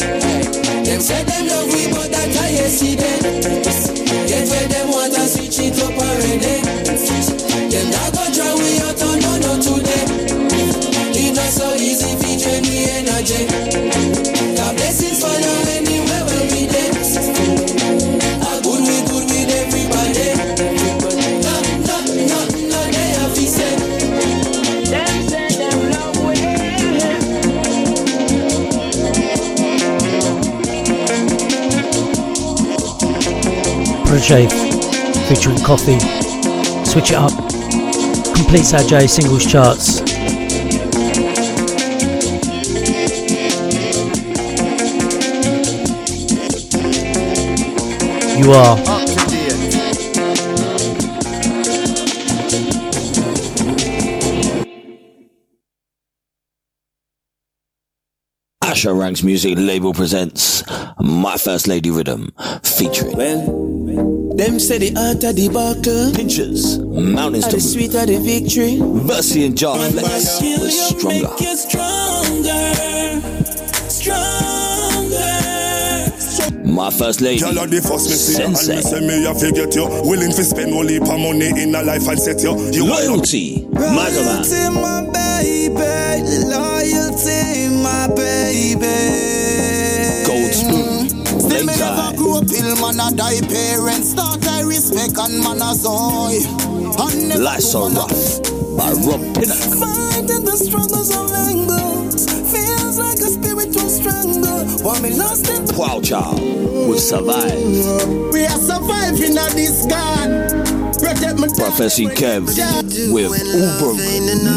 Them 0.88 1.01
say 1.03 1.22
them 1.24 1.47
love 1.51 1.68
we, 1.68 1.91
but 1.91 2.08
that 2.12 2.32
I 2.32 2.68
see 2.72 2.95
them. 2.95 3.20
Get 4.28 4.47
where 4.49 4.68
them 4.68 4.88
want 4.91 5.14
to 5.14 5.22
switch 5.28 5.60
it 5.60 5.80
up 5.84 5.91
already. 5.91 6.47
Them 6.48 7.89
not 7.91 8.14
out 8.80 9.02
on 9.04 9.20
no 9.20 9.32
no 9.43 9.52
today. 9.62 10.06
It 11.14 11.36
not 11.36 11.50
so 11.52 11.74
easy 11.76 12.16
fi 12.20 12.38
drain 12.41 12.64
we 12.64 12.78
energy. 12.98 13.41
God 14.56 14.74
where 16.28 16.45
we 16.52 16.62
good 18.64 18.82
good 19.10 19.26
with 19.30 19.52
everybody. 19.52 20.30
They 22.93 23.10
have. 23.18 23.36
Them 24.89 25.30
say 25.30 25.50
them. 25.58 25.78
Protoje 34.06 34.48
featuring 35.28 35.58
Koffee. 35.58 36.16
Switch 36.98 37.12
it 37.12 37.18
up. 37.18 37.32
Completes 38.34 38.74
our 38.74 38.82
J 38.82 39.06
singles 39.06 39.45
charts. 39.45 40.00
You 48.39 48.52
are 48.52 48.97
Asher 59.18 59.26
Music 59.26 59.57
Label 59.57 59.93
presents 59.93 60.63
My 60.99 61.38
First 61.38 61.68
Lady 61.68 61.89
Rhythm 61.89 62.32
featuring 62.61 63.18
Well, 63.18 64.36
them 64.36 64.59
say 64.59 64.78
the 64.78 64.95
art 64.95 65.24
of 65.24 65.36
the 65.36 65.49
buckle, 65.49 66.13
Pinchers, 66.13 66.78
Mountains 66.78 67.45
are 67.45 67.49
to 67.49 67.55
the 67.55 67.61
sweet 67.61 67.95
of 67.95 68.05
the 68.05 68.20
victory. 68.20 68.78
Versi 68.78 69.47
and 69.47 69.57
Jar 69.57 69.80
Flex 69.89 70.39
was 70.41 70.89
stronger. 70.89 71.34
you 71.39 71.55
stronger, 71.57 72.74
stronger. 73.89 74.38
My 76.72 76.91
First 76.91 77.22
Lady 77.22 77.39
Girl, 77.41 77.65
the 77.65 77.82
first 77.82 78.09
me 78.09 78.15
see 78.15 78.38
you 78.38 78.45
and 78.45 78.53
me 78.53 78.59
Sensei 78.59 78.82
say 78.82 78.99
me 79.01 79.26
I 79.26 79.34
forget 79.34 79.74
you. 79.74 79.88
Willing 80.07 80.30
to 80.32 80.43
spend 80.43 80.74
whole 80.74 80.86
heap 80.88 81.01
of 81.01 81.18
money 81.20 81.47
in 81.59 81.74
a 81.74 81.82
life 81.82 82.07
and 82.07 82.20
set 82.20 82.43
you. 82.43 82.53
You 82.72 82.86
Loyalty 82.86 83.65
Magaman 83.74 84.45
Loyalty, 84.45 84.70
my 84.78 85.01
baby. 85.09 85.74
Loyalty, 86.45 87.37
my 87.88 88.08
baby. 88.16 89.00
Gold 90.28 90.54
Spoon 90.54 91.08
mm. 91.08 91.40
Still 91.40 91.64
me 91.66 91.74
never 91.80 92.10
grew 92.18 92.38
up 92.38 92.52
ill, 92.52 92.76
man. 92.82 93.00
I 93.00 93.12
die 93.16 93.42
parents. 93.48 94.12
Start 94.12 94.46
I 94.48 94.62
respect 94.62 95.16
and 95.18 95.40
man 95.44 95.64
a 95.64 95.72
joy. 95.72 96.36
And 97.00 97.30
never 97.30 97.44
Life's 97.44 97.72
So 97.72 97.88
Rough 97.90 98.42
by 98.78 98.92
Rob 99.06 99.24
Pinnock 99.36 99.72
Fighting 99.80 100.44
the 100.44 100.58
struggles 100.60 101.12
of 101.16 101.32
angles. 101.48 102.26
Feels 102.52 102.98
like 103.00 103.20
a 103.20 103.32
spiritual 103.38 103.90
strangle. 103.90 104.66
While 104.84 105.02
me 105.02 105.16
lost 105.16 105.50
in 105.50 105.64
Wow 105.78 106.02
Child 106.02 106.42
will 106.88 106.98
survive 106.98 107.54
We 108.34 108.46
are 108.46 108.62
surviving 108.72 109.38
at 109.38 109.52
this 109.52 109.86
God. 109.86 110.66
Prophecy 110.88 112.06
Kev 112.06 112.48
with 113.12 113.32
Broke 113.80 113.98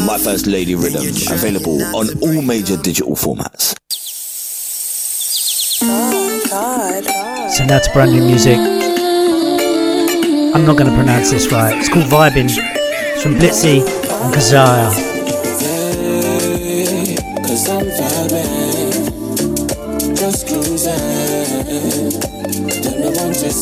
My 0.07 0.17
First 0.17 0.47
Lady 0.47 0.75
Rhythm 0.75 1.05
available 1.31 1.83
on 1.95 2.07
all 2.21 2.41
major 2.41 2.77
digital 2.77 3.15
formats. 3.15 3.75
Send 7.51 7.71
out 7.71 7.83
to 7.83 7.91
brand 7.91 8.11
new 8.13 8.25
music. 8.25 8.57
I'm 10.53 10.65
not 10.65 10.77
going 10.77 10.89
to 10.89 10.95
pronounce 10.95 11.31
this 11.31 11.51
right. 11.51 11.77
It's 11.77 11.89
called 11.89 12.05
Vibing. 12.05 12.49
It's 12.49 13.21
from 13.23 13.35
Blitzy 13.35 13.81
and 13.81 14.33
Kazaya. 14.33 14.91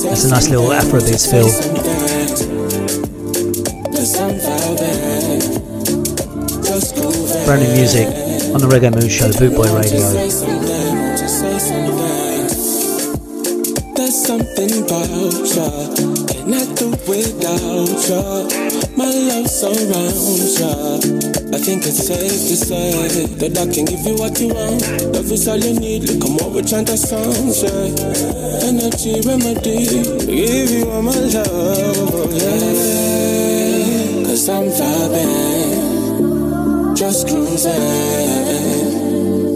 That's 0.04 0.24
a 0.24 0.30
nice 0.30 0.50
little 0.50 0.70
Afrobeats 0.70 1.30
feel. 1.30 2.49
Brand 7.50 7.64
new 7.64 7.74
music 7.74 8.06
on 8.54 8.62
the 8.62 8.68
Reggae 8.70 8.94
Moon 8.94 9.10
Show, 9.10 9.26
Bootboy 9.34 9.74
Radio. 9.74 10.06
There's 13.96 14.14
something 14.24 14.70
about 14.86 15.10
without 17.10 17.90
ya. 18.06 18.46
My 18.96 19.10
ya. 19.10 19.42
I 21.50 21.58
think 21.58 21.90
it's 21.90 22.06
safe 22.06 22.38
to 22.38 22.56
say 22.56 23.26
that 23.42 23.58
I 23.58 23.66
can 23.74 23.86
give 23.86 24.06
you 24.06 24.14
what 24.22 24.40
you 24.40 24.54
want. 24.54 24.86
Love 25.12 25.32
is 25.32 25.48
all 25.48 25.58
you 25.58 25.74
need. 25.74 26.04
Look, 26.04 26.30
I'm 26.30 26.38
trying 26.68 26.86
to 26.86 26.98
sound, 26.98 27.50
yeah. 27.66 28.70
Energy 28.70 29.26
remedy. 29.26 29.90
Give 30.24 30.70
you 30.70 30.86
all 30.92 31.02
my 31.02 31.18
love, 31.18 32.30
yeah. 32.32 34.22
Cause 34.28 34.50
I'm 34.50 34.70
vibing. 34.70 35.79
Just 37.00 37.28
cruising. 37.30 37.72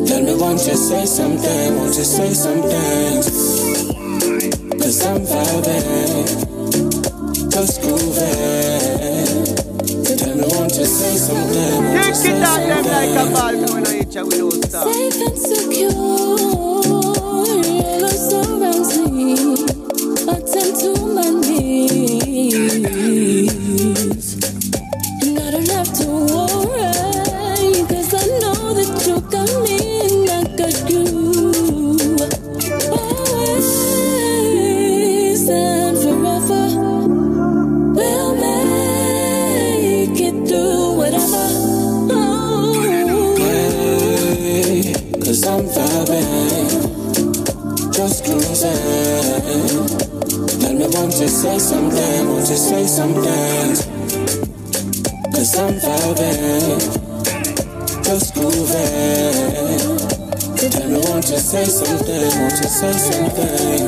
Tell 0.08 0.24
me, 0.24 0.34
won't 0.36 0.66
you 0.66 0.76
say 0.76 1.06
something? 1.06 1.76
Won't 1.76 1.96
you 1.98 2.04
say 2.06 2.34
something? 2.34 3.24
Cause 4.80 5.06
I'm 5.06 5.22
vibing, 5.22 6.26
just 7.52 7.82
grooving. 7.82 9.46
Tell 10.18 10.36
me, 10.38 10.44
won't 10.56 10.76
you 10.78 10.86
say 10.86 11.16
something? 11.18 11.84
Won't 11.84 12.08
you 12.08 12.16
say 12.16 12.44
something? 12.44 13.34
Safe 14.72 15.22
and 15.28 15.38
secure, 15.38 16.00
your 17.66 18.00
love 18.02 18.12
surrounds 18.14 18.98
me. 19.12 19.73
Say 52.94 53.00
something? 53.00 53.74
Cause 55.34 55.58
I'm 55.58 55.74
vibing, 55.82 56.80
just 58.04 58.34
grooving. 58.36 59.34
Tell 60.70 60.88
me, 60.90 60.98
won't 61.02 61.28
you 61.28 61.40
say 61.40 61.66
something? 61.66 62.32
Won't 62.38 62.58
you 62.62 62.70
say 62.70 62.94
something? 62.94 63.88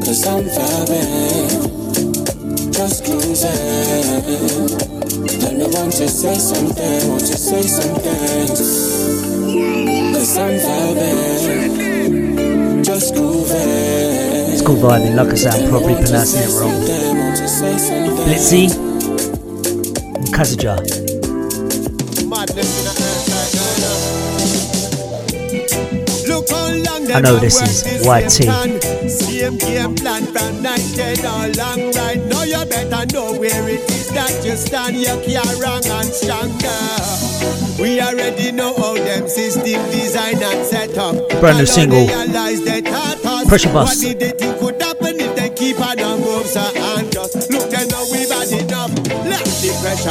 Cause 0.00 0.26
I'm 0.26 0.44
vibing, 0.44 1.50
just 2.72 3.04
cruising. 3.04 4.68
Tell 5.38 5.52
me, 5.52 5.66
won't 5.74 6.00
you 6.00 6.08
say 6.08 6.36
something? 6.36 7.08
Won't 7.10 7.20
you 7.20 7.36
say 7.36 7.62
something? 7.64 8.48
Cause 10.14 10.36
I'm 10.38 10.58
vibing, 10.58 11.72
just 12.82 13.12
grooving. 13.14 14.32
It's 14.54 14.62
called 14.62 14.78
Vibing. 14.78 15.16
Like 15.16 15.28
I 15.28 15.34
said, 15.34 15.54
I'm 15.54 15.68
probably 15.68 15.94
pronouncing 15.96 16.42
it 16.42 16.58
wrong. 16.58 17.11
Blitzy 17.62 18.66
Kazaja. 20.34 20.74
I 27.14 27.20
know 27.20 27.36
this 27.38 27.62
is 27.62 27.82
Tea. 28.36 28.48
Same 29.08 29.58
game 29.58 29.94
plan 29.94 30.24
from 30.26 30.62
night 30.62 30.82
dead 30.96 31.24
all 31.24 31.50
long 31.54 31.92
right. 31.92 32.18
Now 32.26 32.42
you 32.42 32.64
better 32.66 33.06
know 33.14 33.38
where 33.38 33.68
it 33.68 33.88
is 33.90 34.10
that 34.10 34.44
you 34.44 34.56
stand, 34.56 34.96
you 34.96 35.14
can't 35.22 35.62
wrong 35.62 35.84
and 35.86 36.08
stronger. 36.08 37.32
We 37.80 38.00
already 38.00 38.50
know 38.50 38.74
how 38.74 38.94
them 38.94 39.28
system 39.28 39.62
design 39.92 40.42
and 40.42 40.66
set 40.66 40.98
up. 40.98 41.14
Brand 41.38 41.58
new 41.58 41.66
single. 41.66 42.08
Pressure 43.46 43.72
Bus. 43.72 44.02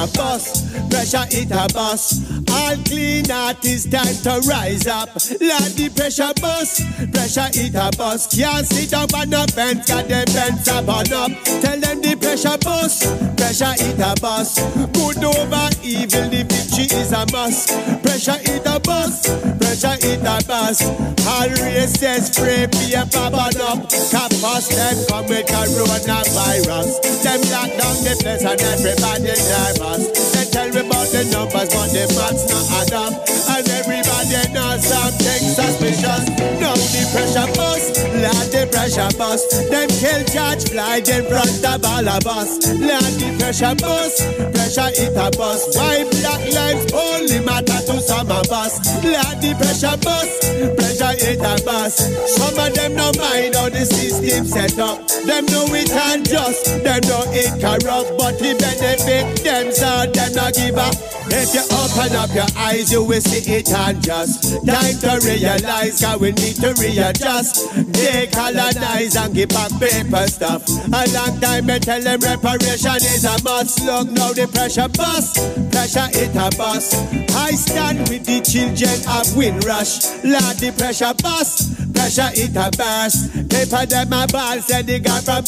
Pressure 0.01 0.17
bust, 0.17 0.89
pressure 0.89 1.25
it 1.31 1.51
a 1.51 1.73
bust. 1.73 2.23
All 2.49 2.75
clean 2.85 3.29
artists 3.29 3.89
time 3.89 4.15
to 4.23 4.47
rise 4.47 4.87
up. 4.87 5.09
Let 5.39 5.73
the 5.75 5.91
pressure 5.95 6.33
bust, 6.41 6.81
pressure 7.13 7.49
it 7.53 7.75
a 7.75 7.95
bust. 7.97 8.31
Can't 8.37 8.65
sit 8.65 8.93
up 8.93 9.13
on 9.13 9.29
the 9.29 9.51
fence, 9.53 9.87
got 9.87 10.07
the 10.07 10.25
fence 10.31 10.67
up 10.67 10.87
on 10.87 11.11
up. 11.13 11.31
Tell 11.61 11.79
them 11.79 12.01
the 12.01 12.15
pressure 12.15 12.57
bust, 12.57 13.03
pressure 13.41 13.73
it 13.73 13.97
a 13.97 14.13
bust. 14.21 14.61
Good 14.93 15.23
over 15.25 15.69
evil, 15.81 16.29
the 16.29 16.45
victory 16.45 16.85
is 16.93 17.11
a 17.11 17.25
must. 17.33 17.73
Pressure 18.05 18.37
it 18.37 18.65
a 18.69 18.77
bust, 18.79 19.25
pressure 19.57 19.97
it 19.97 20.21
a 20.21 20.37
bust. 20.45 20.85
All 21.25 21.49
races 21.65 22.29
free 22.29 22.69
paper 22.69 23.09
burn 23.33 23.57
up. 23.65 23.89
Campus 23.89 24.69
them 24.69 24.97
come 25.09 25.25
with 25.25 25.49
coronavirus. 25.49 27.01
Them 27.25 27.41
lock 27.49 27.71
down 27.81 27.97
the 28.05 28.13
place 28.21 28.45
and 28.45 28.61
everybody 28.61 29.33
nervous. 29.33 30.03
They 30.37 30.45
tell 30.53 30.69
me 30.69 30.85
about 30.85 31.09
the 31.09 31.25
numbers, 31.33 31.73
but 31.73 31.89
the 31.89 32.05
maths 32.13 32.45
not 32.45 32.65
add 32.77 32.93
up. 32.93 33.13
And 33.25 33.65
everybody 33.73 34.41
knows 34.53 34.85
something 34.85 35.43
suspicious. 35.49 36.29
Now 36.61 36.77
the 36.77 37.01
pressure 37.09 37.49
bust, 37.57 38.00
Lord 38.21 38.47
the 38.53 38.69
pressure 38.69 39.09
bust. 39.17 39.49
Them 39.73 39.89
kill 39.89 40.21
George 40.29 40.69
Floyd 40.69 41.09
in 41.09 41.25
front 41.25 41.65
of 41.65 41.81
all 41.81 42.05
of 42.05 42.25
us. 42.29 42.61
Lord 42.69 43.13
the 43.17 43.29
pressure 43.41 43.73
bust, 43.81 44.21
pressure 44.53 44.93
it 44.93 45.17
a 45.17 45.27
bust. 45.33 45.73
Why 45.73 46.05
black 46.05 46.41
lives 46.53 46.93
only 46.93 47.39
matter 47.41 47.81
to 47.89 47.97
some 47.99 48.29
of 48.29 48.45
us? 48.53 48.77
Lord 49.01 49.37
the 49.41 49.57
pressure 49.57 49.97
bust, 50.05 50.37
pressure 50.77 51.17
it 51.17 51.41
a 51.41 51.53
bust. 51.65 51.97
Some 52.37 52.57
of 52.61 52.73
them 52.73 52.93
no 52.93 53.09
mind 53.17 53.55
how 53.55 53.69
the 53.69 53.85
system 53.85 54.45
set 54.45 54.77
up. 54.77 55.01
Them 55.25 55.45
know 55.49 55.65
it 55.73 55.89
unjust, 55.89 56.65
them 56.85 57.01
know 57.09 57.25
it 57.33 57.49
corrupt, 57.57 58.17
but 58.21 58.37
it 58.37 58.59
benefit 58.61 59.43
them, 59.43 59.71
so 59.73 60.05
them 60.13 60.33
not 60.33 60.53
give 60.53 60.77
up. 60.77 60.93
If 61.33 61.53
you 61.53 61.63
open 61.71 62.15
up 62.17 62.33
your 62.35 62.49
eyes, 62.57 62.91
you 62.91 63.03
will 63.03 63.21
see 63.21 63.41
it 63.53 63.69
unjust. 63.71 64.65
Time 64.65 64.97
to 64.99 65.25
realize 65.25 66.01
how 66.01 66.17
we 66.17 66.31
need 66.33 66.55
to 66.57 66.73
readjust. 66.77 67.71
Decolonize 68.11 69.15
and 69.15 69.33
give 69.33 69.49
back 69.49 69.71
paper 69.79 70.27
stuff. 70.27 70.67
A 70.67 71.07
long 71.15 71.39
time 71.39 71.69
I 71.69 71.79
tell 71.79 72.01
them 72.01 72.19
reparation 72.19 72.99
is 72.99 73.23
a 73.23 73.41
must. 73.43 73.85
Look 73.85 74.11
now 74.11 74.33
the 74.33 74.47
pressure 74.51 74.89
bust, 74.89 75.39
pressure 75.71 76.11
it 76.11 76.35
a 76.35 76.51
bust. 76.57 76.95
I 77.31 77.51
stand 77.55 78.09
with 78.09 78.25
the 78.25 78.41
children 78.43 78.99
of 79.07 79.31
Windrush. 79.37 80.11
Lord 80.27 80.59
the 80.59 80.75
pressure 80.77 81.15
bust, 81.23 81.71
pressure 81.95 82.31
it 82.35 82.51
a 82.59 82.67
burst. 82.75 83.31
Paper 83.47 83.85
them 83.87 84.11
a 84.11 84.27
ball, 84.27 84.59
say 84.59 84.81
the 84.83 84.99
God 84.99 85.23
from 85.23 85.43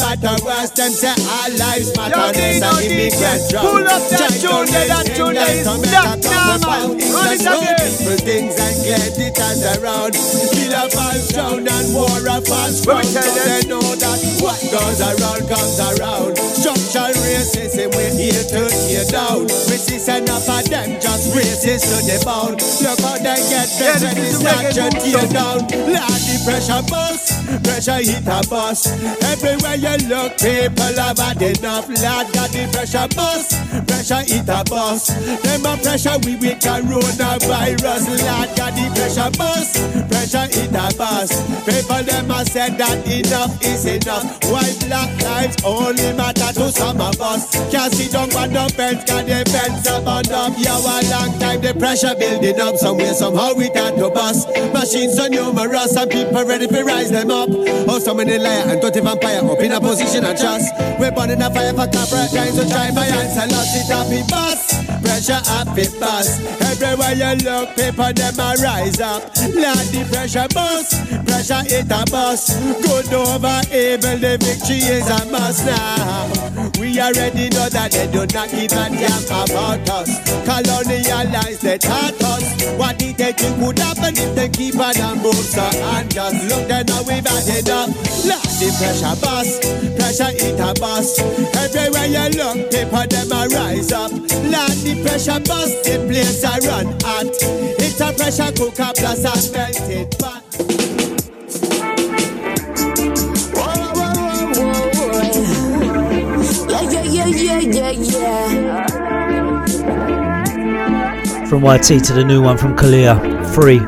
worse. 0.48 0.72
Them 0.72 0.92
say 0.92 1.12
all 1.12 1.52
lives 1.60 1.92
matter. 2.00 2.32
There's 2.32 2.64
an 2.64 2.80
immigrant 2.80 3.44
drum. 3.52 3.64
Pull 3.68 3.88
up 3.92 4.04
that 4.08 4.34
tune, 4.40 4.72
that 4.72 5.08
tune 5.12 5.36
is 5.36 5.68
black 5.68 6.20
now, 6.24 6.58
man. 6.64 6.96
Run 7.12 7.28
it 7.28 7.44
again. 7.44 7.92
people 7.92 8.20
things 8.24 8.56
and 8.56 8.76
get 8.88 9.20
it 9.20 9.40
as 9.40 9.64
around. 9.78 10.14
Kill 10.16 10.74
a 10.74 10.88
false 10.90 11.28
drown 11.34 11.68
and 11.68 11.88
war 11.94 12.24
a 12.24 12.40
false 12.54 12.86
Let 12.86 13.02
me 13.02 13.10
tell 13.10 13.26
you. 13.26 13.46
they 13.50 13.64
know 13.68 13.82
that 13.82 14.20
what 14.38 14.60
goes 14.70 15.02
around 15.02 15.44
comes 15.50 15.78
around. 15.82 16.38
Structural 16.38 17.14
racism, 17.26 17.90
we're 17.98 18.14
here 18.14 18.46
to 18.54 18.70
tear 18.70 19.06
down. 19.10 19.50
We 19.70 19.78
see 19.82 19.98
enough 20.14 20.46
of 20.46 20.66
them 20.70 21.02
just 21.02 21.34
racist 21.34 21.90
to 21.90 21.98
the 22.06 22.18
bone. 22.22 22.56
Look 22.62 23.00
how 23.02 23.18
they 23.18 23.40
get 23.50 23.68
Yeah, 23.74 23.98
better, 23.98 24.14
this 24.14 24.38
is 24.38 24.38
it's 24.38 24.38
the 24.38 24.46
not 24.46 24.62
reggae 24.70 24.78
your 24.78 24.92
tear 25.02 25.28
down. 25.34 25.58
Lord, 25.98 26.22
the 26.30 26.36
pressure 26.46 26.84
bust, 26.90 27.33
pressure 27.64 28.02
hit 28.04 28.28
a 28.28 28.42
bus. 28.50 28.88
Everywhere 29.24 29.76
you 29.76 29.96
look, 30.08 30.38
people 30.38 30.94
have 30.98 31.18
had 31.18 31.42
enough. 31.42 31.88
Lord, 31.88 32.28
got 32.34 32.50
the 32.52 32.70
pressure 32.72 33.08
bust, 33.16 33.58
pressure 33.88 34.24
hit 34.24 34.50
a 34.50 34.64
bus. 34.70 35.08
Them 35.44 35.66
a 35.66 35.78
pressure 35.78 36.18
we 36.26 36.36
with 36.36 36.60
coronavirus. 36.60 38.04
Lord, 38.08 38.50
got 38.56 38.74
the 38.74 38.86
pressure 38.96 39.32
bust, 39.38 39.76
pressure 40.10 40.48
hit 40.52 40.72
a 40.72 40.88
bus. 40.98 41.32
People 41.66 42.04
them 42.04 42.32
a 42.32 42.46
said 42.46 42.78
that 42.78 43.02
enough 43.08 43.54
is 43.64 43.86
enough. 43.86 44.24
Why 44.46 44.68
black 44.88 45.10
lives 45.24 45.58
only 45.64 46.14
matter 46.14 46.54
to 46.54 46.72
some 46.72 47.02
of 47.02 47.20
us? 47.22 47.50
Can't 47.72 47.94
sit 47.94 48.12
down 48.12 48.32
on 48.36 48.54
the 48.54 48.72
fence, 48.76 49.04
got 49.06 49.26
the 49.26 49.44
fence 49.50 49.88
on 49.90 50.32
up. 50.32 50.54
Yeah, 50.58 50.78
a 50.78 50.96
long 51.10 51.40
time 51.40 51.62
the 51.62 51.74
pressure 51.74 52.16
building 52.16 52.60
up 52.60 52.76
somewhere, 52.78 53.14
somehow 53.14 53.54
we 53.54 53.70
got 53.70 53.96
to 53.98 54.10
bust. 54.10 54.48
Machines 54.74 55.16
so 55.16 55.28
numerous 55.28 55.96
and 55.96 56.10
people 56.10 56.46
ready 56.46 56.68
to 56.68 56.84
rise 56.84 57.12
them 57.12 57.32
up. 57.34 57.50
Oh, 57.90 58.00
so 58.00 58.14
many 58.14 58.38
liar 58.38 58.70
and 58.70 58.82
dirty 58.82 59.02
vampire 59.02 59.42
up 59.44 59.60
in 59.60 59.72
a 59.72 59.80
position 59.82 60.24
of 60.26 60.38
trust. 60.38 60.70
We're 61.00 61.12
burning 61.12 61.42
a 61.42 61.50
fire 61.50 61.74
for 61.74 61.90
corporate 61.90 62.30
trying 62.32 62.56
to 62.56 62.64
try 62.70 62.94
by 62.94 63.10
and 63.10 63.30
sell 63.34 63.54
us 63.58 63.74
it 63.74 63.90
up 63.90 64.12
in 64.14 64.26
bus. 64.30 64.62
Pressure 65.02 65.42
up 65.58 65.78
it 65.78 65.94
bus. 66.00 66.40
Everywhere 66.62 67.18
you 67.18 67.34
look, 67.44 67.76
people 67.76 68.14
them 68.14 68.40
a 68.40 68.56
rise 68.62 69.02
up. 69.02 69.24
Lord, 69.58 69.86
the 69.92 70.08
pressure 70.12 70.48
bus, 70.54 70.94
pressure 71.26 71.66
it 71.66 71.90
a 71.90 72.02
bus. 72.12 72.54
Good 72.86 73.14
over 73.14 73.60
evil, 73.74 74.18
the 74.22 74.38
victory 74.38 74.86
is 74.86 75.10
a 75.10 75.26
must 75.32 75.66
now. 75.66 76.30
We 76.80 77.00
already 77.00 77.50
know 77.50 77.68
that 77.70 77.92
they 77.92 78.08
do 78.12 78.26
not 78.34 78.50
give 78.52 78.72
a 78.72 78.86
damn 78.94 79.24
about 79.26 79.90
us. 79.90 80.10
Colonialize, 80.46 81.62
taught 81.82 82.22
us 82.24 82.64
what 82.78 82.98
did 82.98 83.18
they 83.18 83.32
think 83.32 83.58
would 83.60 83.80
happen 83.80 84.14
if 84.16 84.36
they 84.36 84.50
keep 84.50 84.76
on 84.80 84.98
and 84.98 85.22
move 85.22 85.36
so 85.36 85.62
and 85.62 86.10
just 86.12 86.50
look 86.50 86.68
then 86.68 86.86
now 86.86 87.04
we've 87.04 87.23
had 87.26 87.48
enough. 87.64 87.92
Lord, 88.26 88.52
the 88.60 88.70
pressure 88.80 89.16
bus, 89.22 89.60
pressure 89.98 90.32
it 90.36 90.60
a 90.60 90.74
bus. 90.80 91.20
Everywhere 91.56 92.08
you 92.08 92.28
look, 92.38 92.58
people 92.72 93.06
them 93.08 93.32
a 93.32 93.48
rise 93.50 93.92
up. 93.92 94.12
Lord, 94.12 94.76
the 94.84 94.94
pressure 95.04 95.40
bus, 95.40 95.72
the 95.84 95.96
place 96.08 96.44
a 96.44 96.54
run 96.68 96.88
hot. 97.02 97.28
It's 97.80 98.00
a 98.02 98.14
pressure 98.14 98.52
cooker 98.54 98.92
plus 98.96 99.24
a 99.24 99.34
melted 99.52 100.12
pot. 100.20 100.44
Yeah, 106.70 106.84
yeah, 106.90 107.04
yeah, 107.04 107.60
yeah, 107.60 107.60
yeah, 107.60 107.92
yeah. 107.92 109.04
From 111.48 111.62
YT 111.64 112.04
to 112.06 112.14
the 112.14 112.24
new 112.26 112.42
one 112.42 112.58
from 112.58 112.76
Kalia, 112.76 113.20
free. 113.54 113.80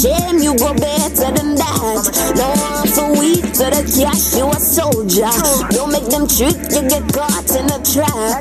shame 0.00 0.38
you 0.40 0.56
go 0.56 0.72
better 0.72 1.28
than 1.36 1.54
that. 1.60 2.02
No 2.32 2.48
one 2.56 2.88
so 2.88 3.12
weak 3.20 3.44
for 3.52 3.68
the 3.68 3.84
cash, 3.84 4.32
you 4.32 4.48
a 4.48 4.56
soldier. 4.56 5.28
Don't 5.76 5.92
make 5.92 6.08
them 6.08 6.24
trick, 6.24 6.56
you 6.72 6.88
get 6.88 7.04
caught 7.12 7.50
in 7.52 7.68
a 7.68 7.78
trap. 7.84 8.40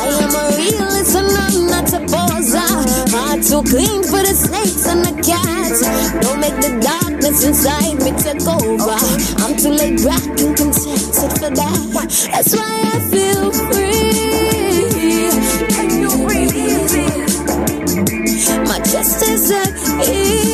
I 0.00 0.08
am 0.24 0.32
a 0.32 0.44
realist 0.56 1.12
and 1.12 1.28
I'm 1.28 1.68
not 1.68 1.92
a 1.92 2.00
poser. 2.08 2.72
Heart 3.12 3.44
too 3.44 3.62
clean 3.68 4.00
for 4.08 4.24
the 4.24 4.32
snakes 4.32 4.88
and 4.88 5.04
the 5.04 5.12
cats. 5.20 5.84
Don't 6.24 6.40
make 6.40 6.56
the 6.64 6.80
darkness 6.80 7.44
inside 7.44 8.00
me 8.00 8.16
take 8.16 8.40
over. 8.48 8.96
I'm 9.44 9.52
too 9.60 9.76
laid 9.76 10.00
back 10.00 10.24
and 10.40 10.56
contented 10.56 11.32
for 11.36 11.52
that. 11.52 11.84
That's 12.32 12.56
why 12.56 12.80
I 12.80 12.98
feel 13.12 13.52
free. 13.68 15.28
Can 15.68 16.00
you 16.00 16.10
really 16.24 16.64
My 18.64 18.80
chest 18.80 19.20
is 19.28 19.50
at 19.50 20.08
ease. 20.08 20.53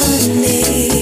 honey 0.00 0.99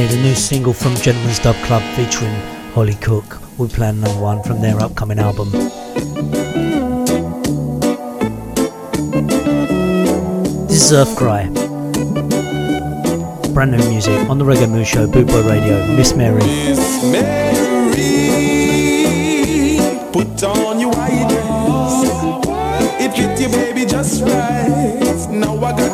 Honey, 0.00 0.16
the 0.16 0.22
new 0.22 0.34
single 0.34 0.72
from 0.72 0.94
Gentleman's 0.94 1.38
Dub 1.40 1.54
Club 1.56 1.82
featuring 1.94 2.32
Holly 2.72 2.94
Cook. 2.94 3.38
We 3.58 3.68
plan 3.68 4.00
number 4.00 4.18
one 4.18 4.42
from 4.42 4.62
their 4.62 4.80
upcoming 4.80 5.18
album. 5.18 5.50
This 10.68 10.90
is 10.90 10.92
Earthcry. 10.92 11.52
Brand 13.52 13.72
new 13.72 13.90
music 13.90 14.30
on 14.30 14.38
the 14.38 14.44
Reggae 14.46 14.70
Mood 14.70 14.86
Show, 14.86 15.06
Bootboy 15.06 15.46
Radio, 15.46 15.86
Miss 15.94 16.14
Mary. 16.14 16.38
Miss 16.46 17.04
Mary, 17.04 18.00
put 20.12 20.42
on 20.44 20.69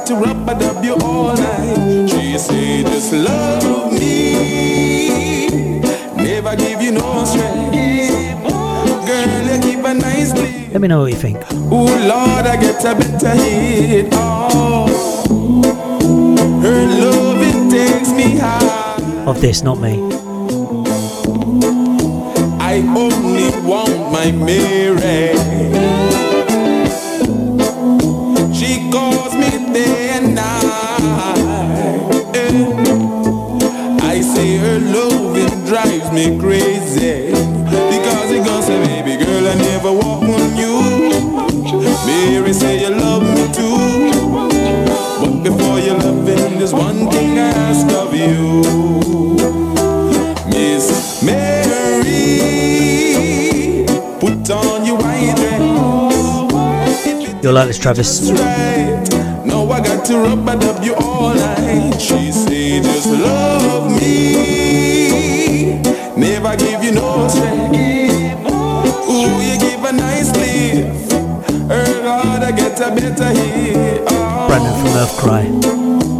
to 0.07 0.15
rub 0.15 0.49
a 0.49 0.55
dub 0.59 0.85
you 0.85 0.95
all 1.03 1.35
night. 1.35 2.09
She 2.09 2.39
say, 2.39 2.83
just 2.85 3.13
love 3.13 3.93
me, 3.93 5.81
never 6.15 6.55
give 6.55 6.81
you 6.81 6.93
no 6.93 7.25
stress. 7.25 7.55
Girl, 9.07 9.43
you 9.53 9.61
keep 9.63 9.85
a 9.85 9.95
nice. 9.95 10.33
Let 10.73 10.81
me 10.81 10.87
know 10.89 11.01
what 11.01 11.11
you 11.13 11.17
think. 11.19 11.39
Oh 11.51 11.87
Lord, 11.87 12.47
I 12.47 12.57
get 12.61 12.85
a 12.85 12.95
better 12.95 13.31
hit. 13.31 14.09
Oh, 14.13 14.87
her 16.63 16.87
love 16.87 17.43
it 17.43 17.71
takes 17.71 18.11
me 18.13 18.39
high. 18.39 19.25
Of 19.27 19.41
this, 19.41 19.63
not 19.63 19.81
me. 19.81 20.01
I 22.61 22.79
only 22.97 23.51
want 23.69 24.13
my 24.13 24.31
Mary. 24.31 26.16
Me 36.17 36.39
crazy. 36.41 37.31
Because 37.93 38.31
it 38.33 38.43
goes 38.43 38.65
say, 38.65 38.79
baby 38.87 39.23
girl, 39.23 39.47
I 39.47 39.55
never 39.55 39.93
walk 39.93 40.23
on 40.23 40.57
you. 40.57 40.75
Mary 42.07 42.53
say 42.55 42.81
you 42.81 42.89
love 42.89 43.23
me 43.23 43.45
too. 43.53 44.11
But 45.21 45.43
before 45.43 45.79
you 45.79 45.93
loving, 45.93 46.59
there's 46.59 46.73
one 46.73 47.11
thing 47.11 47.39
I 47.39 47.51
ask 47.69 47.87
of 48.01 48.15
you. 48.15 48.63
Miss 50.49 51.23
Mary, 51.23 52.25
put 54.19 54.51
on 54.51 54.87
your 54.87 54.97
white 54.97 55.37
dress. 55.37 55.63
You'll 57.45 57.53
like 57.53 57.67
this, 57.67 57.79
Travis. 57.79 58.31
Right. 58.31 59.07
Now 59.45 59.71
I 59.71 59.81
got 59.83 60.07
to 60.07 60.17
rub 60.17 60.49
a 60.49 60.57
dub 60.59 60.83
you 60.83 60.95
all 60.95 61.35
night. 61.35 62.01
She 62.01 62.33
say 62.33 62.81
just 62.81 63.07
love 63.11 63.91
me, 64.01 64.56
never 66.47 66.57
give 66.65 66.85
you 66.85 66.93
no. 66.93 67.27
Ooh, 69.11 69.41
you 69.43 69.59
give 69.59 69.85
a 69.85 69.93
nice. 69.93 70.31
Her 71.69 72.03
God, 72.03 72.43
I 72.43 72.53
get 72.53 72.81
a. 72.81 74.05
Oh. 74.09 74.47
Brandon 74.47 74.75
from 74.81 74.93
Earthcry. 75.03 75.45
Oh, 75.65 76.16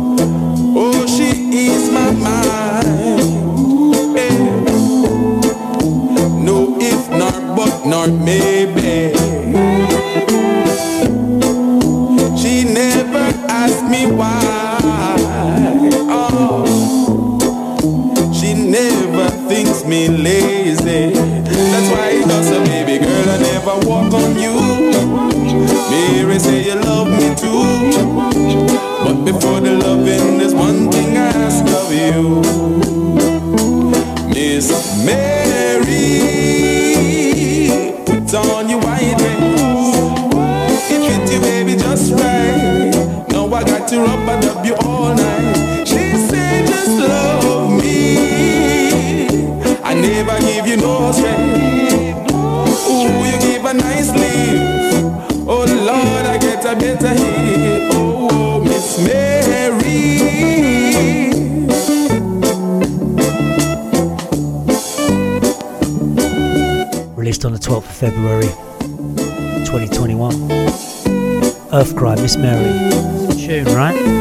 before 29.27 29.61
the 29.61 29.73
loving, 29.73 30.39
there's 30.39 30.55
one 30.55 30.89
thing 30.89 31.17
I 31.17 31.27
ask 31.47 31.65
of 31.81 31.93
you. 31.93 32.43
Miss 34.29 34.71
Mary, 35.05 36.13
put 38.07 38.33
on 38.35 38.69
your 38.71 38.79
white 38.79 39.17
dress. 39.19 39.97
It 40.93 41.01
fit 41.09 41.33
you, 41.33 41.41
baby, 41.41 41.75
just 41.75 42.13
right. 42.13 43.27
Now 43.31 43.53
I 43.53 43.65
got 43.65 43.89
to 43.89 43.99
rub 43.99 44.29
a 44.29 44.41
dub 44.41 44.65
you 44.65 44.77
all 44.77 45.13
night. 45.13 45.89
She 45.89 46.15
said, 46.29 46.69
just 46.69 46.97
love 46.97 47.71
me. 47.83 49.27
I 49.83 49.93
never 49.95 50.39
give 50.41 50.67
you 50.69 50.77
no 50.77 51.11
stress. 51.11 52.31
Ooh, 52.89 53.25
you 53.27 53.39
give 53.41 53.65
a 53.65 53.75
nice 53.75 54.11
lift. 54.13 55.27
Oh 55.49 55.65
Lord, 55.67 56.27
I 56.27 56.39
get 56.39 56.65
a 56.65 56.77
better 56.77 57.09
hit. 57.09 57.93
Oh, 57.93 58.16
Mary. 58.99 60.17
Released 67.15 67.45
on 67.45 67.53
the 67.53 67.59
12th 67.59 67.79
of 67.79 67.85
February 67.87 68.49
2021. 69.67 70.51
Earth 71.73 71.95
Cry, 71.97 72.15
Miss 72.17 72.37
Mary. 72.37 72.91
Tune, 73.37 73.67
right? 73.75 74.16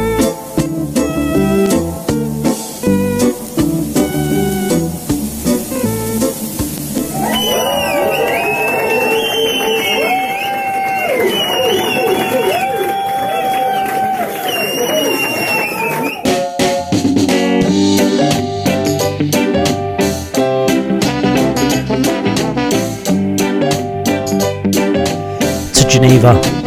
To 26.26 26.64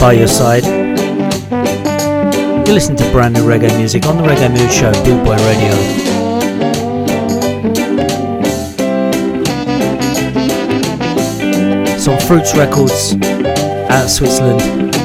by 0.00 0.14
your 0.14 0.26
side. 0.26 0.64
You 2.66 2.72
listen 2.72 2.96
to 2.96 3.12
brand 3.12 3.34
new 3.34 3.42
reggae 3.42 3.76
music 3.76 4.06
on 4.06 4.16
the 4.16 4.22
Reggae 4.22 4.50
Mood 4.50 4.72
Show, 4.72 4.92
Bootboy 5.04 5.36
Radio. 5.46 6.10
some 11.98 12.18
Fruits 12.20 12.56
Records 12.56 13.12
out 13.90 14.04
of 14.04 14.10
Switzerland. 14.10 14.99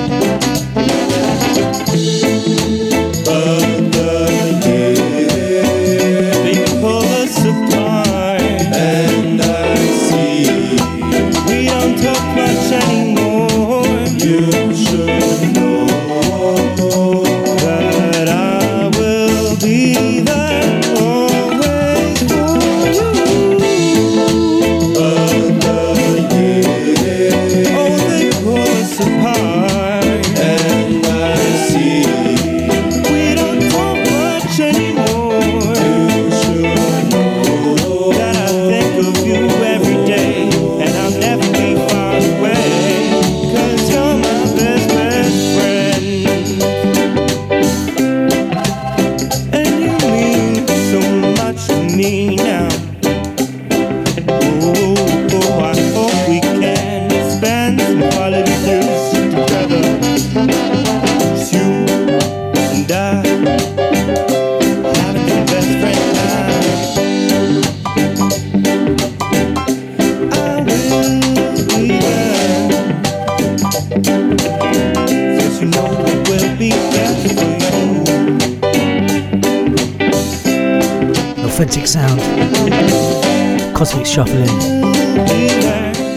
It's 84.08 84.14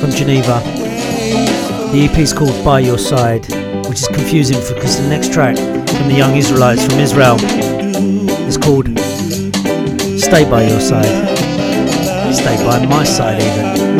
from 0.01 0.11
Geneva. 0.11 0.61
The 1.91 2.05
EP 2.05 2.19
is 2.19 2.35
called 2.35 2.63
By 2.63 2.81
Your 2.81 2.99
Side, 2.99 3.47
which 3.89 4.03
is 4.03 4.09
confusing 4.09 4.59
because 4.59 5.01
the 5.01 5.09
next 5.09 5.33
track 5.33 5.57
from 5.57 6.09
the 6.09 6.15
Young 6.15 6.37
Israelites 6.37 6.85
from 6.85 6.99
Israel 7.01 7.37
is 8.47 8.59
called 8.59 8.89
Stay 10.21 10.45
By 10.51 10.65
Your 10.69 10.81
Side. 10.81 11.39
Stay 12.35 12.63
by 12.63 12.85
my 12.85 13.05
side, 13.05 13.41
even. 13.41 13.97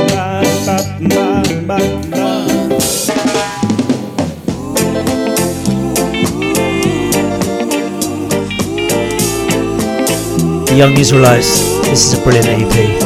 The 10.67 10.75
Young 10.77 10.99
Israelites. 10.99 11.61
This 11.89 12.13
is 12.13 12.21
a 12.21 12.23
brilliant 12.23 12.49
EP. 12.49 12.98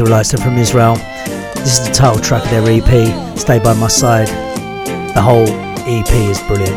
Israelites. 0.00 0.30
They're 0.30 0.42
from 0.42 0.56
Israel. 0.56 0.94
This 1.56 1.78
is 1.78 1.88
the 1.88 1.92
title 1.92 2.22
track 2.22 2.42
of 2.44 2.50
their 2.50 2.64
EP, 2.66 3.38
Stay 3.38 3.58
By 3.58 3.74
My 3.74 3.88
Side. 3.88 4.28
The 5.14 5.20
whole 5.20 5.46
EP 5.86 6.10
is 6.10 6.40
brilliant. 6.44 6.69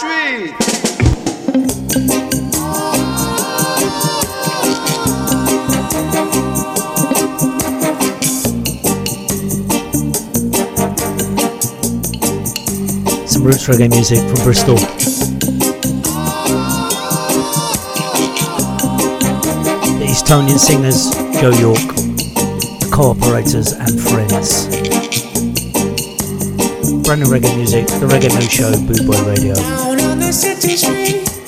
Treat. 0.00 0.54
Some 13.28 13.44
roots 13.44 13.66
reggae 13.68 13.90
music 13.90 14.20
from 14.20 14.42
Bristol. 14.42 14.76
Estonian 20.08 20.58
singers 20.58 21.10
Joe 21.38 21.50
Yorke, 21.50 21.78
the 21.78 22.88
Cooperators 22.90 23.78
and 23.78 24.00
Friends 24.00 24.80
brand 27.10 27.22
new 27.22 27.28
reggae 27.28 27.56
music, 27.56 27.88
The 27.88 28.06
Reggae 28.06 28.32
Mood 28.32 28.48
Show, 28.48 28.70
Boot 28.86 29.04
Boy 29.04 29.20
Radio. 29.28 29.89
On 30.10 30.18
the 30.18 30.32
city 30.32 30.76
street, 30.76 31.39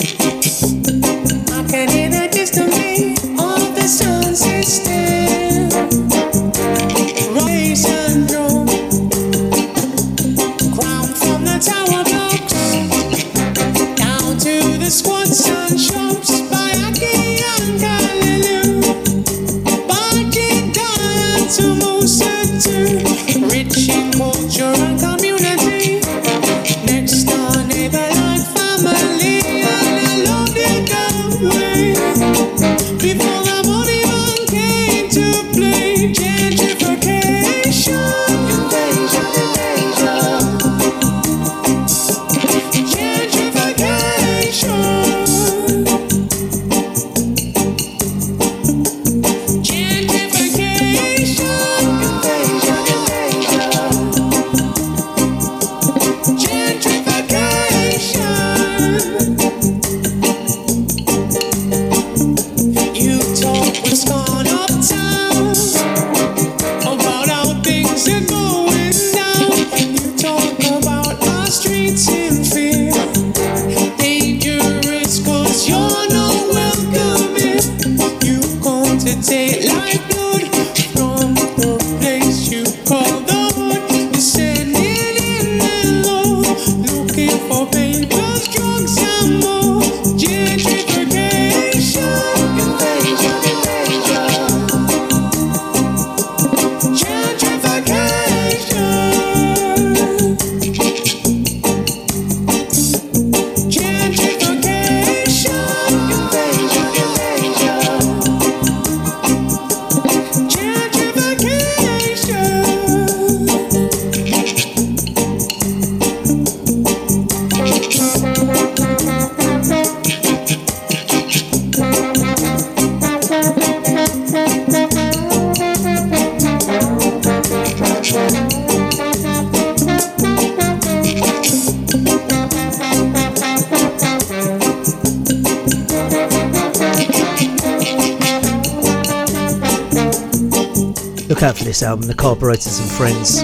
album, 141.82 142.06
The 142.06 142.14
Cooperators 142.14 142.80
and 142.80 142.90
Friends. 142.90 143.42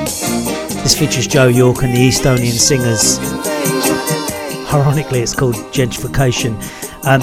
This 0.83 0.99
features 0.99 1.27
Joe 1.27 1.49
Yorke 1.49 1.83
and 1.83 1.95
the 1.95 2.09
Estonian 2.09 2.53
singers. 2.53 3.19
Ironically, 4.73 5.21
it's 5.21 5.35
called 5.35 5.55
Gentrification. 5.73 6.55
Um, 7.07 7.23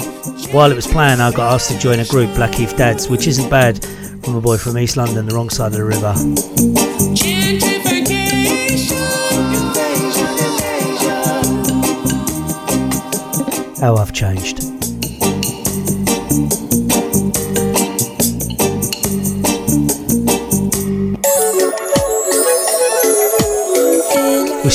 while 0.52 0.70
it 0.70 0.74
was 0.74 0.86
playing, 0.86 1.20
I 1.20 1.30
got 1.32 1.54
asked 1.54 1.70
to 1.70 1.78
join 1.78 2.00
a 2.00 2.04
group, 2.04 2.34
Blackheath 2.34 2.76
Dads, 2.76 3.08
which 3.08 3.26
isn't 3.26 3.48
bad 3.48 3.84
from 4.24 4.36
a 4.36 4.40
boy 4.40 4.56
from 4.56 4.76
East 4.78 4.96
London, 4.96 5.26
the 5.26 5.34
wrong 5.34 5.48
side 5.48 5.72
of 5.72 5.78
the 5.78 5.84
river. 5.84 6.12
How 13.80 13.96
I've 13.96 14.12
changed. 14.12 14.65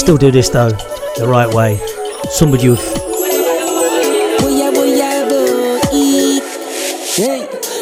still 0.01 0.17
do 0.17 0.31
this 0.31 0.49
though, 0.49 0.71
the 1.17 1.27
right 1.27 1.53
way. 1.53 1.77
Somebody 2.31 2.69
with. 2.69 2.81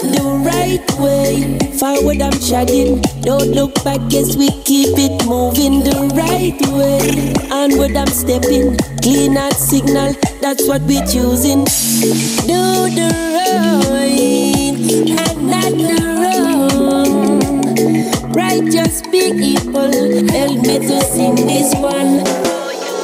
The 0.02 0.24
right 0.44 0.84
way, 1.00 1.58
forward 1.78 2.22
I'm 2.22 2.38
chatting. 2.40 3.02
Don't 3.22 3.52
look 3.52 3.74
back 3.86 4.02
as 4.14 4.36
we 4.36 4.50
keep 4.64 4.98
it 4.98 5.26
moving. 5.26 5.80
The 5.80 6.12
right 6.14 6.60
way, 6.76 7.34
onward 7.52 7.96
I'm 7.96 8.08
stepping. 8.08 8.76
Clean 9.02 9.38
out 9.38 9.54
signal, 9.54 10.14
that's 10.42 10.68
what 10.68 10.82
we're 10.82 11.06
choosing. 11.08 11.64
Do 11.64 12.90
the 13.00 13.12
right 13.88 14.76
and 15.24 15.48
not 15.48 15.72
the 15.72 16.00
wrong. 16.20 17.40
Right, 18.34 18.64
just 18.70 19.09
people, 19.32 19.92
help 20.30 20.62
me 20.62 20.80
to 20.80 21.02
sing 21.02 21.36
this 21.36 21.74
one. 21.76 22.24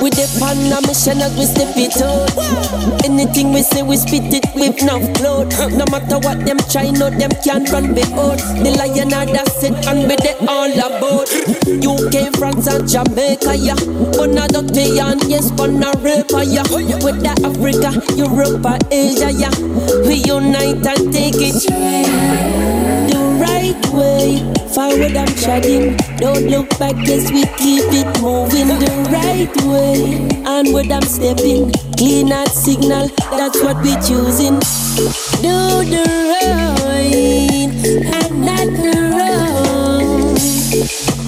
We 0.01 0.09
depend 0.09 0.71
on 0.73 0.83
a 0.83 0.87
mission 0.87 1.21
as 1.21 1.35
we 1.37 1.45
step 1.45 1.73
it 1.77 1.95
out. 2.01 2.29
Oh. 2.37 2.97
Anything 3.05 3.53
we 3.53 3.61
say, 3.63 3.81
we 3.81 3.97
spit 3.97 4.33
it 4.33 4.45
with 4.53 4.83
no 4.83 4.99
float. 5.15 5.49
No 5.71 5.85
matter 5.89 6.19
what 6.19 6.45
them 6.45 6.57
try, 6.69 6.91
no 6.91 7.09
them 7.09 7.31
can't 7.43 7.69
run 7.71 7.93
me 7.93 8.03
out. 8.13 8.37
The 8.61 8.75
lion 8.77 9.13
are 9.13 9.25
the 9.25 9.43
set 9.57 9.87
and 9.87 10.07
we 10.07 10.15
they 10.17 10.35
all 10.45 10.69
about. 10.77 11.31
UK, 11.81 12.35
France 12.35 12.67
and 12.67 12.87
Jamaica, 12.87 13.55
yeah. 13.55 13.79
But 14.15 14.29
not 14.31 14.51
dirty 14.51 14.99
and 14.99 15.23
yes, 15.23 15.49
but 15.51 15.71
not 15.71 15.95
rape, 16.03 16.29
yeah. 16.43 16.67
With 17.01 17.23
the 17.23 17.33
Africa, 17.41 17.95
Europe, 18.15 18.65
Asia, 18.91 19.31
yeah. 19.31 19.55
We 20.05 20.21
unite 20.21 20.85
and 20.85 21.13
take 21.13 21.39
it 21.39 21.55
the 23.09 23.17
right 23.39 23.93
way. 23.93 24.54
Forward 24.75 25.15
I'm 25.15 25.27
treading. 25.37 25.95
Don't 26.17 26.47
look 26.47 26.67
back, 26.77 26.95
guess 27.05 27.31
we 27.31 27.45
keep 27.55 27.85
it 27.95 28.21
moving 28.21 28.67
the 28.67 28.91
right 29.09 29.49
way. 29.63 30.27
Onward 30.45 30.91
I'm 30.91 31.01
stepping. 31.03 31.71
Clean 31.95 32.29
out 32.29 32.49
signal, 32.49 33.07
that's 33.31 33.63
what 33.63 33.77
we 33.81 33.93
choosing. 34.03 34.59
Do 35.39 35.79
the 35.87 36.03
right 36.83 37.71
and 38.19 38.41
not 38.43 38.67
the 38.67 38.95
wrong. 39.15 40.35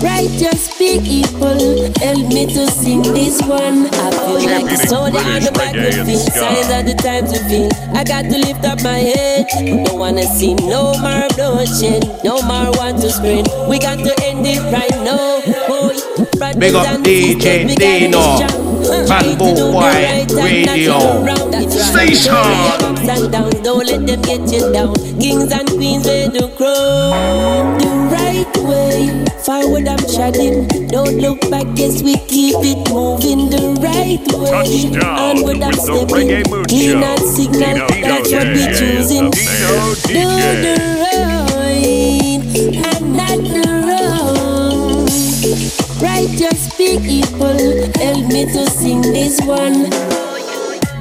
Righteous 0.03 0.66
people, 1.03 1.91
help 1.99 2.27
me 2.31 2.45
to 2.47 2.67
sing 2.71 3.01
this 3.01 3.41
one. 3.43 3.87
I 3.91 4.09
feel 4.11 4.41
like 4.47 4.71
a 4.71 4.77
soda 4.87 5.19
on 5.19 5.41
the 5.43 5.51
battlefield. 5.51 6.31
Signs 6.31 6.71
of 6.71 6.83
the 6.87 6.95
times 7.03 7.31
we 7.31 7.39
feel. 7.49 7.69
I 7.93 8.03
got 8.03 8.23
to 8.31 8.37
lift 8.39 8.63
up 8.63 8.81
my 8.83 8.99
head. 8.99 9.47
Don't 9.85 9.99
wanna 9.99 10.23
see 10.23 10.53
no 10.55 10.95
more 11.03 11.27
bloodshed, 11.35 12.03
no 12.23 12.41
more 12.41 12.71
want 12.79 13.01
to 13.01 13.09
spread. 13.11 13.47
We 13.67 13.79
got 13.79 13.99
to 13.99 14.13
end 14.23 14.45
it 14.47 14.61
right 14.71 14.97
now. 15.03 15.43
Boy, 15.67 15.95
Big 16.59 16.75
up 16.75 17.03
DJ 17.03 17.67
we 17.67 17.75
Dino. 17.75 18.39
Bamboo 19.07 19.55
do 19.55 19.71
Boy 19.71 20.25
Radio. 20.35 20.99
turn 20.99 21.27
around. 21.27 21.51
That's 21.51 21.75
right. 21.75 22.15
Station. 22.15 22.33
Don't 22.33 22.63
let 22.63 22.79
them 22.79 22.97
ups 22.97 23.21
and 23.21 23.31
downs, 23.31 23.59
don't 23.61 23.85
let 23.85 24.07
them 24.07 24.21
get 24.21 24.51
you 24.51 24.73
down. 24.73 24.95
Kings 25.19 25.51
and 25.51 25.69
queens, 25.69 26.05
wear 26.05 26.29
the 26.29 26.47
crown. 26.57 27.77
The 27.79 27.87
right 28.11 28.57
way, 28.63 29.26
forward 29.47 29.87
I'm 29.87 29.97
treading. 30.13 30.67
Don't 30.89 31.17
look 31.23 31.39
back, 31.49 31.65
guess 31.75 32.03
we 32.03 32.17
keep 32.27 32.59
it 32.59 32.91
moving 32.91 33.49
the 33.49 33.79
right 33.79 34.19
way. 34.35 34.51
Touchdown 34.51 35.39
Onward 35.39 35.63
I'm 35.63 35.73
stepping. 35.73 36.43
Clean 36.67 37.01
and 37.01 37.23
signal, 37.23 37.87
Dino 37.87 38.07
that's 38.07 38.31
what 38.33 38.47
we 38.47 38.63
DJ. 38.67 38.77
choosing. 38.77 39.31
Dino 39.31 39.95
Do 40.03 40.19
the 40.67 40.75
right 41.07 42.43
and 42.91 43.05
not 43.15 43.39
the 43.55 43.63
wrong. 43.87 45.07
Righteous 46.03 46.61
people, 46.75 47.57
help 48.03 48.27
me 48.27 48.43
to 48.51 48.69
sing 48.69 49.01
this 49.01 49.39
one. 49.47 49.87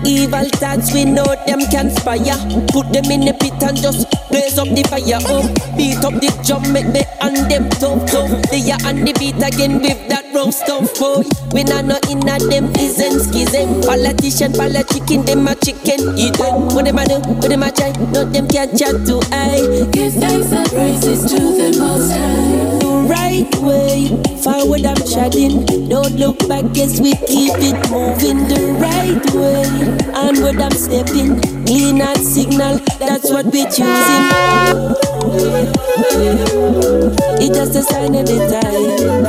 Evil 0.06 0.48
thoughts 0.62 0.94
we 0.94 1.04
know 1.04 1.26
them 1.48 1.58
can 1.72 1.90
spire. 1.90 2.38
Put 2.70 2.92
them 2.92 3.10
in 3.10 3.22
the 3.26 3.34
pit 3.40 3.60
and 3.60 3.76
just 3.76 4.05
blaze 4.36 4.58
up 4.58 4.68
the 4.68 4.82
fire. 4.84 5.20
Oh, 5.24 5.48
beat 5.76 6.04
up 6.04 6.14
the 6.20 6.28
drum, 6.44 6.72
make 6.72 6.88
me 6.92 7.02
and 7.20 7.50
them 7.50 7.68
tough 7.80 8.04
tough. 8.10 8.30
They 8.50 8.68
are 8.70 8.80
on 8.84 9.04
the 9.04 9.12
beat 9.16 9.40
again 9.40 9.80
with 9.80 10.08
that 10.08 10.28
rough 10.34 10.52
stuff, 10.52 10.92
boy. 10.98 11.24
We 11.52 11.64
not 11.64 11.84
no 11.84 11.96
in 12.10 12.20
a 12.28 12.36
them 12.38 12.72
isn't 12.76 13.20
schism. 13.20 13.80
Politician, 13.82 14.52
chicken, 14.52 15.24
them 15.24 15.48
a 15.48 15.54
chicken. 15.56 16.18
Eat 16.18 16.36
them. 16.36 16.68
What 16.74 16.84
them 16.84 16.98
a 16.98 17.04
do? 17.06 17.18
What 17.20 17.48
them 17.48 17.62
a 17.62 17.72
try? 17.72 17.92
No 18.12 18.24
them 18.24 18.48
can't 18.48 18.76
chat 18.76 18.94
to 19.08 19.20
I. 19.32 19.88
Give 19.92 20.12
thanks 20.12 20.52
and 20.52 20.68
praises 20.68 21.30
to 21.30 21.38
the 21.38 21.78
Most 21.80 22.12
High. 22.12 22.85
Right 23.08 23.48
way, 23.60 24.08
forward 24.42 24.84
I'm 24.84 24.96
treading. 24.96 25.64
Don't 25.88 26.16
look 26.16 26.38
back, 26.48 26.64
as 26.78 27.00
we 27.00 27.12
keep 27.26 27.52
it 27.56 27.90
moving 27.90 28.48
the 28.48 28.76
right 28.80 29.24
way. 29.34 29.66
Onward 30.14 30.60
I'm 30.60 30.72
stepping, 30.72 31.40
clean 31.66 32.00
and 32.00 32.18
signal, 32.18 32.78
that's 32.98 33.30
what 33.30 33.46
we're 33.46 33.70
choosing. 33.70 34.26
It's 37.38 37.56
just 37.56 37.76
a 37.76 37.82
sign 37.82 38.14
of 38.14 38.26
the 38.26 38.38
time. 38.50 39.24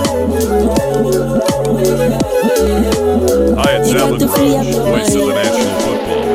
Hi, 3.57 3.71
it's 3.77 3.89
You 3.89 3.95
got 3.95 4.07
Alan 4.07 4.19
free 4.29 4.55
up 4.55 4.65
Roach, 4.65 4.75
voice 4.75 5.15
of 5.15 5.21
the. 5.21 5.33
National 5.33 5.79
Football. 5.81 6.27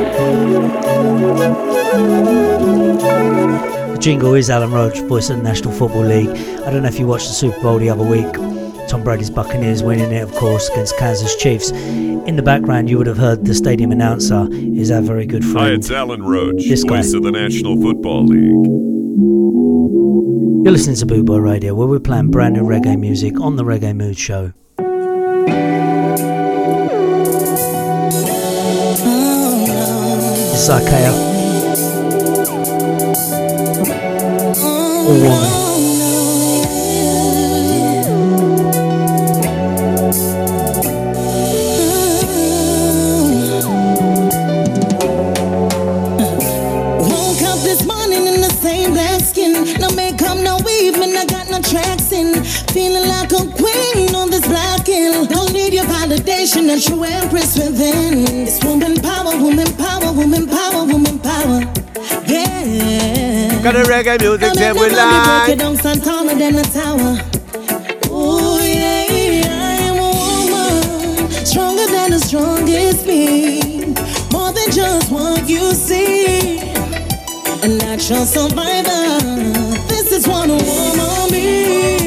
Jingle 4.03 4.33
is 4.33 4.49
Alan 4.49 4.69
Roach, 4.73 4.99
voice 5.03 5.29
of 5.29 5.37
the 5.37 5.43
National 5.43 5.71
Football 5.71 6.03
League. 6.03 6.27
I 6.27 6.69
don't 6.69 6.81
know 6.81 6.89
if 6.89 6.99
you 6.99 7.07
watched 7.07 7.29
the 7.29 7.33
Super 7.33 7.57
Bowl 7.61 7.79
the 7.79 7.89
other 7.89 8.03
week. 8.03 8.33
Tom 8.89 9.01
Brady's 9.01 9.29
Buccaneers 9.29 9.81
winning 9.81 10.11
it, 10.11 10.21
of 10.21 10.35
course, 10.35 10.67
against 10.67 10.97
Kansas 10.97 11.33
Chiefs. 11.37 11.71
In 11.71 12.35
the 12.35 12.41
background, 12.41 12.89
you 12.89 12.97
would 12.97 13.07
have 13.07 13.17
heard 13.17 13.45
the 13.45 13.53
stadium 13.53 13.93
announcer 13.93 14.49
is 14.51 14.91
our 14.91 15.01
very 15.01 15.25
good 15.25 15.45
friend. 15.45 15.57
Hi, 15.69 15.69
it's 15.69 15.89
Alan 15.89 16.21
Roach, 16.21 16.67
This 16.67 16.83
guy. 16.83 16.97
voice 16.97 17.13
of 17.13 17.23
the 17.23 17.31
National 17.31 17.81
Football 17.81 18.25
League. 18.25 18.67
You're 20.65 20.73
listening 20.73 20.97
to 20.97 21.05
Boot 21.05 21.25
Boy 21.25 21.37
Radio, 21.37 21.73
where 21.73 21.87
we're 21.87 22.01
playing 22.01 22.29
brand 22.29 22.55
new 22.55 22.63
reggae 22.63 22.99
music 22.99 23.39
on 23.39 23.55
the 23.55 23.63
Reggae 23.63 23.95
Mood 23.95 24.17
Show. 24.17 24.51
This 30.51 30.63
is 30.63 30.69
Ikea. 30.69 31.32
All 35.05 35.09
woman. 35.09 35.31
Woke 46.99 47.41
up 47.41 47.59
this 47.63 47.85
morning 47.85 48.27
in 48.27 48.39
the 48.39 48.49
same 48.61 48.93
black 48.93 49.19
skin. 49.19 49.77
No 49.77 49.89
makeup, 49.89 50.37
no 50.37 50.57
weave, 50.65 50.97
man, 50.97 51.17
I 51.17 51.25
got 51.25 51.49
no 51.49 51.59
tracks 51.61 52.13
in. 52.13 52.41
Feeling 52.71 53.07
like 53.09 53.33
a 53.33 53.45
queen 53.57 54.15
on 54.15 54.29
this 54.29 54.47
black. 54.47 54.85
Don't 54.85 55.51
need 55.51 55.73
your 55.73 55.85
validation, 55.85 56.67
that 56.67 56.87
you 56.87 57.03
empress 57.03 57.57
within. 57.57 58.47
It's 58.47 58.63
woman 58.63 58.95
power, 59.01 59.35
woman 59.37 59.67
power, 59.73 60.13
woman 60.13 60.47
power, 60.47 60.85
woman 60.85 61.19
power. 61.19 61.61
Yeah. 62.25 63.42
Got 63.63 63.75
the 63.75 63.83
reggae 63.83 64.19
music 64.19 64.41
Come 64.41 64.55
that 64.55 64.75
make 64.75 64.83
we 64.83 64.89
nobody 64.89 65.19
break 65.23 65.47
it, 65.47 65.49
like. 65.49 65.57
don't 65.59 65.77
stand 65.77 66.03
taller 66.03 66.35
than 66.35 66.55
a 66.57 66.63
tower. 66.63 67.17
Oh 68.11 68.59
yeah, 68.61 69.47
I 69.47 69.75
am 69.87 69.97
a 69.97 70.11
woman, 70.19 71.31
stronger 71.45 71.85
than 71.87 72.11
the 72.11 72.19
strongest 72.19 73.05
being. 73.07 73.93
More 74.33 74.51
than 74.51 74.69
just 74.69 75.09
what 75.11 75.47
you 75.47 75.71
see. 75.71 76.59
A 77.63 77.67
natural 77.69 78.25
survivor. 78.25 79.21
This 79.87 80.11
is 80.11 80.27
what 80.27 80.49
a 80.49 80.55
woman 80.55 81.31
means. 81.31 82.02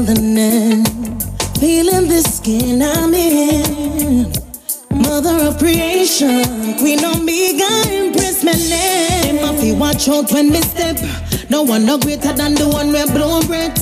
Melanin. 0.00 0.84
Feeling 1.58 2.08
this 2.08 2.36
skin 2.36 2.82
I'm 2.82 3.14
in. 3.14 4.32
Mother 4.90 5.46
of 5.46 5.58
creation, 5.58 6.44
queen 6.78 7.04
omega, 7.04 7.70
impress 7.90 8.44
my 8.44 8.52
name. 8.52 9.78
Watch 9.78 10.08
out 10.08 10.30
when 10.32 10.50
me 10.50 10.60
step. 10.60 10.96
No 11.50 11.62
one 11.62 11.84
no 11.84 11.98
greater 11.98 12.32
than 12.32 12.54
the 12.54 12.68
one 12.68 12.92
we 12.92 13.04
blow 13.12 13.42
breath. 13.42 13.78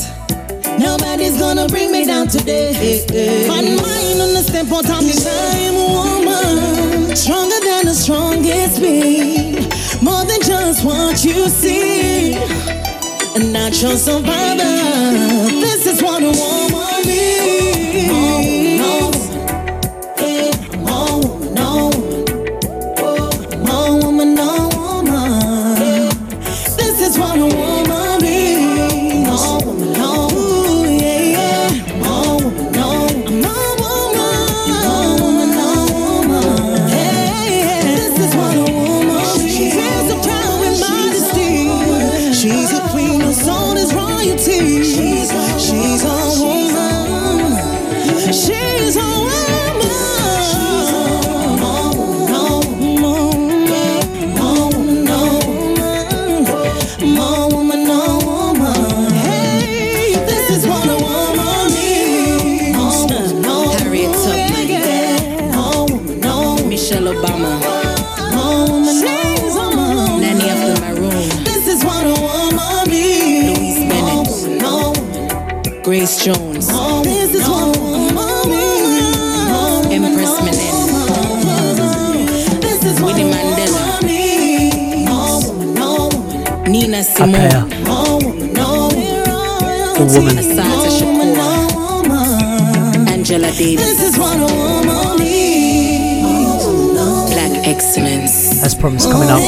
Nobody's 0.78 1.38
gonna 1.38 1.66
bring 1.68 1.92
me 1.92 2.04
down 2.04 2.28
today. 2.28 3.04
One 3.48 3.76
mind 3.76 4.20
on 4.20 4.32
the 4.34 4.42
step 4.42 4.66
out 4.72 4.88
of 4.88 5.02
me 5.04 5.12
time, 5.12 5.74
woman. 5.74 7.16
Stronger 7.16 7.60
than 7.60 7.86
the 7.86 7.94
strongest 7.94 8.80
being. 8.80 9.54
More 10.02 10.24
than 10.24 10.40
just 10.42 10.84
what 10.84 11.24
you 11.24 11.48
see. 11.48 12.55
A 13.46 13.48
natural 13.48 13.96
survivor. 13.96 14.64
This 15.60 15.86
is 15.86 16.02
what 16.02 16.20
a 16.20 16.32
woman 16.32 17.08
is. 17.08 18.55
Nina 87.18 87.32
Simone. 87.32 87.50
pair. 87.50 87.60
All 87.88 88.20
woman. 90.04 90.38
Assata 90.38 90.90
Shakur. 90.90 91.36
Angela 93.08 93.50
Davis. 93.52 93.84
This 93.84 94.00
is 94.02 94.18
what 94.18 94.36
a 94.36 94.40
woman 94.44 95.18
means. 95.18 96.64
Black 97.32 97.66
Excellence. 97.66 98.62
As 98.62 98.74
promised, 98.74 99.10
coming 99.10 99.30
up, 99.30 99.40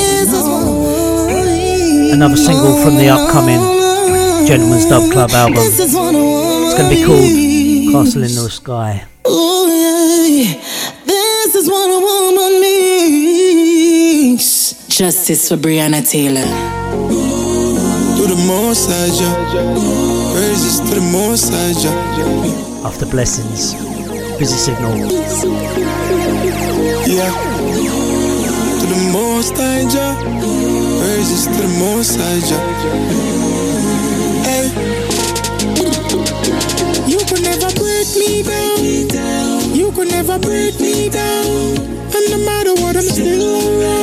another 2.12 2.36
single 2.36 2.77
from 2.82 2.97
the 2.97 3.09
upcoming 3.11 3.61
Gentleman's 4.47 4.86
Dub 4.86 5.12
Club 5.12 5.31
album. 5.32 5.57
This 5.57 5.78
is 5.78 5.95
what 5.95 6.15
a 6.15 6.19
woman 6.19 6.65
It's 6.65 6.74
going 6.74 6.89
to 6.89 6.97
be 6.97 7.05
called 7.05 7.32
Castle 7.93 8.23
in 8.23 8.35
the 8.35 8.49
Sky. 8.51 9.05
Oh, 9.27 9.66
this 11.05 11.55
is 11.55 11.69
what 11.69 11.90
a 11.90 12.01
woman 12.01 12.61
means. 12.62 14.39
Justice 14.89 15.49
for 15.49 15.57
Breonna 15.57 16.03
Taylor. 16.09 16.47
Most 18.48 18.88
Jah. 18.88 19.34
Praises 20.32 20.80
to 20.80 20.94
the 20.94 21.02
most 21.12 21.52
Jah. 21.52 21.92
After 22.82 23.04
Blessings, 23.04 23.74
Busy 24.38 24.56
Signal. 24.56 24.96
Yeah. 27.04 27.30
To 28.80 28.86
the 28.88 29.10
most 29.12 29.54
high, 29.54 29.84
Jah. 29.92 30.16
Praises 30.98 31.44
to 31.44 31.60
the 31.60 31.68
most 31.78 32.16
Jah. 32.48 32.62
Hey. 34.48 34.66
You 37.06 37.18
could 37.28 37.42
never 37.42 37.70
break 37.76 38.08
me 38.16 38.42
down. 38.42 39.74
You 39.74 39.92
could 39.92 40.08
never 40.08 40.38
break 40.38 40.80
me 40.80 41.10
down. 41.10 41.76
And 42.16 42.30
no 42.30 42.38
matter 42.46 42.72
what, 42.80 42.96
I'm 42.96 43.02
still 43.02 43.44
around. 43.44 43.98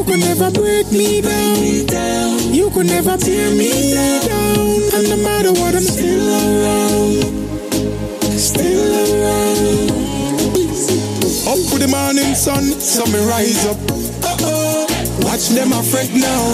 You 0.00 0.06
could 0.06 0.20
never 0.20 0.50
break 0.50 0.90
me 0.90 1.20
down. 1.20 2.54
You 2.54 2.70
could 2.70 2.86
never 2.86 3.18
tear 3.18 3.50
me 3.50 3.68
down. 4.24 4.80
And 4.96 5.10
no 5.10 5.16
matter 5.18 5.52
what, 5.52 5.74
I'm 5.74 5.82
still 5.82 6.24
around. 6.24 7.20
Still 8.40 8.96
around. 8.96 9.90
Up 11.44 11.60
with 11.68 11.84
the 11.84 11.88
morning 11.92 12.34
sun, 12.34 12.64
so 12.80 13.04
me 13.12 13.20
rise 13.28 13.66
up. 13.66 13.76
Watch 15.20 15.48
them 15.50 15.74
afraid 15.74 16.14
now. 16.16 16.48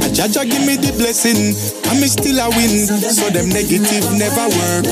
A 0.00 0.08
Jaja 0.08 0.48
give 0.48 0.64
me 0.64 0.76
the 0.76 0.96
blessing, 0.96 1.52
and 1.92 2.00
me 2.00 2.08
still 2.08 2.40
a 2.40 2.48
win. 2.48 2.88
So 3.12 3.28
them 3.28 3.50
negative 3.50 4.08
never 4.16 4.48
work. 4.56 4.86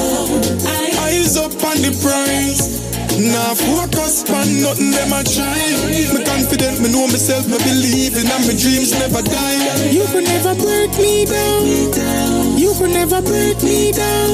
Eyes 1.08 1.38
up 1.38 1.56
on 1.64 1.80
the 1.80 1.96
prize. 2.04 2.93
Nah, 3.14 3.54
focus 3.54 4.26
on 4.26 4.46
nothing 4.58 4.90
them 4.90 5.12
a 5.14 5.22
try. 5.22 5.54
Me 5.86 6.24
confident, 6.24 6.80
me 6.82 6.90
know 6.90 7.06
myself, 7.06 7.46
me 7.46 7.58
believe 7.62 8.16
in, 8.18 8.26
and 8.26 8.42
my 8.46 8.54
dreams 8.58 8.90
never 8.98 9.22
die. 9.22 9.90
You 9.90 10.04
could 10.10 10.24
never 10.24 10.54
break 10.58 10.90
me 10.98 11.24
down. 11.24 12.58
You 12.58 12.74
could 12.74 12.90
never 12.90 13.22
break 13.22 13.62
me 13.62 13.92
down. 13.92 14.30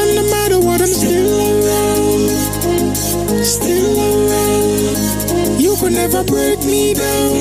And 0.00 0.16
no 0.16 0.22
matter 0.32 0.58
what, 0.60 0.80
I'm 0.80 0.88
still 0.88 1.28
around. 1.28 2.30
Still 3.44 4.00
around. 4.00 5.60
You 5.60 5.76
could 5.76 5.92
never 5.92 6.24
break 6.24 6.64
me 6.64 6.94
down. 6.94 7.36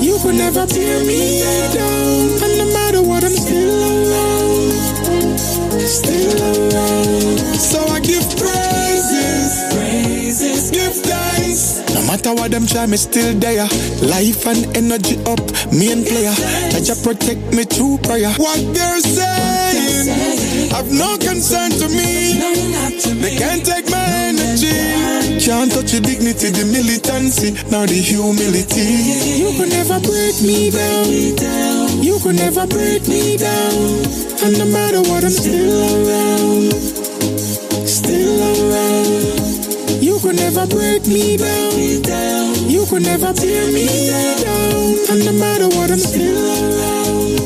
You 0.00 0.18
could 0.22 0.36
never 0.36 0.64
tear 0.64 1.04
me 1.04 1.42
down. 1.74 2.40
And 2.40 2.58
no 2.58 2.66
matter 2.72 3.02
what, 3.02 3.24
I'm 3.24 3.36
still 3.36 3.76
around. 3.76 4.72
Still 5.84 6.40
around. 6.40 7.38
So 7.60 7.91
matter 12.12 12.34
what 12.34 12.50
them 12.50 12.66
try, 12.66 12.84
me 12.84 12.98
still 12.98 13.32
there. 13.40 13.64
Life 14.04 14.46
and 14.46 14.76
energy 14.76 15.16
up, 15.24 15.40
main 15.72 16.04
player. 16.04 16.36
Jaja 16.68 16.92
protect 17.02 17.40
me 17.56 17.64
through 17.64 17.96
prayer. 18.04 18.28
What 18.36 18.60
they're 18.74 19.00
saying, 19.00 20.68
have 20.76 20.92
no 20.92 21.16
concern 21.16 21.70
to 21.80 21.88
me. 21.88 22.36
They 23.16 23.36
can't 23.36 23.64
take 23.64 23.88
my 23.88 24.04
energy. 24.28 25.40
Can't 25.40 25.72
touch 25.72 25.92
the 25.92 26.00
dignity, 26.04 26.50
the 26.52 26.68
militancy, 26.68 27.56
now 27.72 27.86
the 27.86 27.96
humility. 27.96 29.40
You 29.40 29.56
could 29.56 29.70
never 29.70 29.98
break 30.00 30.36
me 30.44 30.70
down. 30.70 32.02
You 32.02 32.18
could 32.20 32.36
never 32.36 32.66
break 32.66 33.08
me 33.08 33.38
down. 33.38 34.04
And 34.44 34.58
no 34.58 34.66
matter 34.66 35.00
what, 35.08 35.24
I'm 35.24 35.30
still 35.30 35.80
around. 35.80 37.01
Could 40.22 40.36
never 40.36 40.66
break 40.68 41.04
me 41.08 41.36
down. 41.36 42.70
You 42.70 42.86
could 42.86 43.02
never 43.02 43.32
tear 43.32 43.66
me 43.72 43.86
down. 44.40 45.10
And 45.10 45.24
no 45.24 45.32
matter 45.32 45.66
what, 45.66 45.90
I'm 45.90 45.98
still 45.98 46.38
around. 46.38 47.40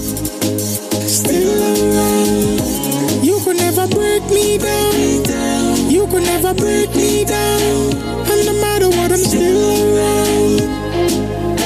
Still 1.09 1.57
around. 1.73 3.25
You 3.25 3.41
could 3.45 3.57
never 3.57 3.89
break 3.89 4.25
me 4.25 4.59
down. 4.59 5.91
You 5.91 6.07
could 6.09 6.25
never 6.25 6.53
break 6.53 6.95
me 6.95 7.25
down. 7.25 7.95
And 8.31 8.45
no 8.45 8.53
matter 8.61 8.89
what, 8.91 9.11
I'm 9.11 9.25
still 9.25 9.61
around. 9.73 10.61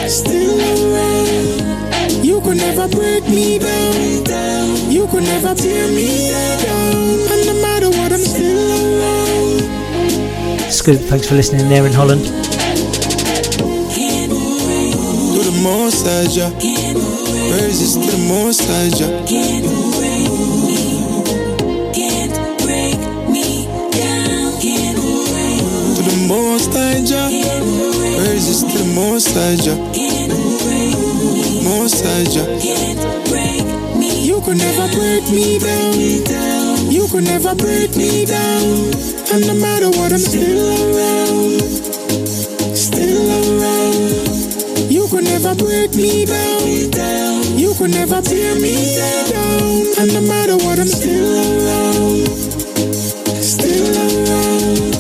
Still 0.09 0.61
around. 0.61 2.24
You 2.24 2.41
could 2.41 2.59
never 2.59 2.87
break 2.87 3.28
me 3.28 3.59
down. 3.59 4.91
You 4.93 5.09
could 5.09 5.24
never 5.24 5.55
tear 5.57 5.89
me 5.89 6.31
down. 6.31 7.50
Scoop, 10.81 10.98
thanks 10.98 11.28
for 11.28 11.35
listening 11.35 11.69
there 11.69 11.85
in 11.85 11.93
Holland. 11.93 12.23
Praises 12.23 12.39
to 17.97 18.11
the 18.11 18.23
most 28.94 29.35
high. 29.35 30.81
Most 31.62 32.02
high. 32.02 32.24
You 34.23 34.40
could 34.40 34.57
never 34.57 34.89
break 34.97 35.31
me 35.31 35.59
down. 36.24 36.90
You 36.90 37.07
could 37.09 37.24
never 37.24 37.55
break 37.55 37.94
me 37.97 38.24
down. 38.24 39.20
And 39.32 39.47
no 39.47 39.55
matter 39.55 39.89
what, 39.90 40.12
I'm 40.12 40.19
still 40.19 40.59
around. 40.59 41.61
Still 42.74 43.31
around. 43.31 44.90
You 44.90 45.07
could 45.07 45.23
never 45.23 45.55
break 45.55 45.94
me 45.94 46.27
down. 46.27 46.66
You 47.57 47.73
could 47.78 47.93
never 47.93 48.20
tear 48.23 48.57
me 48.57 48.74
down. 49.31 49.86
And 50.01 50.12
no 50.15 50.20
matter 50.23 50.57
what, 50.57 50.81
I'm 50.81 50.89
still 50.89 51.31
around. 51.31 52.27
Still 53.39 53.94
around. 54.02 54.98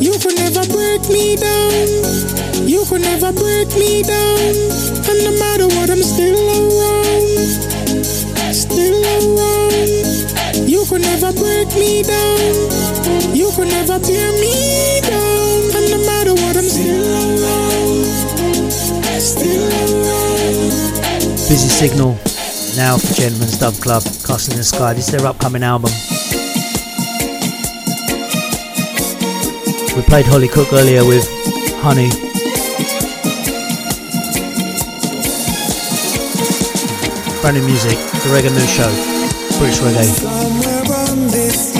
You 0.00 0.12
could 0.22 0.36
never 0.38 0.62
break 0.70 1.02
me 1.10 1.34
down. 1.34 2.68
You 2.68 2.84
could 2.88 3.00
never 3.00 3.32
break 3.32 3.74
me 3.74 4.04
down. 4.04 4.54
And 5.10 5.18
no 5.26 5.32
matter 5.42 5.66
what, 5.66 5.90
I'm 5.90 6.02
still 6.02 6.38
around. 6.38 7.38
Still 8.54 9.02
around. 9.18 10.68
You 10.68 10.84
could 10.86 11.02
never 11.02 11.32
break 11.32 11.74
me 11.74 12.04
down 12.04 12.73
will 13.64 13.70
never 13.70 13.98
tear 13.98 14.32
me 14.32 15.00
down. 15.00 15.76
And 15.76 15.90
no 15.90 15.98
matter 16.06 16.34
what, 16.34 16.56
I'm 16.56 16.64
still 16.64 17.04
alive. 17.04 18.04
Still 19.20 19.68
alive. 19.84 21.22
Busy 21.48 21.68
signal 21.68 22.18
now 22.76 22.98
for 22.98 23.14
Gentleman's 23.14 23.58
Dub 23.58 23.74
Club, 23.74 24.02
Castle 24.26 24.52
in 24.52 24.58
the 24.58 24.64
Sky. 24.64 24.92
This 24.94 25.08
is 25.08 25.12
their 25.12 25.26
upcoming 25.26 25.62
album. 25.62 25.90
We 29.96 30.02
played 30.02 30.26
Holly 30.26 30.48
Cook 30.48 30.72
earlier 30.72 31.04
with 31.04 31.24
Honey. 31.80 32.10
Brand 37.40 37.56
new 37.58 37.64
music, 37.66 37.98
The 38.24 38.30
Reggae 38.32 38.50
Mood 38.50 38.68
Show, 38.68 38.90
British 39.58 39.80
Reggae. 39.80 41.73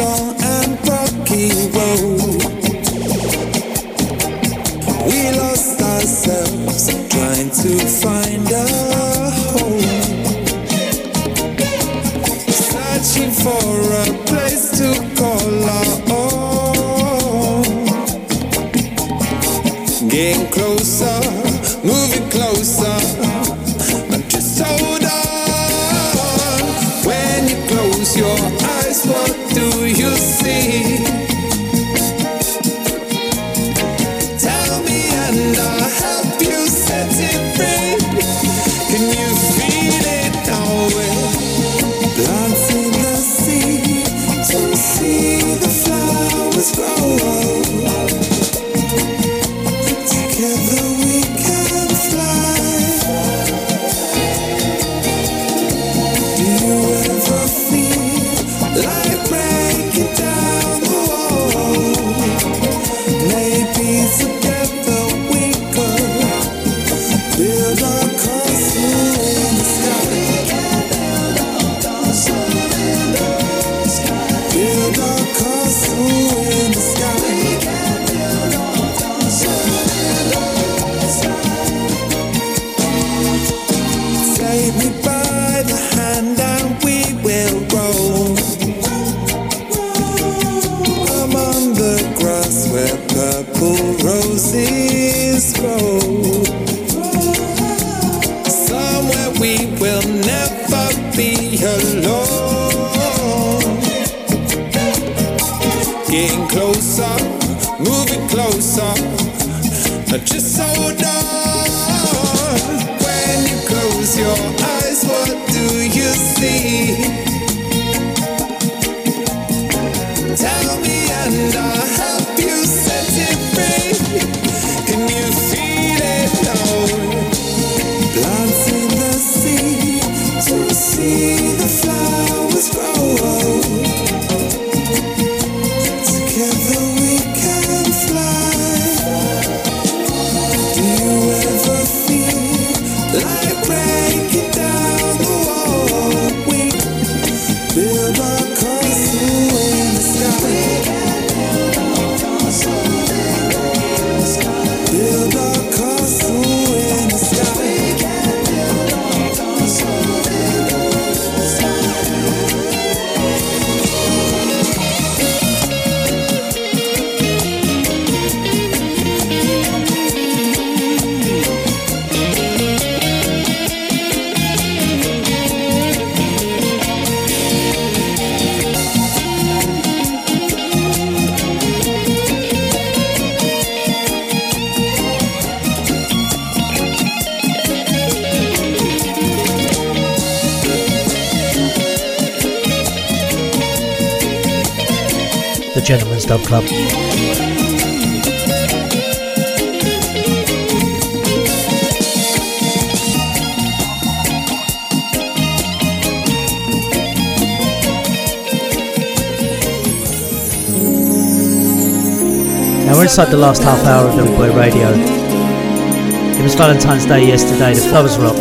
inside 213.15 213.31
the 213.31 213.37
last 213.37 213.63
half 213.63 213.79
hour 213.87 214.09
of 214.09 214.17
Boot 214.17 214.37
Boy 214.37 214.53
Radio. 214.57 214.89
It 214.91 216.43
was 216.43 216.57
Valentine's 216.57 217.07
Day 217.07 217.29
yesterday, 217.29 217.73
the 217.73 217.81
flowers 217.83 218.19
were. 218.19 218.35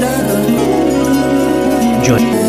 Enjoy. 2.00 2.43